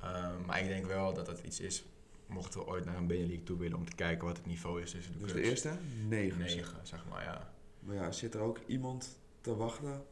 Ehm, 0.00 0.44
maar 0.46 0.60
ik 0.60 0.68
denk 0.68 0.86
wel 0.86 1.14
dat 1.14 1.26
dat 1.26 1.40
iets 1.40 1.60
is, 1.60 1.84
mochten 2.26 2.60
we 2.60 2.66
ooit 2.66 2.84
naar 2.84 2.96
een 2.96 3.06
Benelink 3.06 3.46
toe 3.46 3.58
willen... 3.58 3.78
om 3.78 3.84
te 3.84 3.94
kijken 3.94 4.26
wat 4.26 4.36
het 4.36 4.46
niveau 4.46 4.82
is 4.82 4.90
tussen 4.90 5.12
de 5.12 5.18
Dus 5.18 5.32
de 5.32 5.42
eerste? 5.42 5.78
Negen. 6.08 6.38
Negen, 6.38 6.86
zeg 6.86 7.04
maar, 7.08 7.22
ja. 7.22 7.52
Maar 7.80 7.94
ja, 7.94 8.12
zit 8.12 8.34
er 8.34 8.40
ook 8.40 8.58
iemand 8.66 9.18
te 9.40 9.56
wachten 9.56 10.04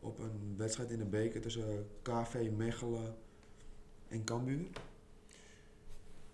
op 0.00 0.18
een 0.18 0.54
wedstrijd 0.56 0.90
in 0.90 0.98
de 0.98 1.04
beker 1.04 1.40
tussen 1.40 1.88
KV 2.02 2.50
Mechelen 2.56 3.16
en 4.08 4.24
Cambuur? 4.24 4.66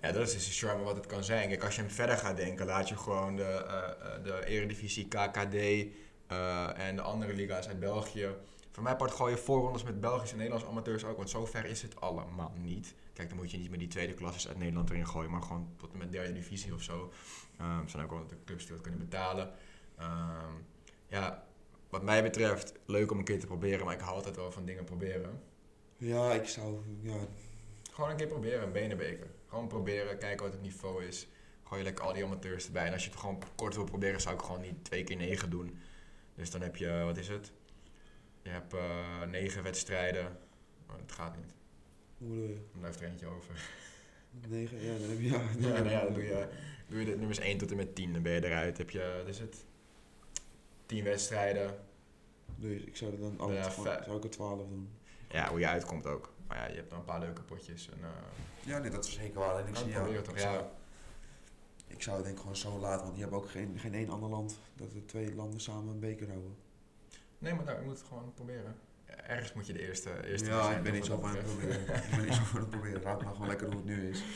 Ja, 0.01 0.13
dat 0.13 0.27
is 0.27 0.33
dus 0.33 0.59
charme 0.59 0.83
wat 0.83 0.97
het 0.97 1.07
kan 1.07 1.25
zijn. 1.25 1.49
Kijk, 1.49 1.65
als 1.65 1.75
je 1.75 1.81
hem 1.81 1.91
verder 1.91 2.17
gaat 2.17 2.37
denken, 2.37 2.67
laat 2.67 2.89
je 2.89 2.97
gewoon 2.97 3.37
de, 3.37 3.43
eh, 3.43 4.25
de 4.25 4.47
Eredivisie, 4.47 5.09
KKD 5.09 5.55
eh, 5.55 6.79
en 6.79 6.97
de 6.97 7.03
andere 7.03 7.35
liga's 7.35 7.69
uit 7.69 7.81
België. 7.81 8.29
Voor 8.71 8.83
mij 8.83 8.97
part 8.97 9.11
gooi 9.11 9.35
je 9.35 9.39
voorrondes 9.39 9.83
met 9.83 10.01
Belgische 10.01 10.33
en 10.33 10.37
Nederlandse 10.37 10.71
amateurs 10.71 11.05
ook, 11.05 11.17
want 11.17 11.31
zover 11.31 11.65
is 11.65 11.83
het 11.83 12.01
allemaal 12.01 12.53
niet. 12.57 12.95
Kijk, 13.13 13.29
dan 13.29 13.39
moet 13.39 13.51
je 13.51 13.59
niet 13.59 13.71
met 13.71 13.79
die 13.79 13.89
tweede 13.89 14.15
klasses 14.15 14.49
uit 14.49 14.59
Nederland 14.59 14.91
erin 14.91 15.07
gooien, 15.07 15.31
maar 15.31 15.43
gewoon 15.43 15.69
tot 15.77 15.93
en 15.93 15.99
met 15.99 16.13
derde 16.13 16.33
divisie 16.33 16.75
of 16.75 16.83
zo. 16.83 17.13
Er 17.59 17.91
zijn 17.91 18.05
ook 18.05 18.11
wel 18.11 18.27
de 18.27 18.37
clubs 18.45 18.65
die 18.65 18.73
dat 18.73 18.83
kunnen 18.83 19.01
betalen. 19.01 19.51
Ehm, 19.97 20.53
ja, 21.09 21.47
wat 21.89 22.03
mij 22.03 22.23
betreft, 22.23 22.73
leuk 22.87 23.11
om 23.11 23.19
een 23.19 23.25
keer 23.25 23.41
te 23.41 23.47
proberen, 23.47 23.85
maar 23.85 23.95
ik 23.95 24.01
hou 24.01 24.15
altijd 24.15 24.37
wel 24.37 24.53
van 24.53 24.65
dingen 24.65 24.85
proberen. 24.85 25.41
Ja, 25.97 26.33
ik 26.33 26.49
zou... 26.49 26.83
Ja, 27.03 27.17
Gewoon 27.93 28.11
een 28.11 28.17
keer 28.17 28.27
proberen, 28.27 28.63
een 28.63 28.73
benenbeker. 28.73 29.27
Gewoon 29.49 29.67
proberen, 29.67 30.19
kijken 30.19 30.45
wat 30.45 30.53
het 30.55 30.63
niveau 30.63 31.05
is. 31.05 31.29
Gooi 31.63 31.83
lekker 31.83 32.05
al 32.05 32.13
die 32.13 32.25
amateurs 32.25 32.67
erbij. 32.67 32.87
En 32.87 32.93
als 32.93 33.05
je 33.05 33.11
het 33.11 33.19
gewoon 33.19 33.43
kort 33.55 33.75
wil 33.75 33.85
proberen, 33.85 34.21
zou 34.21 34.35
ik 34.35 34.41
gewoon 34.43 34.61
niet 34.61 34.85
twee 34.85 35.05
keer 35.05 35.17
negen 35.17 35.51
doen. 35.51 35.79
Dus 36.35 36.51
dan 36.51 36.61
heb 36.61 36.77
je, 36.77 37.03
wat 37.05 37.17
is 37.17 37.29
het? 37.29 37.53
Je 38.43 38.49
hebt 38.51 38.75
eh, 38.75 39.23
negen 39.31 39.63
wedstrijden. 39.63 40.37
Maar 40.87 40.97
dat 40.97 41.13
gaat 41.13 41.37
niet. 41.37 41.55
hoe 42.19 42.29
bedoel 42.29 42.45
je? 42.49 42.55
Dan 42.71 42.81
blijft 42.81 43.01
er 43.01 43.09
eentje 43.09 43.27
over. 43.27 43.71
Negen? 44.49 44.83
Ja, 44.83 44.99
dan 44.99 45.09
heb 45.09 45.21
je... 45.21 45.29
Ja, 45.29 45.41
Ja, 45.69 45.83
nou 45.83 45.91
ja, 45.91 46.03
dan 46.03 46.13
doe 46.13 46.23
je, 46.25 46.49
doe 46.89 46.99
je 46.99 47.05
de 47.05 47.17
nummers 47.17 47.39
1 47.39 47.59
tot 47.59 47.71
en 47.71 47.77
met 47.77 47.95
10. 47.95 48.13
Dan 48.13 48.23
ben 48.23 48.33
je 48.33 48.45
eruit. 48.45 48.79
Heb 48.79 48.91
je, 48.91 49.15
wat 49.19 49.29
is 49.29 49.39
het? 49.39 49.66
10 50.87 51.05
wedstrijden. 51.05 51.79
Dus 52.57 52.83
ik 52.83 52.97
zou 52.97 53.13
er 53.13 53.19
dan 53.21 53.39
alle 53.39 53.53
Ja, 53.55 53.69
twa- 53.69 53.83
vijf. 53.83 54.05
zou 54.05 54.17
ik 54.17 54.25
er 54.25 54.31
twaalf 54.31 54.69
doen. 54.69 54.91
Ja, 55.29 55.49
hoe 55.51 55.59
je 55.61 55.69
uitkomt 55.69 56.07
ook. 56.07 56.35
Maar 56.47 56.57
ja, 56.59 56.69
je 56.69 56.75
hebt 56.77 56.91
dan 56.91 56.99
een 56.99 57.05
paar 57.05 57.21
leuke 57.21 57.43
potjes. 57.43 57.89
En, 57.91 57.99
eh, 58.03 58.09
Ja, 58.63 58.79
nee, 58.79 58.91
dat 58.91 59.05
is 59.05 59.13
zeker 59.15 59.39
waar. 59.41 59.59
En 59.59 59.67
ik, 59.67 59.73
kan 59.75 59.83
zie, 59.85 59.93
toch? 59.95 60.09
ik, 60.35 60.39
zou, 60.39 60.55
Ja, 60.55 60.71
ik 61.87 62.03
zou 62.03 62.17
het 62.17 62.25
denk 62.25 62.37
ik 62.37 62.41
gewoon 62.43 62.57
zo 62.57 62.79
laten, 62.79 63.05
want 63.05 63.17
je 63.17 63.23
hebt 63.23 63.35
ook 63.35 63.51
geen, 63.51 63.79
geen 63.79 63.95
één 63.95 64.11
ander 64.11 64.29
land 64.29 64.59
dat 64.77 64.93
de 64.93 65.05
twee 65.05 65.35
landen 65.35 65.61
samen 65.61 65.93
een 65.95 66.01
beker 66.01 66.29
houden. 66.29 66.57
Nee, 67.39 67.55
maar 67.55 67.65
nou, 67.65 67.79
je 67.79 67.85
moet 67.85 67.99
het 67.99 68.07
gewoon 68.09 68.33
proberen. 68.35 68.77
Ergens 69.07 69.53
moet 69.53 69.67
je 69.67 69.73
de 69.73 69.87
eerste, 69.89 70.27
eerste 70.27 70.47
ja, 70.49 70.77
ik 70.77 70.83
ben 70.83 70.93
niet 70.93 71.05
zo 71.05 71.21
van 71.21 71.31
het 71.31 71.45
proberen. 71.45 71.81
ik 71.81 72.11
ben 72.11 72.25
niet 72.25 72.35
zo 72.35 72.43
van 72.45 72.61
het 72.61 72.71
proberen. 72.71 73.03
Raad 73.03 73.23
maar 73.23 73.33
gewoon 73.33 73.49
lekker 73.49 73.67
hoe 73.67 73.77
het 73.77 73.85
nu 73.85 74.09
is. 74.11 74.23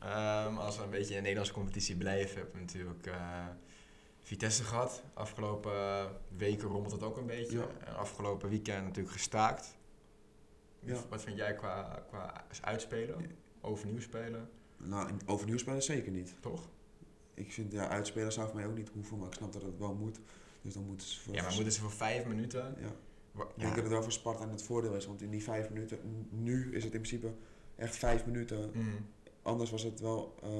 Ehm, 0.00 0.56
als 0.56 0.76
we 0.76 0.82
een 0.82 0.90
beetje 0.90 1.08
in 1.10 1.14
de 1.14 1.20
Nederlandse 1.20 1.52
competitie 1.52 1.96
blijven, 1.96 2.36
hebben 2.36 2.54
we 2.54 2.60
natuurlijk 2.60 3.06
eh, 3.06 3.46
Vitesse 4.30 4.64
gehad. 4.64 5.02
Afgelopen 5.14 5.72
eh, 5.72 6.04
weken 6.36 6.68
rommelt 6.68 6.92
het 6.92 7.02
ook 7.02 7.16
een 7.16 7.26
beetje. 7.26 7.58
Ja. 7.58 7.66
En 7.86 7.96
afgelopen 7.96 8.48
weekend 8.48 8.84
natuurlijk 8.84 9.14
gestaakt. 9.14 9.76
Ja. 10.80 10.96
Wat 11.08 11.22
vind 11.22 11.36
jij 11.36 11.54
qua, 11.54 12.04
qua 12.08 12.44
uitspelen? 12.60 13.30
Overnieuw 13.60 14.00
spelen? 14.00 14.48
Nou, 14.76 15.10
overnieuw 15.26 15.58
spelen 15.58 15.82
zeker 15.82 16.12
niet. 16.12 16.34
Toch? 16.40 16.68
Ik 17.34 17.52
vind, 17.52 17.72
ja, 17.72 17.88
uitspelen 17.88 18.32
zou 18.32 18.46
voor 18.46 18.56
mij 18.56 18.66
ook 18.66 18.76
niet 18.76 18.88
hoeven, 18.88 19.18
maar 19.18 19.26
ik 19.26 19.34
snap 19.34 19.52
dat 19.52 19.62
het 19.62 19.78
wel 19.78 19.94
moet. 19.94 20.20
Dus 20.62 20.74
dan 20.74 20.84
moeten 20.84 21.06
ze 21.06 21.20
voor... 21.20 21.34
Ja, 21.34 21.42
maar 21.42 21.54
moeten 21.54 21.72
ze 21.72 21.80
voor 21.80 21.92
vijf 21.92 22.26
minuten... 22.26 22.74
Ja. 22.78 22.92
Ik 23.34 23.46
denk 23.56 23.74
dat 23.74 23.84
het 23.84 23.92
wel 23.92 24.02
voor 24.02 24.12
Sparta 24.12 24.50
het 24.50 24.62
voordeel 24.62 24.94
is, 24.94 25.06
want 25.06 25.22
in 25.22 25.30
die 25.30 25.42
vijf 25.42 25.70
minuten, 25.70 26.26
nu 26.30 26.74
is 26.74 26.84
het 26.84 26.94
in 26.94 27.00
principe 27.00 27.32
echt 27.76 27.96
vijf 27.96 28.26
minuten. 28.26 28.70
Mm. 28.74 29.06
Anders 29.42 29.70
was 29.70 29.82
het 29.82 30.00
wel 30.00 30.34
eh, 30.42 30.50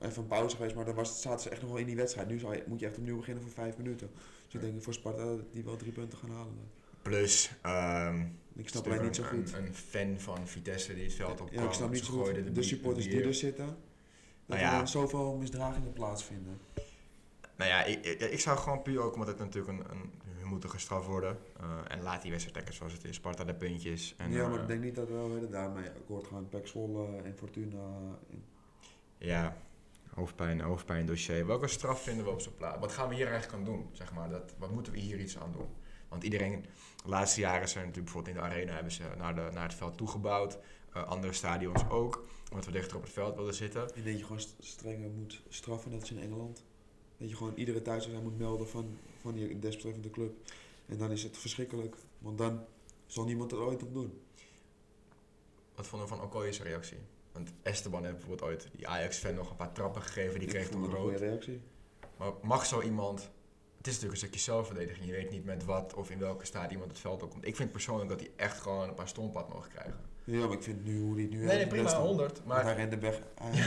even 0.00 0.22
een 0.22 0.28
pauze 0.28 0.56
geweest, 0.56 0.74
maar 0.74 0.84
dan 0.84 0.94
was 0.94 1.08
het, 1.08 1.18
zaten 1.18 1.40
ze 1.40 1.48
echt 1.48 1.60
nog 1.60 1.70
wel 1.70 1.78
in 1.80 1.86
die 1.86 1.96
wedstrijd. 1.96 2.28
Nu 2.28 2.38
je, 2.38 2.62
moet 2.66 2.80
je 2.80 2.86
echt 2.86 2.96
opnieuw 2.98 3.16
beginnen 3.16 3.42
voor 3.42 3.52
vijf 3.52 3.76
minuten. 3.76 4.10
Dus 4.44 4.54
ik 4.54 4.60
denk 4.60 4.82
voor 4.82 4.94
Sparta 4.94 5.24
dat 5.24 5.52
die 5.52 5.64
wel 5.64 5.76
drie 5.76 5.92
punten 5.92 6.18
gaan 6.18 6.30
halen. 6.30 6.54
Plus, 7.02 7.50
ehm 7.62 8.24
Ik 8.54 8.68
snap 8.68 8.86
alleen 8.86 9.02
niet 9.02 9.16
zo 9.16 9.22
goed. 9.22 9.52
Een, 9.52 9.66
een 9.66 9.74
fan 9.74 10.18
van 10.20 10.46
Vitesse 10.48 10.94
die 10.94 11.04
het 11.04 11.14
veld 11.14 11.40
op 11.40 11.50
Ja, 11.52 11.62
ik 11.64 11.72
snap 11.72 11.90
niet 11.90 12.04
zo 12.04 12.12
goed 12.12 12.54
de 12.54 12.62
supporters 12.62 13.08
die 13.08 13.22
er 13.22 13.34
zitten. 13.34 13.66
Dat 13.66 13.76
Nou 14.46 14.60
er 14.60 14.66
ja. 14.66 14.76
dan 14.76 14.88
zoveel 14.88 15.36
misdragingen 15.36 15.92
plaatsvinden. 15.92 16.58
Nou 17.56 17.70
ja, 17.70 17.84
ik, 17.84 18.04
ik, 18.04 18.20
ik 18.20 18.40
zou 18.40 18.58
gewoon 18.58 18.82
puur 18.82 19.00
ook 19.00 19.12
omdat 19.12 19.28
het 19.28 19.38
natuurlijk 19.38 19.78
een, 19.78 19.90
een 19.90 20.46
moeten 20.48 20.70
gestraft 20.70 21.06
worden. 21.06 21.38
eh, 21.60 21.78
en 21.88 22.02
laat 22.02 22.22
die 22.22 22.30
wedstrijd 22.30 22.56
lekker 22.56 22.74
zoals 22.74 22.92
het 22.92 23.04
is. 23.04 23.14
Sparta 23.16 23.44
de 23.44 23.54
puntjes. 23.54 24.14
En, 24.16 24.30
ja, 24.32 24.48
maar 24.48 24.56
eh, 24.56 24.62
ik 24.62 24.68
denk 24.68 24.82
niet 24.82 24.94
dat 24.94 25.08
we 25.08 25.14
wel 25.14 25.50
daarmee 25.50 25.88
akkoord 25.88 26.26
gaan. 26.26 26.48
Pek 26.48 26.66
Zwolle 26.66 27.16
en 27.22 27.34
Fortuna. 27.36 27.78
en- 28.30 28.44
Ja, 29.18 29.56
hoofdpijn, 30.18 30.60
hoofdpijn 30.60 31.06
dossier. 31.06 31.46
Welke 31.46 31.68
straf 31.68 32.02
vinden 32.02 32.24
we 32.24 32.30
op 32.30 32.40
zijn 32.40 32.54
plaats? 32.54 32.78
Wat 32.78 32.92
gaan 32.92 33.08
we 33.08 33.14
hier 33.14 33.26
eigenlijk 33.26 33.58
aan 33.58 33.64
doen? 33.64 33.88
Zeg 33.92 34.12
maar, 34.12 34.28
dat, 34.30 34.54
wat 34.58 34.70
moeten 34.70 34.92
we 34.92 34.98
hier 34.98 35.20
iets 35.20 35.38
aan 35.38 35.52
doen? 35.52 35.68
Want 36.08 36.22
iedereen, 36.22 36.62
de 37.02 37.08
laatste 37.08 37.40
jaren 37.40 37.68
zijn 37.68 37.86
natuurlijk 37.86 38.12
bijvoorbeeld 38.12 38.36
in 38.36 38.42
de 38.42 38.48
arena 38.48 38.72
hebben 38.72 38.92
ze 38.92 39.02
naar, 39.16 39.34
de, 39.34 39.48
naar 39.52 39.62
het 39.68 39.74
veld 39.74 39.96
toegebouwd. 39.96 40.58
Eh, 40.92 41.04
andere 41.04 41.32
stadions 41.32 41.88
ook, 41.88 42.26
omdat 42.50 42.66
we 42.66 42.72
dichter 42.72 42.96
op 42.96 43.02
het 43.02 43.12
veld 43.12 43.34
wilden 43.34 43.54
zitten. 43.54 43.88
Denk 43.94 44.06
dat 44.06 44.18
je 44.18 44.22
gewoon 44.22 44.40
st- 44.40 44.56
strenger 44.58 45.10
moet 45.10 45.42
straffen, 45.48 45.90
net 45.90 46.00
als 46.00 46.10
in 46.10 46.18
Engeland. 46.20 46.64
Dat 47.16 47.28
je 47.28 47.36
gewoon 47.36 47.54
iedere 47.54 47.82
thuiswedstrijd 47.82 48.30
moet 48.30 48.38
melden 48.38 48.68
van, 48.68 48.98
van 49.20 49.34
die 49.34 49.58
desbetreffende 49.58 50.10
club. 50.10 50.32
En 50.86 50.98
dan 50.98 51.10
is 51.10 51.22
het 51.22 51.38
verschrikkelijk. 51.38 51.96
Want 52.18 52.38
dan 52.38 52.64
zal 53.06 53.24
niemand 53.24 53.52
er 53.52 53.58
ooit 53.60 53.82
op 53.82 53.92
doen. 53.92 54.20
Wat 55.74 55.86
vonden 55.86 56.08
we 56.08 56.14
van 56.14 56.24
Okoye's 56.24 56.62
reactie? 56.62 56.98
Want 57.38 57.52
Esteban 57.62 58.04
heeft 58.04 58.16
bijvoorbeeld 58.16 58.50
ooit 58.50 58.68
die 58.72 58.88
Ajax-fan 58.88 59.34
nog 59.34 59.50
een 59.50 59.56
paar 59.56 59.72
trappen 59.72 60.02
gegeven. 60.02 60.38
Die 60.38 60.48
kreeg 60.48 60.68
toen 60.68 60.82
een 60.82 60.90
rood. 60.90 61.16
reactie. 61.18 61.60
Maar 62.16 62.32
mag 62.42 62.66
zo 62.66 62.82
iemand... 62.82 63.30
Het 63.76 63.86
is 63.86 63.92
natuurlijk 63.92 64.12
een 64.12 64.28
stukje 64.28 64.40
zelfverdediging. 64.40 65.06
Je 65.06 65.12
weet 65.12 65.30
niet 65.30 65.44
met 65.44 65.64
wat 65.64 65.94
of 65.94 66.10
in 66.10 66.18
welke 66.18 66.46
staat 66.46 66.70
iemand 66.70 66.90
het 66.90 67.00
veld 67.00 67.22
op 67.22 67.30
komt. 67.30 67.46
Ik 67.46 67.56
vind 67.56 67.72
persoonlijk 67.72 68.08
dat 68.10 68.20
hij 68.20 68.30
echt 68.36 68.60
gewoon 68.60 68.88
een 68.88 68.94
paar 68.94 69.08
stompad 69.08 69.48
mogen 69.48 69.70
krijgen. 69.70 70.00
Ja, 70.24 70.46
maar 70.46 70.56
ik 70.56 70.62
vind 70.62 70.84
nu 70.84 71.00
hoe 71.00 71.14
die 71.14 71.28
nu 71.28 71.36
Nee, 71.44 71.56
nee, 71.56 71.66
prima, 71.66 71.82
beste. 71.82 71.98
100. 71.98 72.32
Want 72.32 72.46
Maar 72.46 72.62
hij 72.62 72.74
rende 72.74 72.98
weg. 72.98 73.20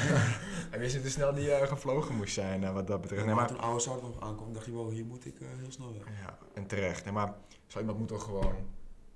hij 0.72 0.80
wist 0.80 0.94
niet 0.94 1.04
hoe 1.04 1.12
snel 1.12 1.34
die 1.34 1.52
eh, 1.52 1.68
gevlogen 1.68 2.16
moest 2.16 2.34
zijn 2.34 2.64
eh, 2.64 2.74
wat 2.74 2.88
dat 2.88 3.02
betreft. 3.02 3.26
Nee, 3.26 3.36
maar 3.36 3.48
toen 3.48 3.60
oude 3.60 3.80
Sart 3.80 4.02
nog 4.02 4.20
aankwam, 4.20 4.54
dacht 4.54 4.66
je, 4.66 4.72
wow, 4.72 4.92
hier 4.92 5.06
moet 5.06 5.26
ik 5.26 5.40
eh, 5.42 5.48
heel 5.60 5.72
snel 5.72 5.94
weg. 5.94 6.04
ja, 6.22 6.38
en 6.54 6.68
terecht. 6.68 7.04
Nee, 7.04 7.14
maar 7.14 7.36
zo 7.68 7.80
iemand 7.80 7.98
moet 7.98 8.08
toch 8.08 8.24
gewoon 8.24 8.56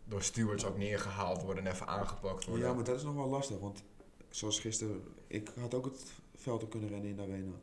door 0.06 0.24
stewards 0.24 0.65
ook 0.65 0.78
neergehaald 0.78 1.41
worden 1.41 1.65
en 1.65 1.72
even 1.72 1.88
aangepakt 1.88 2.46
worden. 2.46 2.68
Ja, 2.68 2.74
maar 2.74 2.84
dat 2.84 2.96
is 2.96 3.04
nog 3.04 3.15
wel 3.15 3.30
lastig, 3.30 3.60
want 3.60 3.84
zoals 4.36 4.60
gisteren, 4.60 5.04
ik 5.28 5.52
had 5.60 5.74
ook 5.74 5.86
het 5.86 6.04
veld 6.36 6.63
op 6.63 6.69
kunnen 6.69 6.89
rennen 6.89 7.10
in 7.10 7.15
de 7.15 7.21
arena. 7.21 7.56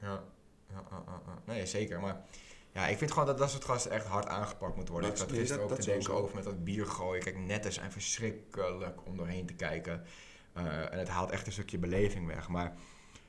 Ja, 0.00 0.24
ja, 0.70 0.84
ja, 1.06 1.42
nee, 1.44 1.66
zeker. 1.66 2.00
Maar 2.00 2.24
ja, 2.72 2.86
ik 2.86 2.98
vind 2.98 3.10
gewoon 3.12 3.26
dat 3.26 3.38
dat 3.38 3.50
soort 3.50 3.64
gasten 3.64 3.90
echt 3.90 4.06
hard 4.06 4.26
aangepakt 4.26 4.74
moeten 4.74 4.92
worden. 4.94 5.10
Dat- 5.10 5.18
ik 5.20 5.24
zat 5.24 5.32
nee, 5.32 5.40
gisteren 5.40 5.68
dat- 5.68 5.72
ook 5.78 5.84
te 5.84 5.90
denken 5.90 6.14
over 6.14 6.34
met 6.34 6.44
dat 6.44 6.64
bier 6.64 6.86
gooien. 6.86 7.22
Kijk, 7.22 7.38
netten 7.38 7.72
zijn 7.72 7.92
verschrikkelijk 7.92 9.06
om 9.06 9.16
doorheen 9.16 9.46
te 9.46 9.54
kijken. 9.54 10.04
Eh, 10.52 10.92
en 10.92 10.98
het 10.98 11.08
haalt 11.08 11.30
echt 11.30 11.46
een 11.46 11.52
stukje 11.52 11.78
beleving 11.78 12.26
weg. 12.26 12.48
Maar 12.48 12.74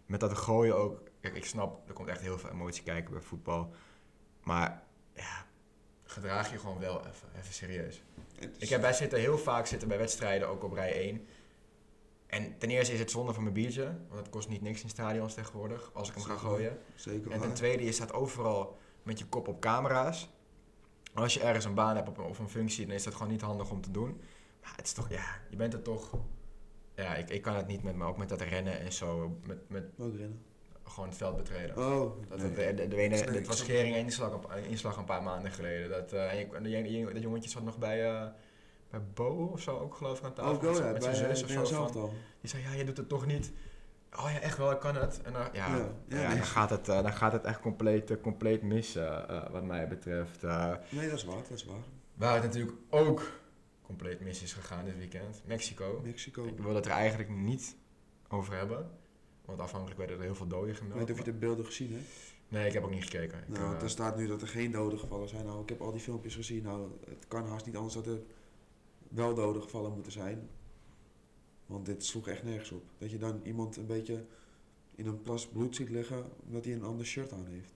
met 0.05 0.19
dat 0.19 0.37
gooien 0.37 0.75
ook... 0.75 1.01
Kijk, 1.21 1.35
ik 1.35 1.45
snap, 1.45 1.87
er 1.87 1.93
komt 1.93 2.07
echt 2.07 2.21
heel 2.21 2.37
veel 2.39 2.49
emotie 2.49 2.83
kijken 2.83 3.11
bij 3.11 3.21
voetbal. 3.21 3.73
Maar 4.43 4.83
ja, 5.13 5.45
gedraag 6.03 6.51
je 6.51 6.59
gewoon 6.59 6.79
wel 6.79 6.99
even, 6.99 7.27
even 7.39 7.53
serieus. 7.53 8.03
Ik 8.57 8.69
heb 8.69 8.81
bij 8.81 8.93
zitten 8.93 9.19
heel 9.19 9.37
vaak 9.37 9.65
zitten 9.65 9.87
bij 9.87 9.97
wedstrijden, 9.97 10.47
ook 10.47 10.63
op 10.63 10.73
rij 10.73 10.93
1. 11.01 11.27
En 12.29 12.57
ten 12.57 12.69
eerste 12.69 12.93
is 12.93 12.99
het 12.99 13.11
zonde 13.11 13.33
van 13.33 13.43
mijn 13.43 13.55
biertje, 13.55 13.83
want 14.07 14.19
het 14.19 14.29
kost 14.29 14.49
niet 14.49 14.61
niks 14.61 14.83
in 14.83 14.89
stadions 14.89 15.33
tegenwoordig 15.33 15.89
als 15.93 16.07
ik 16.09 16.13
hem 16.15 16.23
ga 16.23 16.33
Zeker. 16.33 16.47
gooien. 16.49 16.77
Zeker 16.95 17.31
En 17.31 17.39
ten 17.41 17.53
tweede, 17.53 17.83
je 17.83 17.91
staat 17.91 18.13
overal 18.13 18.77
met 19.03 19.19
je 19.19 19.25
kop 19.25 19.47
op 19.47 19.59
camera's. 19.61 20.29
Als 21.13 21.33
je 21.33 21.39
ergens 21.39 21.65
een 21.65 21.73
baan 21.73 21.95
hebt 21.95 22.19
of 22.19 22.39
een 22.39 22.49
functie, 22.49 22.85
dan 22.85 22.95
is 22.95 23.03
dat 23.03 23.13
gewoon 23.13 23.31
niet 23.31 23.41
handig 23.41 23.71
om 23.71 23.81
te 23.81 23.91
doen. 23.91 24.21
Maar 24.61 24.73
het 24.75 24.85
is 24.85 24.93
toch, 24.93 25.09
ja, 25.09 25.25
je 25.49 25.55
bent 25.55 25.73
er 25.73 25.81
toch. 25.81 26.13
Ja, 26.95 27.15
ik, 27.15 27.29
ik 27.29 27.41
kan 27.41 27.55
het 27.55 27.67
niet 27.67 27.83
met 27.83 27.95
me, 27.95 28.05
ook 28.05 28.17
met 28.17 28.29
dat 28.29 28.41
rennen 28.41 28.79
en 28.79 28.93
zo, 28.93 29.37
met, 29.45 29.69
met 29.69 29.83
Ook 29.97 30.15
rennen. 30.15 30.41
gewoon 30.83 31.09
het 31.09 31.17
veld 31.17 31.35
betreden. 31.37 31.77
Oh, 31.77 32.11
Dat, 32.29 32.39
nee. 32.39 32.73
de, 32.73 32.87
de, 32.87 32.95
ene, 32.95 33.31
dit 33.31 33.47
was 33.47 33.67
en 33.67 33.85
inslag, 33.95 34.39
een- 34.47 34.63
inslag 34.65 34.97
een 34.97 35.05
paar 35.05 35.23
maanden 35.23 35.51
geleden. 35.51 35.89
Dat, 35.89 36.13
eh, 36.13 36.31
en 36.31 36.69
je- 36.69 36.83
die- 36.83 37.13
dat 37.13 37.21
jongetje 37.21 37.49
zat 37.49 37.63
nog 37.63 37.77
bij, 37.77 38.05
eh, 38.11 38.27
bij 38.89 39.01
Bo 39.13 39.49
of 39.53 39.61
zo, 39.61 39.77
ook 39.77 39.95
geloof 39.95 40.17
ik 40.19 40.25
aan 40.25 40.33
tafel. 40.33 40.51
Oh, 40.53 40.59
go 40.59 40.67
met 40.67 40.77
ja, 40.77 40.81
zijn- 40.81 40.93
met 40.93 41.03
zijn 41.03 41.27
bij 41.27 41.35
zus 41.35 41.43
of 41.43 41.49
uh, 41.51 41.57
zo. 41.57 41.65
zelf 41.65 41.91
van- 41.91 42.09
die 42.41 42.49
zei, 42.49 42.63
ja, 42.63 42.71
je 42.71 42.83
doet 42.83 42.97
het 42.97 43.09
toch 43.09 43.25
niet. 43.25 43.51
Oh 44.15 44.29
ja, 44.31 44.39
echt 44.39 44.57
wel, 44.57 44.71
ik 44.71 44.79
kan 44.79 44.95
het. 44.95 45.21
En 45.21 45.33
dan, 45.33 45.41
ja, 45.41 45.49
Ja, 45.53 45.75
ja, 45.77 45.89
ja, 46.21 46.27
nee. 46.27 46.37
dan, 46.37 46.45
gaat 46.45 46.69
het, 46.69 46.89
eh, 46.89 47.01
dan 47.01 47.13
gaat 47.13 47.31
het 47.31 47.43
echt 47.43 47.59
compleet, 47.59 48.11
eh, 48.11 48.17
compleet 48.21 48.61
mis, 48.63 48.95
eh, 48.95 49.29
eh, 49.29 49.49
wat 49.51 49.63
mij 49.63 49.87
betreft. 49.87 50.43
Eh, 50.43 50.73
Nee, 50.89 51.09
dat 51.09 51.17
is 51.17 51.23
waar, 51.23 51.35
dat 51.35 51.49
is 51.51 51.65
waar. 51.65 51.83
waar 52.13 52.33
het 52.33 52.43
natuurlijk 52.43 52.77
ook 52.89 53.31
compleet 53.81 54.19
mis 54.19 54.43
is 54.43 54.53
gegaan 54.53 54.85
dit 54.85 54.97
weekend. 54.97 55.41
Mexico. 55.45 56.01
Mexico. 56.03 56.45
Ik 56.45 56.59
wil 56.59 56.75
het 56.75 56.85
er 56.85 56.91
eigenlijk 56.91 57.29
niet 57.29 57.75
over 58.29 58.57
hebben. 58.57 58.89
Want 59.45 59.59
afhankelijk 59.61 59.97
werden 59.99 60.17
er 60.17 60.23
heel 60.23 60.35
veel 60.35 60.47
doden 60.47 60.69
Ik 60.75 60.81
weet 60.81 60.99
niet 60.99 61.11
of 61.11 61.17
je 61.17 61.23
de 61.23 61.33
beelden 61.33 61.65
gezien 61.65 61.91
hebt. 61.91 62.05
Nee, 62.47 62.67
ik 62.67 62.73
heb 62.73 62.83
ook 62.83 62.89
niet 62.89 63.03
gekeken. 63.03 63.37
Ik, 63.39 63.47
Nou, 63.47 63.75
eh, 63.75 63.81
er 63.81 63.89
staat 63.89 64.17
nu 64.17 64.27
dat 64.27 64.41
er 64.41 64.47
geen 64.47 64.71
doden 64.71 64.99
gevallen 64.99 65.29
zijn. 65.29 65.45
Nou, 65.45 65.61
ik 65.61 65.69
heb 65.69 65.81
al 65.81 65.91
die 65.91 66.01
filmpjes 66.01 66.35
gezien. 66.35 66.63
Nou, 66.63 66.91
het 67.09 67.27
kan 67.27 67.47
haast 67.47 67.65
niet 67.65 67.75
anders 67.75 67.93
dat 67.93 68.05
er 68.07 68.19
wel 69.09 69.33
doden 69.33 69.61
gevallen 69.61 69.93
moeten 69.93 70.11
zijn. 70.11 70.49
Want 71.65 71.85
dit 71.85 72.05
sloeg 72.05 72.27
echt 72.27 72.43
nergens 72.43 72.71
op. 72.71 72.83
Dat 72.97 73.11
je 73.11 73.17
dan 73.17 73.41
iemand 73.43 73.77
een 73.77 73.85
beetje 73.85 74.25
in 74.95 75.05
een 75.05 75.21
plas 75.21 75.47
bloed 75.47 75.75
ziet 75.75 75.89
liggen 75.89 76.25
omdat 76.45 76.65
hij 76.65 76.73
een 76.73 76.83
ander 76.83 77.05
shirt 77.05 77.31
aan 77.31 77.47
heeft. 77.47 77.73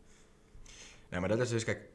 Nee, 1.10 1.20
maar 1.20 1.30
dat 1.30 1.40
is 1.40 1.50
dus, 1.50 1.64
kijk, 1.64 1.90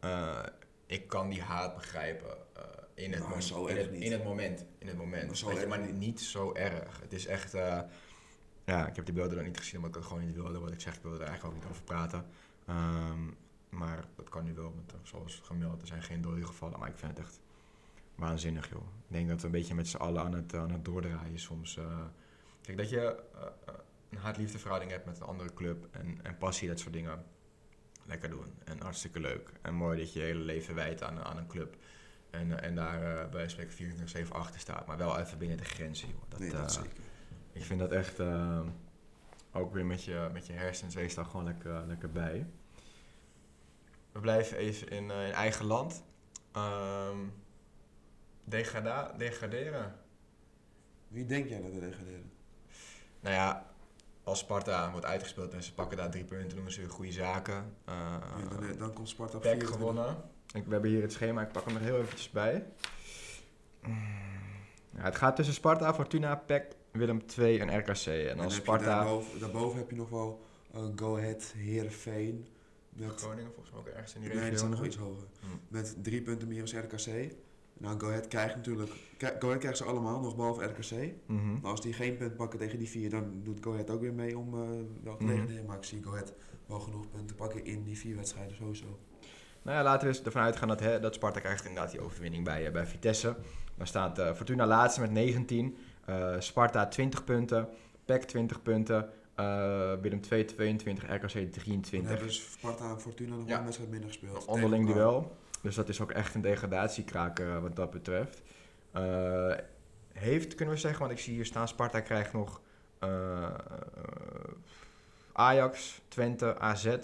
eh, 0.00 0.42
ik 0.86 1.08
kan 1.08 1.28
die 1.28 1.42
haat 1.42 1.74
begrijpen 1.74 2.36
eh, 2.56 2.62
in, 2.94 3.12
het 3.12 3.28
Nou, 3.28 3.40
zo 3.40 3.66
in, 3.66 3.76
het, 3.76 3.90
niet. 3.90 4.02
in 4.02 4.12
het 4.12 4.24
moment. 4.24 4.64
In 4.78 4.86
het 4.86 4.96
moment. 4.96 5.26
Maar 5.26 5.36
zo 5.36 5.52
je, 5.52 5.66
maar 5.66 5.80
niet. 5.80 5.96
niet 5.96 6.20
zo 6.20 6.52
erg. 6.54 7.00
Het 7.00 7.12
is 7.12 7.26
echt, 7.26 7.54
eh, 7.54 7.80
ja, 8.64 8.86
ik 8.86 8.96
heb 8.96 9.04
die 9.04 9.14
beelden 9.14 9.36
dan 9.36 9.44
niet 9.44 9.58
gezien 9.58 9.76
omdat 9.76 9.90
ik 9.90 9.96
het 9.96 10.06
gewoon 10.06 10.26
niet 10.26 10.34
wilde. 10.34 10.58
Wat 10.58 10.72
ik 10.72 10.80
zeg, 10.80 10.96
ik 10.96 11.02
wilde 11.02 11.18
er 11.18 11.26
eigenlijk 11.26 11.54
ook 11.54 11.62
niet 11.62 11.70
over 11.70 11.84
praten. 11.84 12.26
Ehm, 12.66 13.30
maar 13.68 14.04
dat 14.16 14.28
kan 14.28 14.44
nu 14.44 14.54
wel, 14.54 14.74
want 14.74 14.94
zoals 15.02 15.40
gemeld, 15.44 15.80
er 15.80 15.86
zijn 15.86 16.02
geen 16.02 16.20
dode 16.20 16.46
gevallen. 16.46 16.78
Maar 16.78 16.88
ik 16.88 16.98
vind 16.98 17.16
het 17.16 17.26
echt 17.26 17.40
waanzinnig, 18.20 18.68
joh. 18.68 18.82
Ik 18.82 19.16
denk 19.16 19.28
dat 19.28 19.40
we 19.40 19.46
een 19.46 19.52
beetje 19.52 19.74
met 19.74 19.88
z'n 19.88 19.96
allen 19.96 20.22
aan 20.22 20.32
het, 20.32 20.54
aan 20.54 20.70
het 20.70 20.84
doordraaien 20.84 21.38
soms. 21.38 21.76
eh. 21.76 22.04
kijk, 22.62 22.76
dat 22.76 22.88
je 22.90 22.98
eh, 22.98 23.46
eh, 23.66 23.74
een 24.10 24.18
haat-liefde 24.18 24.58
verhouding 24.58 24.90
hebt 24.92 25.06
met 25.06 25.20
een 25.20 25.26
andere 25.26 25.54
club 25.54 25.88
en, 25.90 26.18
en 26.22 26.38
passie, 26.38 26.68
dat 26.68 26.78
soort 26.78 26.92
dingen. 26.92 27.24
Lekker 28.04 28.30
doen 28.30 28.46
en 28.64 28.80
hartstikke 28.80 29.20
leuk. 29.20 29.52
En 29.62 29.74
mooi 29.74 29.98
dat 29.98 30.12
je 30.12 30.18
je 30.18 30.24
hele 30.24 30.40
leven 30.40 30.74
wijdt 30.74 31.02
aan, 31.02 31.24
aan 31.24 31.36
een 31.36 31.46
club. 31.46 31.76
En, 32.30 32.62
en 32.62 32.74
daar 32.74 33.28
bij 33.28 33.48
spreken 33.48 34.26
24-7 34.26 34.28
achter 34.28 34.60
staat. 34.60 34.86
Maar 34.86 34.96
wel 34.96 35.18
even 35.18 35.38
binnen 35.38 35.56
de 35.56 35.64
grenzen, 35.64 36.08
joh. 36.08 36.22
Dat, 36.28 36.38
nee, 36.38 36.50
dat 36.50 36.72
zeker. 36.72 36.90
ik 37.52 37.64
vind 37.64 37.80
dat 37.80 37.92
echt 37.92 38.20
ook 39.52 39.72
weer 39.72 39.86
met 39.86 40.04
je, 40.04 40.28
met 40.32 40.46
je 40.46 40.52
hersens, 40.52 40.94
wees 40.94 41.14
daar 41.14 41.24
gewoon 41.24 41.44
lekker, 41.44 41.86
lekker 41.86 42.10
bij. 42.10 42.46
We 44.12 44.20
blijven 44.20 44.56
even 44.56 44.88
in, 44.88 45.10
in 45.10 45.32
eigen 45.32 45.66
land. 45.66 46.04
Ehm 46.52 47.18
degrada, 48.44 49.12
degraderen. 49.16 49.94
Wie 51.08 51.26
denk 51.26 51.48
jij 51.48 51.60
dat 51.60 51.72
er 51.74 51.80
degraderen? 51.80 52.32
Nou 53.20 53.34
ja, 53.34 53.66
als 54.24 54.38
Sparta 54.38 54.90
wordt 54.90 55.06
uitgespeeld 55.06 55.52
en 55.52 55.62
ze 55.62 55.74
pakken 55.74 55.96
daar 55.96 56.10
drie 56.10 56.24
punten, 56.24 56.56
doen 56.56 56.70
ze 56.70 56.80
weer 56.80 56.90
goede 56.90 57.12
zaken. 57.12 57.76
Eh 57.84 57.94
Ja, 58.38 58.48
dan, 58.48 58.78
dan 58.78 58.92
komt 58.92 59.08
Sparta 59.08 59.36
op 59.36 59.42
PEC 59.42 59.50
24. 59.50 59.78
gewonnen. 59.78 60.16
Ik, 60.52 60.64
we 60.64 60.72
hebben 60.72 60.90
hier 60.90 61.02
het 61.02 61.12
schema, 61.12 61.42
ik 61.42 61.52
pak 61.52 61.64
hem 61.64 61.76
er 61.76 61.82
heel 61.82 61.98
eventjes 61.98 62.30
bij. 62.30 62.66
Mm. 63.82 64.18
Ja, 64.96 65.02
het 65.02 65.16
gaat 65.16 65.36
tussen 65.36 65.54
Sparta, 65.54 65.94
Fortuna, 65.94 66.36
PEC, 66.36 66.76
Willem 66.92 67.22
II 67.38 67.58
en 67.58 67.78
RKC. 67.78 68.06
En 68.06 68.28
En 68.28 68.40
als 68.40 68.54
Sparta... 68.54 68.84
daarboven, 68.84 69.40
daarboven 69.40 69.78
heb 69.78 69.90
je 69.90 69.96
nog 69.96 70.08
wel 70.08 70.44
uh, 70.74 70.82
Go 70.96 71.16
Ahead, 71.16 71.52
Heerenveen. 71.56 72.46
Met, 72.88 73.20
Groningen 73.20 73.52
volgens 73.52 73.70
mij 73.70 73.80
ook 73.80 73.86
ergens 73.86 74.14
in 74.14 74.20
die 74.20 74.28
nee, 74.28 74.38
regio. 74.38 74.50
die 74.50 74.58
staan 74.58 74.70
nog 74.70 74.84
iets 74.84 74.96
hoger. 74.96 75.26
Hmm. 75.40 75.60
Met 75.68 75.96
drie 76.02 76.22
punten 76.22 76.48
meer 76.48 76.60
als 76.60 76.74
RKC. 76.74 77.34
Nou, 77.80 78.00
Go 78.00 78.06
Ahead 78.08 78.28
krijgt 78.28 78.56
natuurlijk... 78.56 78.90
Go 79.18 79.46
Ahead 79.46 79.58
krijgt 79.58 79.78
ze 79.78 79.84
allemaal, 79.84 80.20
nog 80.20 80.36
behalve 80.36 80.64
RKC. 80.64 81.12
Mhm. 81.26 81.52
Maar 81.62 81.70
als 81.70 81.80
die 81.80 81.92
geen 81.92 82.16
punt 82.16 82.36
pakken 82.36 82.58
tegen 82.58 82.78
die 82.78 82.88
vier, 82.88 83.10
dan 83.10 83.40
doet 83.42 83.58
Go 83.64 83.72
Ahead 83.72 83.90
ook 83.90 84.00
weer 84.00 84.12
mee 84.14 84.38
om 84.38 84.54
eh 84.54 84.68
wel 85.02 85.16
te 85.16 85.22
Mhm. 85.24 85.32
degraderen. 85.32 85.66
Maar 85.66 85.76
ik 85.76 85.84
zie 85.84 86.02
Go 86.02 86.10
Ahead 86.10 86.32
wel 86.66 86.80
genoeg 86.80 87.10
punten 87.10 87.36
pakken 87.36 87.64
in 87.64 87.82
die 87.84 87.98
vier 87.98 88.16
wedstrijden 88.16 88.56
sowieso. 88.56 88.98
Nou 89.62 89.76
ja, 89.76 89.82
laten 89.82 90.08
we 90.08 90.14
eens 90.14 90.22
ervan 90.24 90.42
uitgaan 90.42 90.68
dat, 90.68 90.80
hè, 90.80 91.00
dat 91.00 91.14
Sparta 91.14 91.40
krijgt 91.40 91.64
inderdaad 91.66 91.90
die 91.90 92.00
overwinning 92.00 92.44
bij, 92.44 92.66
eh, 92.66 92.72
bij 92.72 92.86
Vitesse. 92.86 93.36
Dan 93.76 93.86
staat 93.86 94.18
eh, 94.18 94.34
Fortuna 94.34 94.66
laatste 94.66 95.00
met 95.00 95.10
19. 95.10 95.76
eh, 96.04 96.34
Sparta 96.38 96.88
20 96.88 97.24
punten. 97.24 97.68
PEC 98.04 98.22
20 98.22 98.62
punten. 98.62 99.08
eh, 99.34 99.92
Willem 100.00 100.20
II 100.30 100.44
22. 100.44 101.04
RKC 101.04 101.20
Dan 101.32 101.50
23. 101.50 102.10
hebben 102.10 102.32
ze 102.32 102.40
Sparta 102.50 102.90
en 102.90 103.00
Fortuna 103.00 103.36
nog 103.36 103.48
Ja. 103.48 103.56
een 103.58 103.62
wedstrijd 103.64 103.90
minder 103.90 104.08
gespeeld. 104.08 104.44
Onderling 104.44 104.86
Tegen 104.86 105.00
duel. 105.00 105.36
Dus 105.60 105.74
dat 105.74 105.88
is 105.88 106.00
ook 106.00 106.10
echt 106.10 106.34
een 106.34 106.40
degradatiekraak 106.40 107.38
eh, 107.38 107.58
wat 107.58 107.76
dat 107.76 107.90
betreft. 107.90 108.42
Eh, 108.92 109.54
heeft, 110.12 110.54
kunnen 110.54 110.74
we 110.74 110.80
zeggen, 110.80 111.00
want 111.00 111.12
ik 111.12 111.18
zie 111.18 111.34
hier 111.34 111.46
staan, 111.46 111.68
Sparta 111.68 112.00
krijgt 112.00 112.32
nog 112.32 112.60
eh, 112.98 113.54
Ajax, 115.32 116.00
Twente, 116.08 116.58
AZ. 116.58 116.96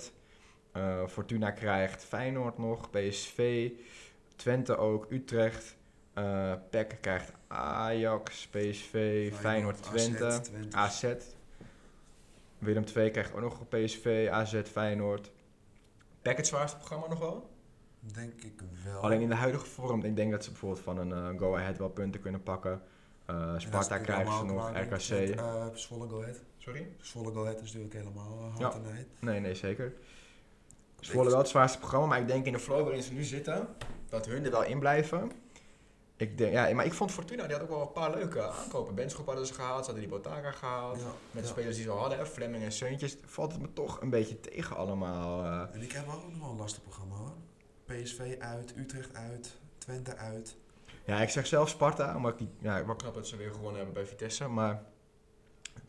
Fortuna 1.06 1.50
krijgt 1.50 2.04
Feyenoord 2.04 2.58
nog, 2.58 2.90
PSV, 2.90 3.70
Twente 4.36 4.76
ook, 4.76 5.06
Utrecht. 5.10 5.76
PEC 6.70 6.98
krijgt 7.00 7.32
Ajax, 7.46 8.46
PSV, 8.46 9.32
Feyenoord, 9.34 9.82
Twente, 9.82 10.24
AZ, 10.24 10.40
Twente. 10.40 10.76
AZ. 10.76 11.04
Willem 12.58 12.84
II 12.96 13.10
krijgt 13.10 13.34
ook 13.34 13.40
nog 13.40 13.68
PSV, 13.68 14.28
AZ, 14.30 14.62
Feyenoord. 14.62 15.30
PEC 16.22 16.36
het 16.36 16.46
zwaarste 16.46 16.76
programma 16.76 17.06
nog 17.06 17.18
wel? 17.18 17.55
Denk 18.14 18.42
ik 18.42 18.62
wel. 18.84 19.00
Alleen 19.00 19.20
in 19.20 19.28
de 19.28 19.34
huidige 19.34 19.66
vorm. 19.66 20.02
Ik 20.04 20.16
denk 20.16 20.30
dat 20.30 20.44
ze 20.44 20.50
bijvoorbeeld 20.50 20.82
van 20.82 20.98
een 20.98 21.12
eh, 21.12 21.38
go-ahead 21.40 21.78
wel 21.78 21.88
punten 21.88 22.20
kunnen 22.20 22.42
pakken. 22.42 22.82
Eh, 23.26 23.54
Sparta 23.58 23.98
krijgen 23.98 24.32
ze 24.38 24.44
nog, 24.44 24.70
RKC. 24.70 24.88
met, 24.88 25.30
eh, 25.38 25.66
Zwolle 25.74 26.08
Go 26.08 26.20
Ahead. 26.22 26.40
Sorry? 26.56 26.88
Zwolle 27.00 27.32
Go 27.32 27.42
Ahead 27.42 27.60
is 27.62 27.72
natuurlijk 27.72 27.94
helemaal 27.94 28.38
uh, 28.38 28.58
Ja. 28.58 28.62
hand 28.70 28.74
en 28.74 28.92
nijd. 28.92 29.06
Nee, 29.20 29.40
nee, 29.40 29.54
zeker. 29.54 29.92
Zwolle 31.00 31.30
wel 31.30 31.38
het 31.38 31.48
zwaarste 31.48 31.78
programma, 31.78 32.06
maar 32.06 32.20
ik 32.20 32.26
denk 32.26 32.46
in 32.46 32.52
de 32.52 32.58
flow 32.58 32.82
waarin 32.82 33.02
ze 33.02 33.12
nu 33.12 33.24
zitten, 33.24 33.68
dat 34.08 34.26
hun 34.26 34.44
er 34.44 34.50
wel 34.50 34.64
in 34.64 34.78
blijven. 34.78 35.30
Ik 36.16 36.38
denk, 36.38 36.52
ja, 36.52 36.74
maar 36.74 36.84
ik 36.84 36.92
vond 36.92 37.10
Fortuna, 37.12 37.42
die 37.46 37.52
had 37.52 37.62
ook 37.62 37.68
wel 37.68 37.80
een 37.80 37.92
paar 37.92 38.10
leuke 38.10 38.42
aankopen. 38.48 38.94
Benschop 38.94 39.26
hadden 39.26 39.46
ze 39.46 39.54
gehaald, 39.54 39.84
ze 39.84 39.90
hadden 39.90 40.08
die 40.08 40.18
Botaka 40.18 40.50
gehaald. 40.50 40.98
Ja, 41.00 41.04
Met 41.04 41.12
de 41.30 41.40
ja. 41.40 41.46
spelers 41.46 41.74
die 41.74 41.84
ze 41.84 41.90
al 41.90 41.98
hadden, 41.98 42.18
hè, 42.18 42.26
Fleming 42.26 42.64
en 42.64 42.72
Seuntjes, 42.72 43.16
valt 43.24 43.52
het 43.52 43.60
me 43.60 43.72
toch 43.72 44.00
een 44.00 44.10
beetje 44.10 44.40
tegen 44.40 44.76
allemaal. 44.76 45.44
En 45.72 45.82
ik 45.82 45.92
heb 45.92 46.04
ook 46.08 46.30
nog 46.30 46.40
wel 46.40 46.50
een 46.50 46.56
lastig 46.56 46.82
programma 46.82 47.14
hoor. 47.14 47.32
PSV 47.86 48.36
uit, 48.38 48.76
Utrecht 48.76 49.14
uit, 49.14 49.58
Twente 49.78 50.16
uit. 50.16 50.56
Ja, 51.04 51.20
ik 51.22 51.28
zeg 51.28 51.46
zelf 51.46 51.68
Sparta, 51.68 52.16
omdat 52.16 52.32
ik, 52.32 52.38
die, 52.38 52.48
ja, 52.58 52.78
ik 52.78 52.96
knap 52.96 53.14
dat 53.14 53.26
ze 53.26 53.36
weer 53.36 53.50
gewonnen 53.50 53.76
hebben 53.76 53.94
bij 53.94 54.06
Vitesse. 54.06 54.48
Maar 54.48 54.82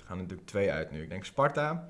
gaan 0.08 0.18
natuurlijk 0.18 0.48
twee 0.48 0.72
uit 0.72 0.92
nu. 0.92 1.02
Ik 1.02 1.10
denk 1.10 1.26
Sparta. 1.26 1.90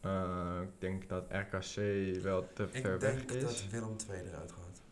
Eh, 0.00 0.60
ik 0.62 0.80
denk 0.80 1.08
dat 1.08 1.24
RKC 1.28 1.74
wel 2.22 2.48
te 2.54 2.62
Ik 2.72 2.82
ver 2.82 2.98
weg 2.98 3.14
denk 3.14 3.30
is. 3.30 3.42
dat 3.42 3.70
Willem 3.70 3.96
II 4.10 4.18
eruit 4.20 4.52
gaat. 4.52 4.82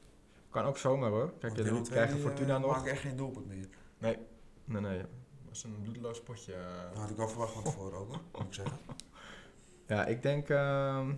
Kan 0.51 0.65
ook 0.65 0.79
zomaar 0.79 1.11
hoor. 1.11 1.33
Kijk, 1.39 1.57
je 1.57 1.83
krijgt 1.83 2.13
II, 2.13 2.21
Fortuna 2.21 2.55
eh, 2.55 2.61
nog. 2.61 2.71
maakt 2.71 2.87
echt 2.87 3.01
geen 3.01 3.17
doelpunt 3.17 3.47
meer. 3.47 3.69
Nee, 3.99 4.19
nee. 4.65 4.99
Dat 4.99 5.09
was 5.49 5.65
een 5.65 5.81
bloedeloos 5.83 6.23
potje. 6.23 6.53
eh. 6.53 6.61
Dat 6.93 6.99
had 6.99 7.11
ik 7.11 7.17
wel 7.17 7.29
verwacht 7.29 7.53
van 7.53 7.63
tevoren 7.63 7.99
ook 7.99 8.09
hoor, 8.09 8.21
moet 8.33 8.47
ik 8.47 8.55
zeggen. 8.55 8.79
Ja, 9.87 10.07
ik 10.07 10.23
denk 10.23 10.49
ehm, 10.49 11.13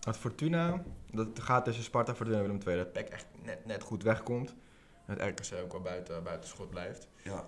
dat 0.00 0.16
Fortuna, 0.16 0.82
dat 1.10 1.26
het 1.26 1.40
gaat 1.40 1.64
tussen 1.64 1.84
Sparta, 1.84 2.14
Fortuna 2.14 2.36
en 2.36 2.42
Willem 2.42 2.60
II, 2.66 2.76
dat 2.76 2.92
PEC 2.92 3.08
echt 3.08 3.26
net, 3.42 3.66
net 3.66 3.82
goed 3.82 4.02
wegkomt. 4.02 4.54
En 5.06 5.16
dat 5.16 5.28
RKC 5.28 5.62
ook 5.62 5.72
wel 5.72 5.80
buiten, 5.80 6.22
buiten 6.22 6.48
schot 6.48 6.70
blijft. 6.70 7.08
Ja, 7.22 7.44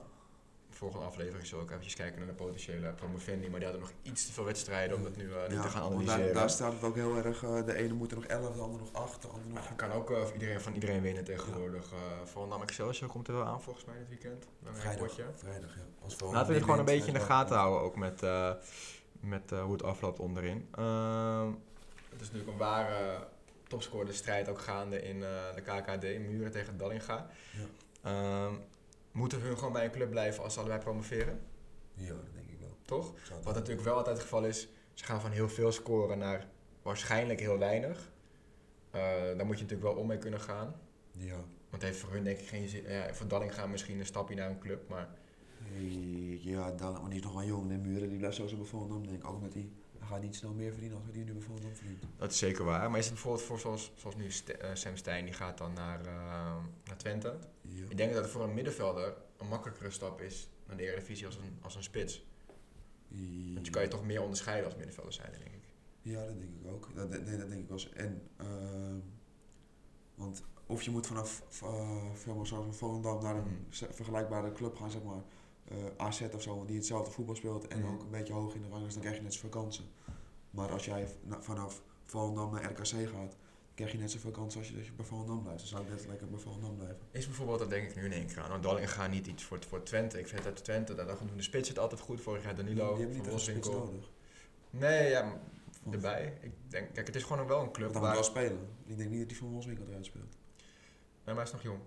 Volgende 0.75 1.07
aflevering 1.07 1.51
we 1.51 1.57
ook 1.57 1.71
eventjes 1.71 1.95
kijken 1.95 2.19
naar 2.19 2.27
de 2.27 2.35
potentiële 2.35 2.93
promovendi, 2.93 3.51
maar 3.51 3.61
die 3.61 3.69
hadden 3.69 3.87
nog 3.87 3.93
iets 4.03 4.27
te 4.27 4.33
veel 4.33 4.45
wedstrijden 4.45 4.97
om 4.97 5.03
dat 5.03 5.17
nu, 5.17 5.33
eh, 5.33 5.49
nu 5.49 5.55
ja 5.55 5.63
te 5.63 5.69
gaan 5.69 5.83
analyseren. 5.83 6.25
Daar, 6.25 6.35
daar 6.35 6.51
staat 6.51 6.73
het 6.73 6.83
ook 6.83 6.95
heel 6.95 7.17
erg, 7.17 7.43
eh, 7.43 7.65
de 7.65 7.75
ene 7.75 7.93
moet 7.93 8.11
er 8.11 8.17
nog 8.17 8.27
11, 8.27 8.55
de 8.55 8.63
andere 8.63 8.85
nog 8.85 8.93
8, 8.93 9.23
de 9.23 9.29
andere 9.29 9.55
nog... 9.55 9.69
Ja, 9.69 9.75
kan 9.75 9.91
ook 9.93 10.11
eh, 10.11 10.23
iedereen, 10.33 10.61
van 10.61 10.73
iedereen 10.73 11.03
winnen 11.03 11.25
tegenwoordig. 11.25 11.93
eh 11.93 11.99
Volendam 12.25 12.63
Excelsior 12.63 13.11
komt 13.11 13.29
er 13.29 13.35
wel 13.35 13.45
aan 13.45 13.63
volgens 13.63 13.85
mij 13.85 13.99
dit 13.99 14.09
weekend. 14.09 14.47
Een 14.65 14.75
Vrijdag, 14.75 15.15
vrijdag 15.35 15.75
ja. 15.75 15.83
Als 16.03 16.21
Laten 16.21 16.47
we 16.47 16.53
dit 16.53 16.63
gewoon 16.63 16.79
een 16.79 16.85
beetje 16.85 17.07
in 17.07 17.15
de 17.15 17.21
gaten 17.21 17.57
houden, 17.57 17.81
ook 17.81 17.97
met, 17.97 18.21
met 19.21 19.51
hoe 19.51 19.73
het 19.73 19.83
afloopt 19.83 20.19
onderin. 20.19 20.69
Het 22.23 22.31
is 22.31 22.37
natuurlijk 22.37 22.63
een 22.63 22.69
ware 22.69 23.27
topscorerstrijd 23.69 24.49
ook 24.49 24.59
gaande 24.59 25.03
in 25.03 25.23
eh, 25.23 25.55
de 25.55 25.61
KKD, 25.61 26.03
Muren 26.03 26.51
tegen 26.51 26.77
Dallinga. 26.77 27.27
Ja. 27.53 27.67
Ehm, 28.03 28.55
moeten 29.13 29.41
hun 29.41 29.59
gewoon 29.59 29.73
bij 29.73 29.85
een 29.85 29.91
club 29.91 30.11
blijven 30.11 30.43
als 30.43 30.53
ze 30.53 30.59
allebei 30.59 30.81
promoveren? 30.81 31.41
Ja, 31.95 32.09
dat 32.09 32.35
denk 32.35 32.49
ik 32.49 32.59
wel. 32.61 32.77
Toch? 32.85 33.13
Wat 33.43 33.55
natuurlijk 33.55 33.87
wel 33.87 33.97
altijd 33.97 34.17
het 34.17 34.25
geval 34.25 34.45
is, 34.45 34.69
ze 34.95 35.05
gaan 35.05 35.21
van 35.21 35.31
heel 35.31 35.49
veel 35.49 35.73
scoren 35.73 36.19
naar 36.19 36.47
waarschijnlijk 36.83 37.41
heel 37.41 37.59
weinig. 37.59 38.13
Eh, 38.91 39.01
daar 39.37 39.47
moet 39.47 39.59
je 39.59 39.63
natuurlijk 39.63 39.83
wel 39.93 39.95
om 39.95 40.07
mee 40.07 40.19
kunnen 40.19 40.41
gaan. 40.41 40.75
Ja. 41.11 41.45
Want 41.71 41.83
heeft 41.83 41.99
voor 41.99 42.13
hun 42.13 42.25
denk 42.25 42.39
ik 42.39 42.49
geen 42.49 42.69
zin. 42.69 42.83
Ja, 42.89 43.15
voor 43.15 43.29
Dallinga 43.29 43.67
misschien 43.67 43.99
een 43.99 44.07
stapje 44.07 44.35
naar 44.35 44.51
een 44.51 44.59
club, 44.59 44.89
maar 44.89 45.09
Ja, 46.41 46.71
dan, 46.71 46.93
maar 46.93 47.11
die 47.11 47.19
is 47.19 47.25
nog 47.25 47.35
wel 47.35 47.45
jong, 47.45 47.69
de 47.69 47.77
Muren, 47.77 48.09
die 48.09 48.19
blijft 48.19 48.37
sowieso 48.37 48.57
bij 48.57 48.67
Volendam, 48.67 49.07
denk 49.07 49.23
ik. 49.23 49.29
Ook 49.29 49.43
met 49.43 49.53
die, 49.53 49.73
gaat 50.13 50.23
niet 50.23 50.37
snel 50.37 50.53
meer 50.53 50.71
verdienen 50.71 50.97
als 50.97 51.05
hij 51.07 51.15
die 51.15 51.25
nu 51.25 51.33
bij 51.33 51.43
Volendam 51.43 51.75
verdient. 51.75 52.03
dat 52.17 52.31
is 52.31 52.39
zeker 52.39 52.65
waar. 52.65 52.91
Maar 52.91 52.99
is 52.99 53.05
het 53.05 53.15
bijvoorbeeld 53.15 53.45
voor 53.47 53.59
zoals, 53.59 53.93
zoals 53.95 54.17
nu 54.17 54.31
St- 54.31 54.49
eh, 54.49 54.71
Sam 54.75 54.97
Stein, 54.97 55.25
die 55.25 55.35
gaat 55.35 55.59
dan 55.59 55.73
naar, 55.73 56.01
eh, 56.01 56.57
naar 56.85 56.97
Twente. 56.97 57.39
Ja. 57.61 57.85
Ik 57.89 57.97
denk 57.97 58.13
dat 58.13 58.23
het 58.23 58.33
voor 58.33 58.43
een 58.43 58.55
middenvelder 58.55 59.15
een 59.39 59.49
makkelijkere 59.49 59.91
stap 59.91 60.21
is 60.21 60.49
naar 60.67 60.77
de 60.77 60.83
Eredivisie 60.83 61.27
als 61.27 61.37
een, 61.37 61.59
als 61.63 61.75
een 61.75 61.83
spits. 61.83 62.25
Want 63.55 63.67
je 63.67 63.73
kan 63.73 63.83
je 63.83 63.89
toch 63.89 64.05
meer 64.05 64.23
onderscheiden 64.23 64.65
als 64.67 64.75
middenvelder 64.77 65.13
zijn, 65.13 65.33
denk 65.33 65.45
ik. 65.55 65.63
Ja, 66.03 66.25
dat 66.27 66.39
denk 66.39 66.51
ik 66.61 66.71
ook. 66.73 66.89
Dat, 66.95 67.13
dat, 67.13 67.25
nee, 67.25 67.37
dat 67.37 67.49
denk 67.49 67.63
ik 67.63 67.69
wel. 67.69 67.79
En, 67.95 68.23
ehm, 68.37 68.99
want 70.15 70.43
of 70.67 70.83
je 70.83 70.91
moet 70.91 71.07
vanaf 71.07 71.43
uh, 71.63 72.13
Volendam 72.71 73.23
naar 73.23 73.37
een 73.37 73.43
Mhm. 73.43 73.93
vergelijkbare 73.93 74.53
club 74.53 74.77
gaan, 74.77 74.91
zeg 74.91 75.03
maar, 75.03 75.23
AZ 75.97 76.23
of 76.35 76.43
zo, 76.43 76.65
die 76.65 76.77
hetzelfde 76.77 77.11
voetbal 77.11 77.35
speelt 77.35 77.69
en 77.69 77.79
Mhm. 77.81 77.93
ook 77.93 78.01
een 78.03 78.11
beetje 78.11 78.33
hoog 78.33 78.55
in 78.55 78.63
de 78.63 78.69
rang 78.69 78.87
is, 78.87 78.93
dan 78.93 79.03
krijg 79.03 79.17
je 79.17 79.23
net 79.23 79.35
zoveel 79.35 79.49
kansen. 79.49 79.85
Maar 80.51 80.71
als 80.73 80.85
jij 80.85 81.09
vanaf 81.41 81.83
Volendam 82.05 82.53
naar 82.53 82.65
RKC 82.71 83.09
gaat, 83.09 83.37
krijg 83.75 83.93
je 83.93 83.99
net 83.99 84.11
zoveel 84.11 84.31
kansen 84.31 84.61
als 84.61 84.69
je, 84.69 84.85
je 84.85 84.93
bij 84.97 85.05
Volendam 85.07 85.43
blijft. 85.43 85.59
Dan 85.61 85.69
zou 85.69 85.83
ik 85.83 85.89
net 85.89 86.07
lekker 86.07 86.29
bij 86.29 86.39
Volendam 86.39 86.77
blijven. 86.77 86.99
Is 87.11 87.27
bijvoorbeeld, 87.27 87.59
dat 87.59 87.71
denk 87.71 87.89
ik 87.91 87.97
nu 87.97 88.05
in 88.05 88.13
één 88.13 88.27
keer 88.27 88.41
aan. 88.41 88.51
Want 88.51 88.63
Dallinga 88.63 89.07
niet 89.07 89.27
iets 89.27 89.45
voor, 89.45 89.59
voor 89.69 89.83
Twente. 89.83 90.19
Ik 90.19 90.27
vind 90.29 90.45
dat 90.45 90.65
Twente, 90.65 90.95
dat, 90.95 91.07
dat 91.07 91.19
doen 91.19 91.37
de 91.37 91.43
spits 91.43 91.69
het 91.69 91.79
altijd 91.79 92.01
goed. 92.01 92.21
Vorig 92.21 92.43
jaar 92.45 92.55
Danilo, 92.55 92.89
die 92.89 92.97
hebben 92.97 93.07
niet 93.09 93.17
Van 93.17 93.29
Wolfswinkel. 93.29 93.73
nodig. 93.73 94.11
Nee, 94.71 95.11
ja, 95.11 95.41
erbij. 95.91 96.39
Ik 96.41 96.53
denk, 96.69 96.95
kijk, 96.95 97.07
het 97.07 97.17
is 97.17 97.23
gewoon 97.23 97.47
wel 97.47 97.61
een 97.63 97.73
club 97.73 97.93
Want 97.93 97.93
dan 97.93 98.03
waar... 98.03 98.15
moet 98.17 98.33
wel 98.33 98.43
spelen. 98.43 98.69
Ik 98.87 98.97
denk 98.97 99.11
niet 99.11 99.19
dat 99.19 99.29
die 99.29 99.39
van 99.39 99.49
Wolfswinkel 99.49 99.85
eruit 99.89 100.05
speelt. 100.07 100.37
Nee, 101.25 101.35
maar 101.35 101.35
hij 101.35 101.45
is 101.45 101.53
nog 101.53 101.63
jong. 101.63 101.79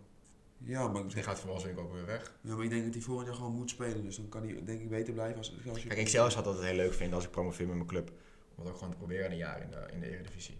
Ja, 0.57 0.87
maar 0.87 1.01
ik 1.03 1.13
Die 1.13 1.23
gaat 1.23 1.39
van 1.39 1.49
Wolfswinkel 1.49 1.83
ook 1.83 1.93
weer 1.93 2.05
weg. 2.05 2.33
ja, 2.41 2.55
maar 2.55 2.63
ik 2.63 2.69
denk 2.69 2.83
dat 2.83 2.93
hij 2.93 3.01
volgend 3.03 3.27
jaar 3.27 3.35
gewoon 3.35 3.53
moet 3.55 3.69
spelen. 3.69 4.03
Dus 4.03 4.15
dan 4.15 4.29
kan 4.29 4.43
hij 4.43 4.63
denk 4.63 4.81
ik 4.81 4.89
beter 4.89 5.13
blijven 5.13 5.37
als, 5.37 5.53
als 5.69 5.81
je... 5.81 5.87
Kijk, 5.87 5.99
ik 5.99 6.07
zelf 6.07 6.31
zou 6.31 6.43
het 6.45 6.53
altijd 6.53 6.71
heel 6.71 6.83
leuk 6.83 6.93
vinden 6.93 7.15
als 7.15 7.25
ik 7.25 7.31
promoveer 7.31 7.67
met 7.67 7.75
mijn 7.75 7.87
club. 7.87 8.11
Om 8.55 8.63
het 8.63 8.67
ook 8.67 8.77
gewoon 8.77 8.91
te 8.91 8.97
proberen 8.97 9.31
een 9.31 9.37
jaar 9.37 9.61
in 9.61 9.69
de, 9.69 9.85
in 9.93 9.99
de 9.99 10.09
Eredivisie. 10.09 10.57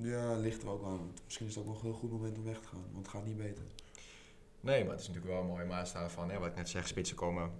Ja, 0.00 0.36
ligt 0.36 0.62
er 0.62 0.68
ook 0.68 0.84
aan. 0.84 1.12
Misschien 1.24 1.46
is 1.46 1.54
het 1.54 1.64
ook 1.64 1.70
nog 1.70 1.78
een 1.82 1.88
heel 1.90 1.98
goed 1.98 2.10
moment 2.10 2.38
om 2.38 2.44
weg 2.44 2.60
te 2.60 2.68
gaan, 2.68 2.82
want 2.92 3.06
het 3.06 3.08
gaat 3.08 3.26
niet 3.26 3.36
beter. 3.36 3.64
Nee, 4.60 4.82
maar 4.82 4.92
het 4.92 5.00
is 5.00 5.06
natuurlijk 5.08 5.34
wel 5.34 5.42
een 5.42 5.48
mooie 5.48 5.64
maatstaf 5.64 6.12
van, 6.12 6.30
hè, 6.30 6.38
wat 6.38 6.48
ik 6.48 6.56
net 6.56 6.68
zeg, 6.68 6.86
spitsen 6.88 7.16
komen. 7.16 7.50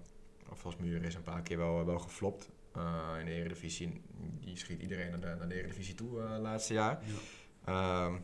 Of 0.50 0.64
als 0.64 0.76
Muur 0.76 1.02
is 1.04 1.14
een 1.14 1.22
paar 1.22 1.42
keer 1.42 1.56
wel, 1.56 1.84
wel 1.84 1.98
geflopt 1.98 2.50
eh, 2.72 3.16
in 3.20 3.24
de 3.26 3.32
Eredivisie. 3.32 4.02
Die 4.40 4.56
schiet 4.58 4.80
iedereen 4.80 5.10
naar 5.10 5.20
de, 5.20 5.26
naar 5.38 5.48
de 5.48 5.54
Eredivisie 5.54 5.94
toe 5.94 6.22
eh 6.22 6.38
laatste 6.38 6.72
jaar. 6.72 7.02
Ja. 7.04 8.06
Ehm, 8.06 8.14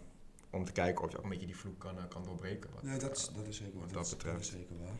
om 0.52 0.64
te 0.64 0.72
kijken 0.72 1.04
of 1.04 1.10
je 1.10 1.16
ook 1.16 1.22
een 1.22 1.30
beetje 1.30 1.46
die 1.46 1.56
vloek 1.56 1.78
kan, 1.78 1.98
eh, 1.98 2.04
kan 2.08 2.24
doorbreken. 2.24 2.70
Wat, 2.74 2.82
Nee, 2.82 2.98
dat 2.98 3.16
is, 3.16 3.28
eh, 3.28 3.34
dat 3.34 3.46
is 3.46 3.56
zeker 3.56 3.78
wat 3.78 3.92
waar. 3.92 4.02
dat 4.02 4.10
betreft. 4.10 4.40
is 4.40 4.50
zeker 4.50 4.78
waar. 4.78 4.96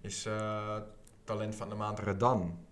is 0.00 0.26
eh, 0.26 0.76
talent 1.24 1.54
van 1.54 1.68
de 1.68 1.74
maand 1.74 1.98
Redan 1.98 2.66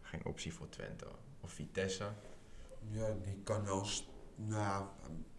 geen 0.00 0.24
optie 0.24 0.52
voor 0.54 0.68
Twente? 0.68 1.06
Of 1.40 1.50
Vitesse? 1.52 2.08
Ja, 2.88 3.14
die 3.24 3.40
kan 3.44 3.64
wel... 3.64 3.86
Nou 4.36 4.60
ja, 4.60 4.90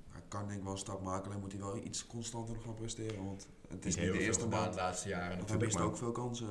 hij 0.09 0.21
kan 0.27 0.47
denk 0.47 0.57
ik 0.57 0.63
wel 0.63 0.73
een 0.73 0.77
stap 0.77 1.01
maken. 1.01 1.25
Alleen 1.25 1.39
moet 1.39 1.51
hij 1.51 1.61
wel 1.61 1.77
iets 1.77 2.07
constanter 2.07 2.55
gaan 2.65 2.73
presteren. 2.73 3.25
Want 3.25 3.47
het 3.67 3.85
is 3.85 3.95
niet 3.95 4.11
de 4.11 4.19
eerste 4.19 4.47
maand. 4.47 4.73
de 4.73 4.79
laatste 4.79 5.09
jaren 5.09 5.37
Want 5.37 5.49
hij 5.49 5.57
mist 5.57 5.79
ook 5.79 5.97
veel 5.97 6.11
kansen, 6.11 6.47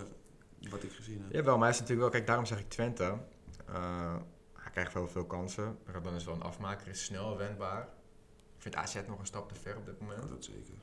wat 0.70 0.82
ik 0.82 0.93
gezien 0.93 1.22
heb. 1.22 1.32
Jawel, 1.32 1.55
maar 1.55 1.62
hij 1.62 1.72
is 1.72 1.80
natuurlijk 1.80 2.01
wel, 2.01 2.11
kijk, 2.11 2.26
daarom 2.26 2.47
zeg 2.47 2.59
ik 2.59 2.68
Twente. 2.68 3.18
Eh, 3.66 4.16
hij 4.53 4.70
krijgt 4.70 4.93
wel 4.93 5.09
veel 5.09 5.26
kansen. 5.26 5.78
Dan 6.03 6.14
is 6.14 6.24
wel 6.24 6.34
een 6.34 6.43
afmaker, 6.43 6.88
is 6.88 7.05
snel 7.05 7.36
wendbaar. 7.36 7.88
Ik 8.64 8.72
vind 8.72 8.76
AZ 8.84 8.94
nog 9.08 9.18
een 9.18 9.26
stap 9.26 9.48
te 9.52 9.54
ver 9.60 9.76
op 9.76 9.86
dit 9.86 10.00
moment. 10.00 10.28
dat 10.28 10.44
zeker. 10.44 10.74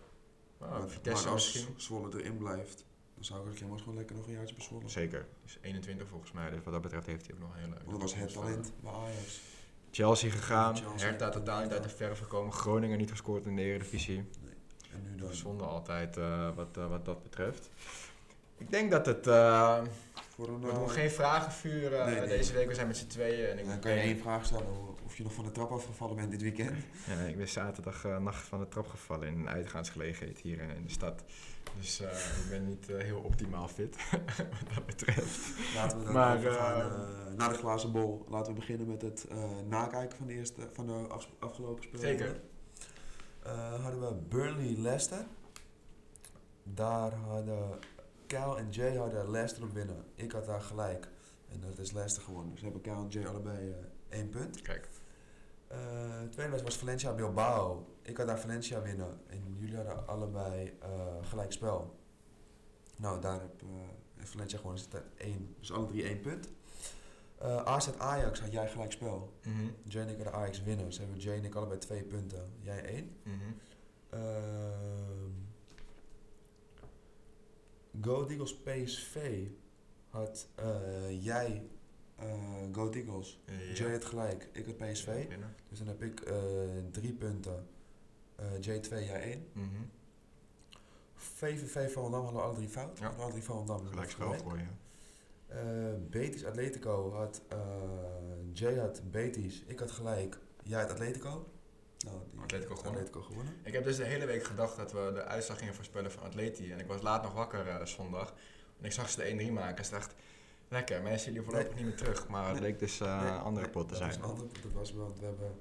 Nou, 0.59 0.80
maar, 0.80 0.89
Vitesse 0.89 1.23
maar 1.23 1.34
als 1.34 1.53
misschien. 1.53 1.73
Zwolle 1.77 2.19
erin 2.19 2.38
blijft, 2.38 2.86
dan 3.15 3.23
zou 3.23 3.51
ik 3.51 3.59
hem 3.59 3.77
gewoon 3.77 3.95
lekker 3.95 4.15
nog 4.15 4.27
een 4.27 4.34
jaartje 4.34 4.55
bij 4.55 4.63
Zwolle. 4.63 4.89
Zeker. 4.89 5.25
Dus 5.43 5.57
21 5.61 6.07
volgens 6.07 6.32
mij, 6.32 6.49
dus 6.49 6.59
wat 6.63 6.73
dat 6.73 6.82
betreft 6.82 7.05
heeft 7.05 7.25
hij 7.25 7.36
ook 7.36 7.41
nog 7.41 7.53
een 7.53 7.59
hele... 7.59 7.73
Want 7.75 7.89
dat 7.91 8.01
was 8.01 8.15
het 8.15 8.34
talent 8.34 8.71
bij 8.82 8.91
Ajax. 8.91 9.39
Chelsea 9.91 10.30
gegaan, 10.32 10.75
Chelsea. 10.77 11.07
Hertha 11.07 11.30
totaal 11.30 11.61
niet 11.63 11.71
uit 11.71 11.84
de 11.84 11.89
verf 11.89 12.19
gekomen. 12.19 12.53
Groningen 12.53 12.97
niet 12.97 13.09
gescoord 13.11 13.45
in 13.45 13.55
de 13.55 13.61
Eredivisie. 13.61 14.17
En 14.93 15.03
nu 15.11 15.15
dan. 15.15 15.34
Zonde 15.34 15.63
altijd 15.63 16.17
eh, 16.17 16.55
wat, 16.55 16.77
eh, 16.77 16.88
wat 16.89 17.05
dat 17.05 17.23
betreft. 17.23 17.69
Ik 18.57 18.71
denk 18.71 18.91
dat 18.91 19.05
het... 19.05 19.27
eh, 19.27 19.82
Voor 20.36 20.47
een, 20.47 20.61
we 20.61 20.73
doen 20.73 20.89
geen 20.89 21.11
vragen 21.11 21.51
vuren 21.51 22.05
nee, 22.05 22.15
nee. 22.19 22.27
deze 22.27 22.53
week. 22.53 22.67
We 22.67 22.73
zijn 22.75 22.88
met 22.88 22.97
z'n 22.97 23.07
tweeën. 23.07 23.49
En 23.49 23.59
ik 23.59 23.67
dan 23.67 23.80
kan 23.80 23.91
je 23.91 23.99
één 23.99 24.17
vraag 24.19 24.45
stellen, 24.45 24.65
hoe- 24.67 24.89
of 24.89 24.98
je 25.20 25.26
nog 25.26 25.34
van 25.34 25.45
de 25.45 25.51
trap 25.51 25.72
afgevallen 25.72 26.15
bent 26.15 26.32
dit 26.32 26.41
weekend. 26.41 26.78
Ja, 27.07 27.20
ik 27.20 27.38
ben 27.38 27.47
zaterdag 27.47 28.05
eh, 28.05 28.17
nacht 28.17 28.47
van 28.47 28.59
de 28.59 28.67
trap 28.67 28.88
gevallen 28.88 29.28
in 29.28 29.39
een 29.39 29.49
uitgaansgelegenheid 29.49 30.39
hier 30.39 30.59
in, 30.59 30.70
in 30.70 30.84
de 30.84 30.91
stad. 30.91 31.24
Dus 31.78 31.99
eh, 31.99 32.43
ik 32.43 32.49
ben 32.49 32.65
niet 32.65 32.89
eh, 32.89 32.97
heel 32.97 33.20
optimaal 33.20 33.67
fit, 33.67 33.95
wat 34.59 34.74
dat 34.76 34.86
betreft. 34.86 35.39
Laten 35.76 35.97
we 35.97 36.03
dan 36.03 36.13
Maar, 36.13 36.45
eh, 36.45 36.80
eh, 36.80 37.34
naar 37.36 37.49
de 37.49 37.57
glazen 37.57 37.91
bol. 37.91 38.26
Laten 38.30 38.53
we 38.53 38.59
beginnen 38.59 38.88
met 38.88 39.01
het 39.01 39.28
eh, 39.28 39.49
nakijken 39.67 40.17
van 40.17 40.28
de, 40.28 40.34
eerste, 40.34 40.70
van 40.74 40.88
de 40.88 41.07
afgelopen 41.39 41.84
speelronde. 41.84 42.17
Zeker. 42.17 42.41
Eh, 43.43 43.84
hadden 43.84 43.99
we 43.99 44.15
Burnley 44.30 44.76
Leicester. 44.78 45.26
Daar 46.63 47.13
hadden 47.13 47.80
Cal 48.28 48.57
en 48.57 48.70
Jay 48.70 48.95
hadden 48.95 49.32
Leicester 49.32 49.63
op 49.63 49.74
winnen. 49.74 50.05
Ik 50.15 50.32
had 50.32 50.45
daar 50.45 50.61
gelijk. 50.61 51.07
En 51.51 51.59
dat 51.59 51.80
is 51.80 51.91
Leicester 51.91 52.24
gewonnen. 52.24 52.51
Dus 52.51 52.61
hebben 52.61 52.82
Cal 52.82 53.03
en 53.03 53.07
Jay 53.07 53.26
allebei 53.26 53.70
eh, 53.70 54.17
één 54.17 54.30
punt. 54.30 54.61
Kijk, 54.61 54.89
Eh, 55.70 55.78
tweede 56.30 56.51
wedstrijd 56.51 56.63
was 56.63 56.78
Valencia 56.78 57.13
Bilbao. 57.13 57.88
Ik 58.01 58.17
had 58.17 58.28
daar 58.28 58.39
Valencia 58.39 58.82
winnen. 58.82 59.22
En 59.28 59.55
jullie 59.57 59.76
hadden 59.76 60.07
allebei 60.07 60.78
eh 60.80 60.89
gelijk 61.22 61.51
spel. 61.51 61.99
Nou, 62.97 63.22
daar 63.22 63.41
heb, 63.41 63.61
eh, 63.61 64.26
Valencia 64.26 64.57
gewoon 64.57 64.76
is 64.76 64.82
het 64.82 65.01
één. 65.17 65.55
Dus 65.59 65.72
alle 65.72 65.86
drie 65.86 66.03
één 66.03 66.20
punt. 66.20 66.49
Eh 67.38 67.63
AZ 67.65 67.89
Ajax 67.97 68.39
had 68.39 68.51
jij 68.51 68.70
gelijk 68.70 68.91
spel. 68.91 69.34
Mhm, 69.43 69.67
Jay 69.84 70.03
en 70.03 70.09
ik 70.09 70.15
hadden 70.15 70.34
Ajax 70.34 70.63
winnen. 70.63 70.86
Dus 70.86 70.97
hebben 70.97 71.17
Jay 71.17 71.38
en 71.38 71.45
ik 71.45 71.55
allebei 71.55 71.80
twee 71.80 72.03
punten. 72.03 72.53
Jij 72.61 72.86
één. 72.86 73.17
mhm. 73.24 73.36
Ehm 74.09 75.47
Go 78.01 78.28
Eagles 78.28 78.55
PSV 78.55 79.47
had 80.09 80.47
jij 81.09 81.70
Go 82.72 82.91
Eagles. 82.91 83.41
Ja. 83.45 83.74
Jay 83.74 83.91
had 83.91 84.05
gelijk. 84.05 84.49
Ik 84.51 84.65
had 84.65 84.78
PSV. 84.78 85.28
Dus 85.70 85.78
dan 85.78 85.88
heb 85.88 86.01
ik 86.03 86.20
eh, 86.20 86.36
drie 86.91 87.13
punten. 87.13 87.67
Eh 88.36 88.45
J2, 88.55 88.89
jij 88.89 89.22
1. 89.22 89.47
Mhm. 89.53 89.65
VVV 91.13 91.93
Volendam 91.93 92.24
hadden 92.24 92.43
alle 92.43 92.55
drie 92.55 92.70
fout. 92.70 92.99
Ja. 92.99 93.07
Alle 93.07 93.32
drie 93.32 93.43
Volendam. 93.43 93.82
dus 93.82 93.89
Gelijk 93.89 94.09
spel 94.09 94.34
gooien. 94.34 94.78
Eh, 95.47 95.59
Betis 96.09 96.45
Atletico 96.45 97.11
had... 97.11 97.41
eh 97.47 97.57
Jay 98.53 98.78
had 98.78 99.01
Betis. 99.11 99.63
Ik 99.67 99.80
had 99.80 99.91
gelijk. 99.91 100.38
Jij 100.63 100.82
had 100.82 100.91
Atletico. 100.91 101.47
Nou, 102.05 102.17
die 102.32 102.41
Atletico 102.41 102.76
gewonnen. 102.76 102.93
Atletico 103.01 103.22
gewonnen. 103.22 103.53
Ik 103.63 103.74
heb 103.74 103.84
dus 103.84 103.97
de 103.97 104.03
hele 104.05 104.26
week 104.26 104.43
gedacht 104.43 104.76
dat 104.78 104.91
we 104.91 105.11
de 105.13 105.24
uitslag 105.24 105.57
gingen 105.57 105.74
voorspellen 105.76 106.11
van 106.11 106.24
Atleti. 106.24 106.72
En 106.72 106.80
ik 106.80 106.88
was 106.88 107.01
laat 107.01 107.24
nog 107.24 107.34
wakker 107.34 107.67
eh, 107.67 107.86
zondag. 107.86 108.34
En 108.80 108.86
ik 108.86 108.91
zag 108.91 109.09
ze 109.09 109.36
de 109.38 109.47
1-3 109.49 109.51
maken. 109.51 109.78
En 109.78 109.86
ze 109.86 109.91
dacht, 109.91 110.13
Lekker, 110.70 111.01
mensen 111.01 111.34
jullie 111.34 111.47
voorlopig 111.49 111.76
niet 111.76 111.86
meer 111.86 111.95
terug, 111.95 112.28
maar 112.28 112.43
het 112.43 112.51
Nee. 112.51 112.61
bleek 112.61 112.80
dus 112.80 112.99
eh, 112.99 113.22
Nee, 113.24 113.32
andere 113.32 113.65
nee, 113.65 113.74
pot 113.74 113.84
te 113.88 113.89
dat 113.89 113.97
zijn. 113.97 114.09
was 114.09 114.17
een 114.17 114.24
andere 114.24 114.47
pot. 114.47 114.63
Dat 114.63 114.72
was, 114.72 114.93
want 114.93 115.20
we 115.20 115.26
hebben 115.26 115.55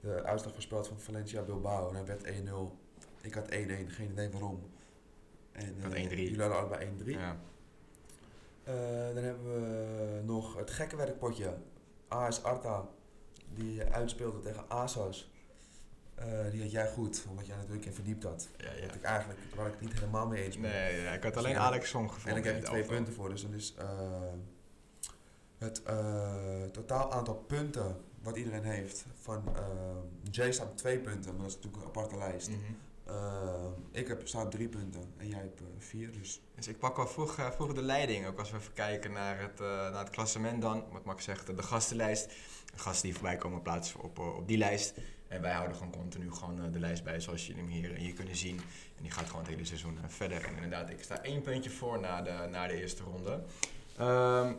de 0.00 0.22
uitslag 0.24 0.52
voorspeld 0.52 0.88
van 0.88 1.00
Valencia 1.00 1.42
Bilbao 1.42 1.88
en 1.88 1.94
hij 1.94 2.04
werd 2.06 2.24
1-0. 2.24 2.76
Ik 3.20 3.34
had 3.34 3.48
1-1, 3.50 3.90
geen 3.90 4.10
idee 4.10 4.30
waarom. 4.30 4.60
En, 5.52 5.76
Ik 5.76 5.82
had 5.82 5.92
eh, 5.92 6.04
1-3. 6.04 6.08
Jullie 6.10 6.40
hadden 6.40 6.58
allebei 6.58 6.90
1-3. 7.04 7.04
Ja. 7.10 7.36
Eh, 8.64 8.74
dan 9.14 9.24
hebben 9.24 9.44
we 9.44 10.20
nog 10.24 10.56
het 10.56 10.70
gekke 10.70 10.96
werkpotje. 10.96 11.54
AS 12.08 12.42
Arta, 12.42 12.88
die 13.54 13.82
uitspeelde 13.84 14.40
tegen 14.40 14.64
ASOS. 14.70 15.30
Eh, 16.20 16.50
die 16.50 16.60
had 16.62 16.70
jij 16.70 16.88
goed, 16.88 17.24
omdat 17.28 17.46
jij 17.46 17.56
natuurlijk 17.56 17.86
in 17.86 17.92
verdiept 17.94 18.24
had. 18.24 18.48
Ja, 18.56 18.72
ja. 18.72 18.86
Wat 18.86 18.94
ik 18.94 19.02
eigenlijk, 19.02 19.38
waar 19.54 19.66
ik 19.66 19.72
het 19.72 19.80
niet 19.80 19.92
helemaal 19.92 20.26
mee 20.26 20.42
eens 20.44 20.58
ben. 20.58 20.70
Nee, 20.70 21.00
ja, 21.02 21.12
ik 21.12 21.22
had 21.22 21.36
alleen 21.36 21.54
en- 21.54 21.60
Alex 21.60 21.88
Song 21.88 22.04
En 22.04 22.10
gevonden. 22.10 22.38
ik 22.38 22.44
heb 22.44 22.54
het 22.54 22.64
twee 22.64 22.84
punten 22.84 23.12
voor, 23.12 23.28
dus 23.28 23.42
dan 23.42 23.54
is 23.54 23.74
eh, 23.78 23.86
het 25.58 25.82
eh, 25.82 26.62
totaal 26.72 27.12
aantal 27.12 27.34
punten 27.34 27.96
wat 28.22 28.36
iedereen 28.36 28.64
heeft. 28.64 29.06
Van 29.14 29.44
Jay 30.30 30.52
staat 30.52 30.66
op 30.70 30.76
twee 30.76 30.98
punten, 30.98 31.32
maar 31.32 31.42
dat 31.42 31.50
is 31.50 31.54
natuurlijk 31.54 31.82
een 31.82 31.88
aparte 31.88 32.16
lijst. 32.16 32.48
Mhm. 32.48 32.58
Ik 33.90 34.08
heb 34.08 34.28
staat 34.28 34.50
drie 34.50 34.68
punten 34.68 35.12
en 35.16 35.28
jij 35.28 35.38
hebt 35.38 35.60
vier, 35.78 36.12
dus 36.12 36.42
Dus 36.54 36.68
ik 36.68 36.78
pak 36.78 36.96
wel 36.96 37.06
vroeg, 37.06 37.52
vroeg 37.54 37.72
de 37.72 37.82
leiding. 37.82 38.26
Ook 38.26 38.38
als 38.38 38.50
we 38.50 38.56
even 38.56 38.72
kijken 38.72 39.12
naar 39.12 39.40
het, 39.40 39.58
naar 39.58 39.98
het 39.98 40.10
klassement 40.10 40.62
dan. 40.62 40.84
Wat 41.04 41.14
ik 41.14 41.20
zeggen, 41.20 41.56
de 41.56 41.62
gastenlijst. 41.62 42.26
De 42.72 42.78
gasten 42.78 43.02
die 43.02 43.12
voorbij 43.12 43.36
komen 43.36 43.62
plaatsen 43.62 44.00
op, 44.00 44.18
op 44.18 44.48
die 44.48 44.58
lijst. 44.58 44.94
En 45.30 45.40
wij 45.42 45.52
houden 45.52 45.76
gewoon 45.76 45.92
continu 45.92 46.32
gewoon 46.32 46.64
eh, 46.64 46.72
de 46.72 46.78
lijst 46.80 47.04
bij 47.04 47.20
zoals 47.20 47.46
jullie 47.46 47.62
hem 47.62 47.70
hier, 47.70 47.90
hier 47.94 48.12
kunnen 48.14 48.36
zien. 48.36 48.56
En 48.96 49.02
die 49.02 49.10
gaat 49.10 49.26
gewoon 49.26 49.40
het 49.42 49.50
hele 49.50 49.64
seizoen 49.64 49.98
eh, 49.98 50.08
verder. 50.08 50.44
En 50.44 50.54
inderdaad, 50.54 50.90
ik 50.90 51.02
sta 51.02 51.22
één 51.22 51.42
puntje 51.42 51.70
voor 51.70 52.00
na 52.00 52.22
de, 52.22 52.46
na 52.50 52.66
de 52.66 52.74
eerste 52.80 53.02
ronde. 53.02 53.42
Ehm, 53.96 54.52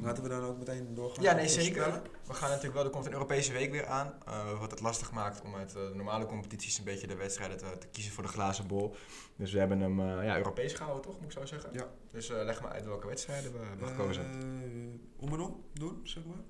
laten 0.00 0.22
we 0.22 0.28
dan 0.28 0.44
ook 0.44 0.58
meteen 0.58 0.94
doorgaan. 0.94 1.22
ja, 1.22 1.32
nee, 1.34 1.48
zeker. 1.48 2.02
We 2.26 2.34
gaan 2.34 2.48
natuurlijk 2.48 2.74
wel, 2.74 2.84
er 2.84 2.90
komt 2.90 3.06
een 3.06 3.12
Europese 3.12 3.52
week 3.52 3.70
weer 3.70 3.86
aan. 3.86 4.12
eh, 4.26 4.58
wat 4.60 4.70
het 4.70 4.80
lastig 4.80 5.12
maakt 5.12 5.42
om 5.42 5.54
uit 5.54 5.74
eh, 5.74 5.88
de 5.88 5.94
normale 5.94 6.26
competities 6.26 6.78
een 6.78 6.84
beetje 6.84 7.06
de 7.06 7.14
wedstrijden 7.16 7.56
te, 7.58 7.78
te 7.78 7.86
kiezen 7.86 8.12
voor 8.12 8.22
de 8.22 8.28
glazen 8.28 8.66
bol. 8.66 8.94
Dus 9.36 9.52
we 9.52 9.58
hebben 9.58 9.80
hem 9.80 10.00
eh, 10.00 10.24
ja, 10.24 10.36
Europees 10.36 10.72
gehouden, 10.72 11.02
toch? 11.04 11.14
Moet 11.20 11.24
ik 11.32 11.38
zo 11.38 11.46
zeggen? 11.46 11.70
Ja. 11.72 11.86
Dus 12.10 12.30
eh, 12.30 12.44
leg 12.44 12.62
maar 12.62 12.70
uit 12.72 12.84
welke 12.84 13.06
wedstrijden 13.06 13.52
we 13.52 13.58
hebben 13.58 13.88
gekozen. 13.88 14.24
Eh, 14.24 15.24
om 15.24 15.32
en 15.32 15.40
om 15.40 15.64
doen, 15.72 16.00
zeg 16.04 16.24
maar. 16.24 16.42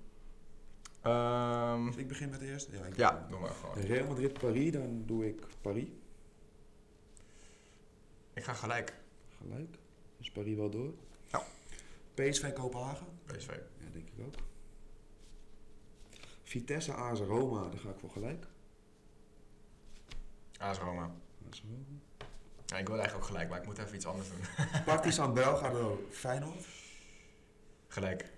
Ehm, 1.05 1.87
Dus 1.87 1.97
ik 1.97 2.09
begin 2.09 2.29
met 2.31 2.41
de 2.41 2.47
eerste. 2.47 2.73
Ja, 2.77 2.85
ik 2.85 2.97
ja, 2.97 3.27
doe 3.31 3.39
maar 3.41 3.51
gewoon. 3.51 3.75
Real 3.81 4.07
Madrid 4.07 4.33
Paris, 4.33 4.73
dan 4.73 5.03
doe 5.07 5.27
ik 5.27 5.47
Paris. 5.61 5.89
Ik 8.33 8.45
ga 8.45 8.53
gelijk. 8.53 8.95
Gelijk. 9.39 9.77
Dus 10.19 10.31
Paris 10.31 10.57
wel 10.57 10.71
door. 10.71 10.93
Ja. 11.27 11.43
PSV 12.15 12.53
Kopenhagen. 12.53 13.07
PSV. 13.27 13.49
Ja, 13.79 13.91
denk 13.93 14.09
ik 14.09 14.25
ook. 14.27 14.35
Vitesse 16.43 16.93
AS 16.93 17.21
Roma, 17.21 17.69
daar 17.69 17.79
ga 17.79 17.91
ik 17.91 17.99
voor 17.99 18.11
gelijk. 18.11 18.47
AS 20.59 20.79
Roma. 20.79 21.15
AS 21.51 21.63
Roma. 21.63 21.85
Ja, 22.67 22.77
ik 22.79 22.87
wil 22.87 22.97
eigenlijk 22.97 23.15
ook 23.25 23.31
gelijk, 23.31 23.49
maar 23.49 23.59
ik 23.61 23.67
moet 23.67 23.79
even 23.79 23.95
iets 23.95 24.07
anders 24.07 24.29
doen. 24.29 24.41
Partizan 24.85 25.35
Belgrado, 25.41 26.07
Feyenoord. 26.11 26.67
gelijk. 27.89 28.33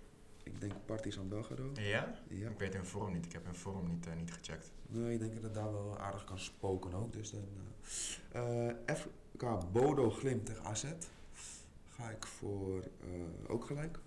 Ik 0.47 0.61
denk 0.61 0.73
Partizan 0.85 1.29
Belgrado. 1.29 1.71
Ja? 1.75 2.15
Ja. 2.29 2.49
Ik 2.51 2.59
weet 2.59 2.75
hun 2.75 2.87
vorm 2.87 3.13
niet. 3.13 3.25
Ik 3.25 3.33
heb 3.33 3.45
hun 3.45 3.55
vorm 3.55 3.89
niet, 3.89 4.07
eh, 4.07 4.15
niet 4.15 4.33
gecheckt. 4.33 4.73
Nee, 4.87 5.13
ik 5.13 5.19
denk 5.19 5.35
dat 5.35 5.43
het 5.43 5.55
daar 5.55 5.73
wel 5.73 5.99
aardig 5.99 6.25
kan 6.25 6.39
spoken 6.39 6.95
ook. 6.95 7.13
Dus 7.13 7.31
dan, 7.31 7.49
eh 8.33 8.69
eh, 8.69 8.97
FK 8.97 9.73
Bodo 9.73 10.11
Glimt 10.11 10.47
tegen 10.47 10.65
AZ. 10.65 10.85
Ga 11.85 12.11
ik 12.11 12.27
voor 12.27 12.85
ook 13.47 13.65
gelijk. 13.65 13.99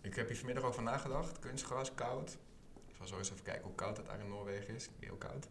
Ik 0.00 0.14
heb 0.14 0.26
hier 0.26 0.36
vanmiddag 0.36 0.64
over 0.64 0.82
nagedacht. 0.82 1.38
Kunstgras, 1.38 1.94
koud. 1.94 2.38
Ik 2.86 2.94
zal 2.96 3.06
zo 3.06 3.18
eens 3.18 3.30
even 3.30 3.44
kijken 3.44 3.64
hoe 3.64 3.74
koud 3.74 3.96
het 3.96 4.06
daar 4.06 4.20
in 4.20 4.28
Noorwegen 4.28 4.74
is. 4.74 4.90
Heel 4.98 5.16
koud. 5.16 5.48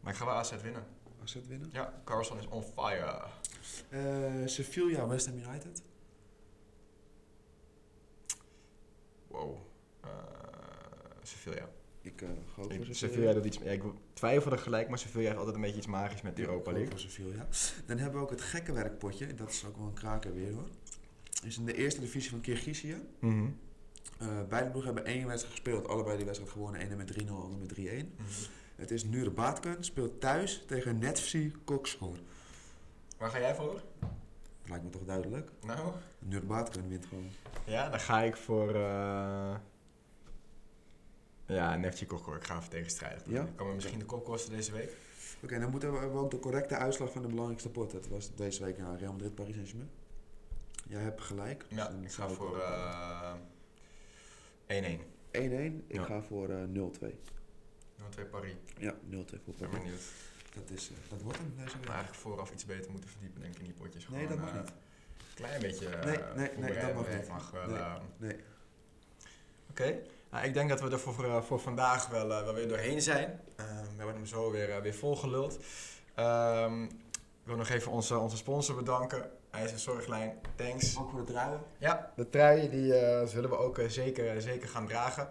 Maar 0.00 0.12
ik 0.12 0.18
ga 0.18 0.24
wel 0.24 0.34
AZ 0.34 0.60
winnen. 0.62 0.86
AZ 1.22 1.36
winnen. 1.48 1.68
Ja, 1.72 2.02
Carlson 2.04 2.38
is 2.38 2.46
on 2.46 2.62
fire. 2.62 3.26
Sevilla 4.48 5.06
West 5.06 5.26
Ham 5.26 5.38
United. 5.38 5.82
Wow. 9.34 9.56
Eh 10.00 10.10
Sevilla. 11.22 11.68
Ik 12.02 12.22
eh, 12.22 12.28
voor 12.54 12.64
Ik- 12.64 12.70
Sevilla. 12.72 12.94
Sevilla 12.94 13.32
doet 13.32 13.44
iets... 13.44 13.58
Ja, 13.58 13.70
ik 13.70 13.82
twijfelde 14.12 14.58
gelijk, 14.58 14.88
maar 14.88 14.98
Sevilla 14.98 15.24
heeft 15.26 15.36
altijd 15.38 15.56
een 15.56 15.62
beetje 15.62 15.76
iets 15.76 15.86
magisch 15.86 16.22
met 16.22 16.36
Ja, 16.38 16.44
Europa 16.44 16.70
League. 16.72 16.90
voor 16.90 16.98
Sevilla. 16.98 17.46
Dan 17.86 17.98
hebben 17.98 18.18
we 18.18 18.24
ook 18.24 18.30
het 18.30 18.40
gekke 18.40 18.72
werkpotje. 18.72 19.34
Dat 19.34 19.50
is 19.50 19.64
ook 19.64 19.76
wel 19.76 19.86
een 19.86 19.92
kraker 19.94 20.34
weer 20.34 20.52
hoor. 20.52 20.68
Is 21.44 21.58
in 21.58 21.64
de 21.64 21.74
eerste 21.74 22.00
divisie 22.00 22.30
van 22.30 22.40
Kirgizië. 22.40 22.96
Mhm. 23.18 23.46
Eh, 24.18 24.28
beide 24.48 24.70
ploegen 24.70 24.94
hebben 24.94 25.12
één 25.12 25.26
wedstrijd 25.26 25.54
gespeeld. 25.54 25.88
Allebei 25.88 26.16
die 26.16 26.24
wedstrijd 26.26 26.52
gewonnen. 26.52 26.80
Ene 26.80 26.96
met 26.96 27.06
3-0, 27.06 27.42
andere 27.42 27.60
met 27.60 27.68
3-1. 27.68 28.12
Mhm. 28.16 28.28
Het 28.76 28.90
is 28.90 29.04
Nurbatken. 29.04 29.84
Speelt 29.84 30.20
thuis 30.20 30.64
tegen 30.66 30.98
Netfsi 30.98 31.52
Kokskor. 31.64 32.16
Waar 33.18 33.30
ga 33.30 33.38
jij 33.40 33.54
voor? 33.54 33.82
Lijkt 34.68 34.84
me 34.84 34.90
toch 34.90 35.04
duidelijk. 35.04 35.50
Nou? 35.66 35.92
Nurbatken 36.18 36.88
wint 36.88 37.06
gewoon. 37.06 37.28
Ja, 37.64 37.88
dan 37.90 38.00
ga 38.00 38.22
ik 38.22 38.36
voor... 38.36 38.74
eh 38.74 39.54
Ja, 41.46 41.76
Neftje 41.76 42.06
Kokor. 42.06 42.36
Ik 42.36 42.44
ga 42.44 42.56
even 42.56 42.70
tegenstrijdig. 42.70 43.22
doen. 43.22 43.34
Ja? 43.34 43.46
Kan 43.54 43.66
me 43.66 43.74
misschien 43.74 43.98
de 43.98 44.04
kop 44.04 44.24
kosten 44.24 44.52
deze 44.52 44.72
week? 44.72 44.96
Oké, 45.42 45.58
dan 45.58 45.70
moeten 45.70 45.92
we, 45.92 45.98
ook 46.18 46.30
de 46.30 46.38
correcte 46.38 46.76
uitslag 46.76 47.12
van 47.12 47.22
de 47.22 47.28
belangrijkste 47.28 47.70
pot. 47.70 47.90
Dat 47.90 48.08
was 48.08 48.34
deze 48.34 48.64
week 48.64 48.78
naar 48.78 48.98
Real 48.98 49.12
Madrid 49.12 49.34
Paris 49.34 49.54
Saint-Germain. 49.54 49.90
Jij 50.88 51.00
hebt 51.02 51.20
gelijk. 51.20 51.64
dus 51.68 51.78
Ja, 51.78 51.90
ik 52.02 52.10
zou 52.10 52.28
ga 52.30 52.34
voor 52.34 52.48
ook- 52.48 52.56
eh 52.56 53.32
1-1. 54.66 55.00
1-1. 55.30 55.84
Ik 55.86 55.96
Ja. 55.96 56.04
ga 56.04 56.22
voor 56.22 56.48
eh 56.48 56.62
0-2. 56.62 57.18
0-2 57.96 58.24
Paris. 58.30 58.54
Ja, 58.78 58.94
0-2 59.08 59.40
voor 59.44 59.54
Ik 59.54 59.58
ben 59.60 59.68
Paris. 59.68 59.82
benieuwd. 59.82 60.02
Dat, 60.54 60.70
is, 60.78 60.90
eh, 60.90 60.96
dat 61.10 61.22
wordt 61.22 61.38
hem 61.38 61.52
deze 61.56 61.76
week. 61.76 61.86
Maar 61.86 61.94
eigenlijk 61.94 62.22
vooraf 62.22 62.50
iets 62.50 62.64
beter 62.64 62.90
moeten 62.90 63.10
verdiepen, 63.10 63.40
denk 63.40 63.52
ik, 63.54 63.58
in 63.60 63.64
die 63.64 63.74
potjes. 63.74 64.08
Nee, 64.08 64.26
dat 64.26 64.38
mag 64.38 64.48
eh, 64.48 64.54
niet. 64.54 64.72
Klein 65.34 65.60
beetje. 65.60 65.86
eh, 65.88 66.04
Nee, 66.04 66.18
nee, 66.36 66.50
nee, 66.58 66.80
dat 66.80 66.94
mag 66.94 67.08
niet. 67.08 67.28
Mag 67.28 67.50
wel, 67.50 67.66
Nee. 67.66 67.76
eh, 67.78 67.94
Nee. 68.16 68.36
Oké, 69.70 69.98
nou, 70.30 70.44
ik 70.46 70.54
denk 70.54 70.68
dat 70.68 70.80
we 70.80 70.90
er 70.90 70.98
voor, 70.98 71.14
voor, 71.14 71.44
voor 71.44 71.60
vandaag 71.60 72.06
wel, 72.08 72.32
eh, 72.32 72.44
wel 72.44 72.54
weer 72.54 72.68
doorheen 72.68 73.02
zijn. 73.02 73.40
Ehm, 73.56 73.68
we 73.68 73.96
hebben 73.96 74.14
hem 74.14 74.26
zo 74.26 74.50
weer, 74.50 74.70
eh, 74.70 74.80
weer 74.82 74.94
volgeluld. 74.94 75.58
Ehm, 76.14 76.82
ik 76.84 77.50
wil 77.50 77.56
nog 77.56 77.68
even 77.68 77.92
onze, 77.92 78.18
onze 78.18 78.36
sponsor 78.36 78.76
bedanken. 78.76 79.30
IJzer 79.50 79.78
Zorglijn, 79.78 80.38
thanks. 80.54 80.98
Ook 80.98 81.10
voor 81.10 81.24
de 81.24 81.32
truien. 81.32 81.60
Ja, 81.78 82.12
de 82.16 82.30
trui 82.30 82.70
die 82.70 82.94
eh, 82.94 83.26
zullen 83.26 83.50
we 83.50 83.56
ook 83.56 83.78
eh, 83.78 83.88
zeker, 83.88 84.42
zeker 84.42 84.68
gaan 84.68 84.86
dragen. 84.86 85.28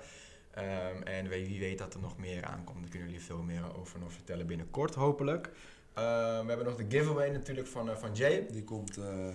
Ehm, 0.53 1.01
en 1.03 1.27
wie, 1.27 1.59
weet 1.59 1.77
dat 1.77 1.93
er 1.93 1.99
nog 1.99 2.17
meer 2.17 2.43
aankomt. 2.43 2.81
Daar 2.81 2.89
kunnen 2.89 3.09
jullie 3.09 3.25
veel 3.25 3.41
meer 3.41 3.77
over 3.77 3.99
nog 3.99 4.11
vertellen 4.11 4.47
binnenkort, 4.47 4.95
hopelijk. 4.95 5.49
Ehm, 5.93 6.41
we 6.41 6.47
hebben 6.47 6.65
nog 6.65 6.75
de 6.75 6.85
giveaway 6.89 7.29
natuurlijk 7.29 7.67
van, 7.67 7.89
eh, 7.89 7.95
van 7.95 8.13
Jay. 8.13 8.47
Die 8.51 8.63
komt 8.63 8.97
eh, 8.97 9.27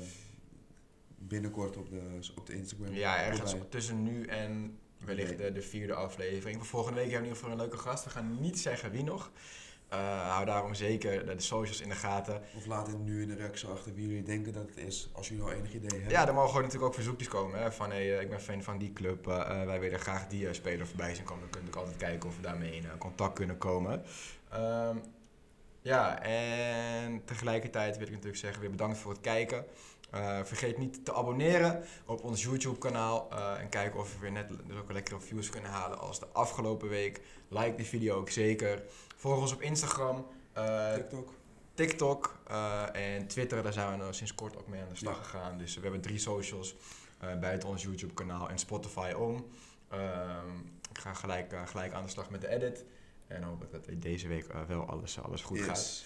binnenkort 1.18 1.76
op 1.76 1.90
de, 1.90 2.18
op 2.36 2.46
de 2.46 2.54
Instagram. 2.54 2.92
Ja, 2.92 3.24
ergens 3.24 3.54
tussen 3.68 4.02
nu 4.02 4.24
en 4.24 4.78
wellicht 5.04 5.38
de, 5.38 5.52
de 5.52 5.62
vierde 5.62 5.94
aflevering. 5.94 6.66
Volgende 6.66 7.00
week 7.00 7.10
hebben 7.10 7.30
we 7.30 7.34
in 7.34 7.34
ieder 7.34 7.50
geval 7.50 7.50
een 7.50 7.70
leuke 7.70 7.88
gast. 7.88 8.04
We 8.04 8.10
gaan 8.10 8.40
niet 8.40 8.58
zeggen 8.58 8.90
wie 8.90 9.04
nog. 9.04 9.30
Eh, 9.88 10.30
hou 10.32 10.44
daarom 10.46 10.74
zeker 10.74 11.26
de, 11.26 11.34
de 11.34 11.42
socials 11.42 11.80
in 11.80 11.88
de 11.88 11.94
gaten. 11.94 12.42
Of 12.56 12.66
laat 12.66 12.88
in, 12.88 13.04
nu 13.04 13.22
in 13.22 13.28
de 13.28 13.34
reactie 13.34 13.68
achter 13.68 13.94
wie 13.94 14.06
jullie 14.06 14.22
denken 14.22 14.52
dat 14.52 14.66
het 14.68 14.76
is. 14.76 15.08
Als 15.12 15.28
jullie 15.28 15.42
al 15.42 15.52
enig 15.52 15.74
idee 15.74 15.90
hebben. 15.90 16.10
Ja, 16.10 16.26
er 16.26 16.34
mogen 16.34 16.48
gewoon 16.48 16.62
natuurlijk 16.62 16.88
ook 16.88 16.94
verzoekjes 16.94 17.28
komen. 17.28 17.60
Hè, 17.62 17.72
van 17.72 17.90
hey, 17.90 18.14
eh, 18.16 18.20
ik 18.20 18.28
ben 18.30 18.40
fan 18.40 18.62
van 18.62 18.78
die 18.78 18.92
club. 18.92 19.26
eh, 19.28 19.64
wij 19.64 19.80
willen 19.80 19.98
graag 20.00 20.26
die 20.26 20.52
speler 20.54 20.86
voorbij 20.86 21.14
zien 21.14 21.24
komen. 21.24 21.40
Dan 21.42 21.50
kun 21.50 21.60
je 21.60 21.66
natuurlijk 21.66 21.92
altijd 21.92 22.10
kijken 22.10 22.28
of 22.28 22.36
we 22.36 22.42
daarmee 22.42 22.74
in 22.74 22.98
contact 22.98 23.34
kunnen 23.34 23.58
komen. 23.58 24.02
Ehm, 24.50 24.96
ja, 25.82 26.22
en 26.22 27.22
tegelijkertijd 27.24 27.96
wil 27.96 28.06
ik 28.06 28.12
natuurlijk 28.12 28.38
zeggen, 28.38 28.60
weer 28.60 28.70
bedankt 28.70 28.98
voor 28.98 29.12
het 29.12 29.20
kijken. 29.20 29.64
Vergeet 30.44 30.78
niet 30.78 31.04
te 31.04 31.14
abonneren 31.14 31.82
op 32.06 32.22
ons 32.24 32.42
YouTube 32.42 32.78
kanaal. 32.78 33.28
eh, 33.30 33.60
en 33.60 33.68
kijken 33.68 34.00
of 34.00 34.12
we 34.14 34.18
weer 34.20 34.32
net 34.32 34.48
dus 34.66 34.76
ook 34.76 34.92
lekkere 34.92 35.20
views 35.20 35.50
kunnen 35.50 35.70
halen 35.70 35.98
als 35.98 36.18
de 36.20 36.26
afgelopen 36.32 36.88
week. 36.88 37.20
Like 37.48 37.74
die 37.74 37.86
video 37.86 38.16
ook 38.16 38.30
zeker. 38.30 38.82
Volg 39.18 39.40
ons 39.40 39.52
op 39.52 39.62
Instagram. 39.62 40.26
eh, 40.52 40.92
TikTok. 40.94 41.32
TikTok 41.74 42.38
eh, 42.46 42.82
en 43.16 43.26
Twitter, 43.26 43.62
daar 43.62 43.72
zijn 43.72 43.90
we 43.90 43.96
nou 43.96 44.12
sinds 44.12 44.34
kort 44.34 44.56
ook 44.58 44.66
mee 44.68 44.80
aan 44.82 44.88
de 44.88 44.94
slag 44.96 45.16
Ja. 45.16 45.22
gegaan. 45.22 45.58
Dus 45.58 45.74
we 45.74 45.80
hebben 45.82 46.00
drie 46.00 46.18
socials 46.18 46.74
eh, 47.20 47.38
buiten 47.38 47.68
ons 47.68 47.82
YouTube 47.82 48.14
kanaal 48.14 48.48
en 48.48 48.58
Spotify 48.58 49.12
om. 49.16 49.46
Ehm, 49.88 50.56
ik 50.90 50.98
ga 50.98 51.12
gelijk, 51.14 51.54
gelijk 51.64 51.92
aan 51.92 52.02
de 52.04 52.10
slag 52.10 52.30
met 52.30 52.40
de 52.40 52.48
edit. 52.48 52.84
En 53.26 53.42
hoop 53.42 53.66
dat 53.70 53.88
deze 53.96 54.28
week 54.28 54.46
wel 54.68 54.86
alles, 54.88 55.20
alles 55.22 55.42
goed 55.42 55.58
Yes. 55.58 55.66
gaat. 55.66 56.04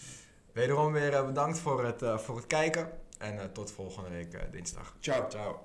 Wederom 0.53 0.93
weer 0.93 1.15
eh, 1.15 1.27
bedankt 1.27 1.59
voor 1.59 1.85
het, 1.85 2.03
eh, 2.03 2.19
voor 2.19 2.37
het 2.37 2.47
kijken. 2.47 2.91
En 3.19 3.39
eh, 3.41 3.45
tot 3.45 3.71
volgende 3.73 4.09
week 4.11 4.53
dinsdag. 4.53 4.95
Ciao. 5.01 5.29
Ciao. 5.31 5.59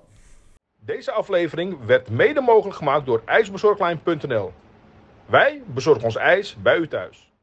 Deze 0.80 1.12
aflevering 1.12 1.84
werd 1.84 2.10
mede 2.10 2.40
mogelijk 2.40 2.76
gemaakt 2.76 3.06
door 3.06 3.22
ijsbezorglijn.nl. 3.24 4.52
Wij 5.26 5.62
bezorgen 5.66 6.04
ons 6.04 6.16
ijs 6.16 6.56
bij 6.62 6.76
u 6.76 6.88
thuis. 6.88 7.27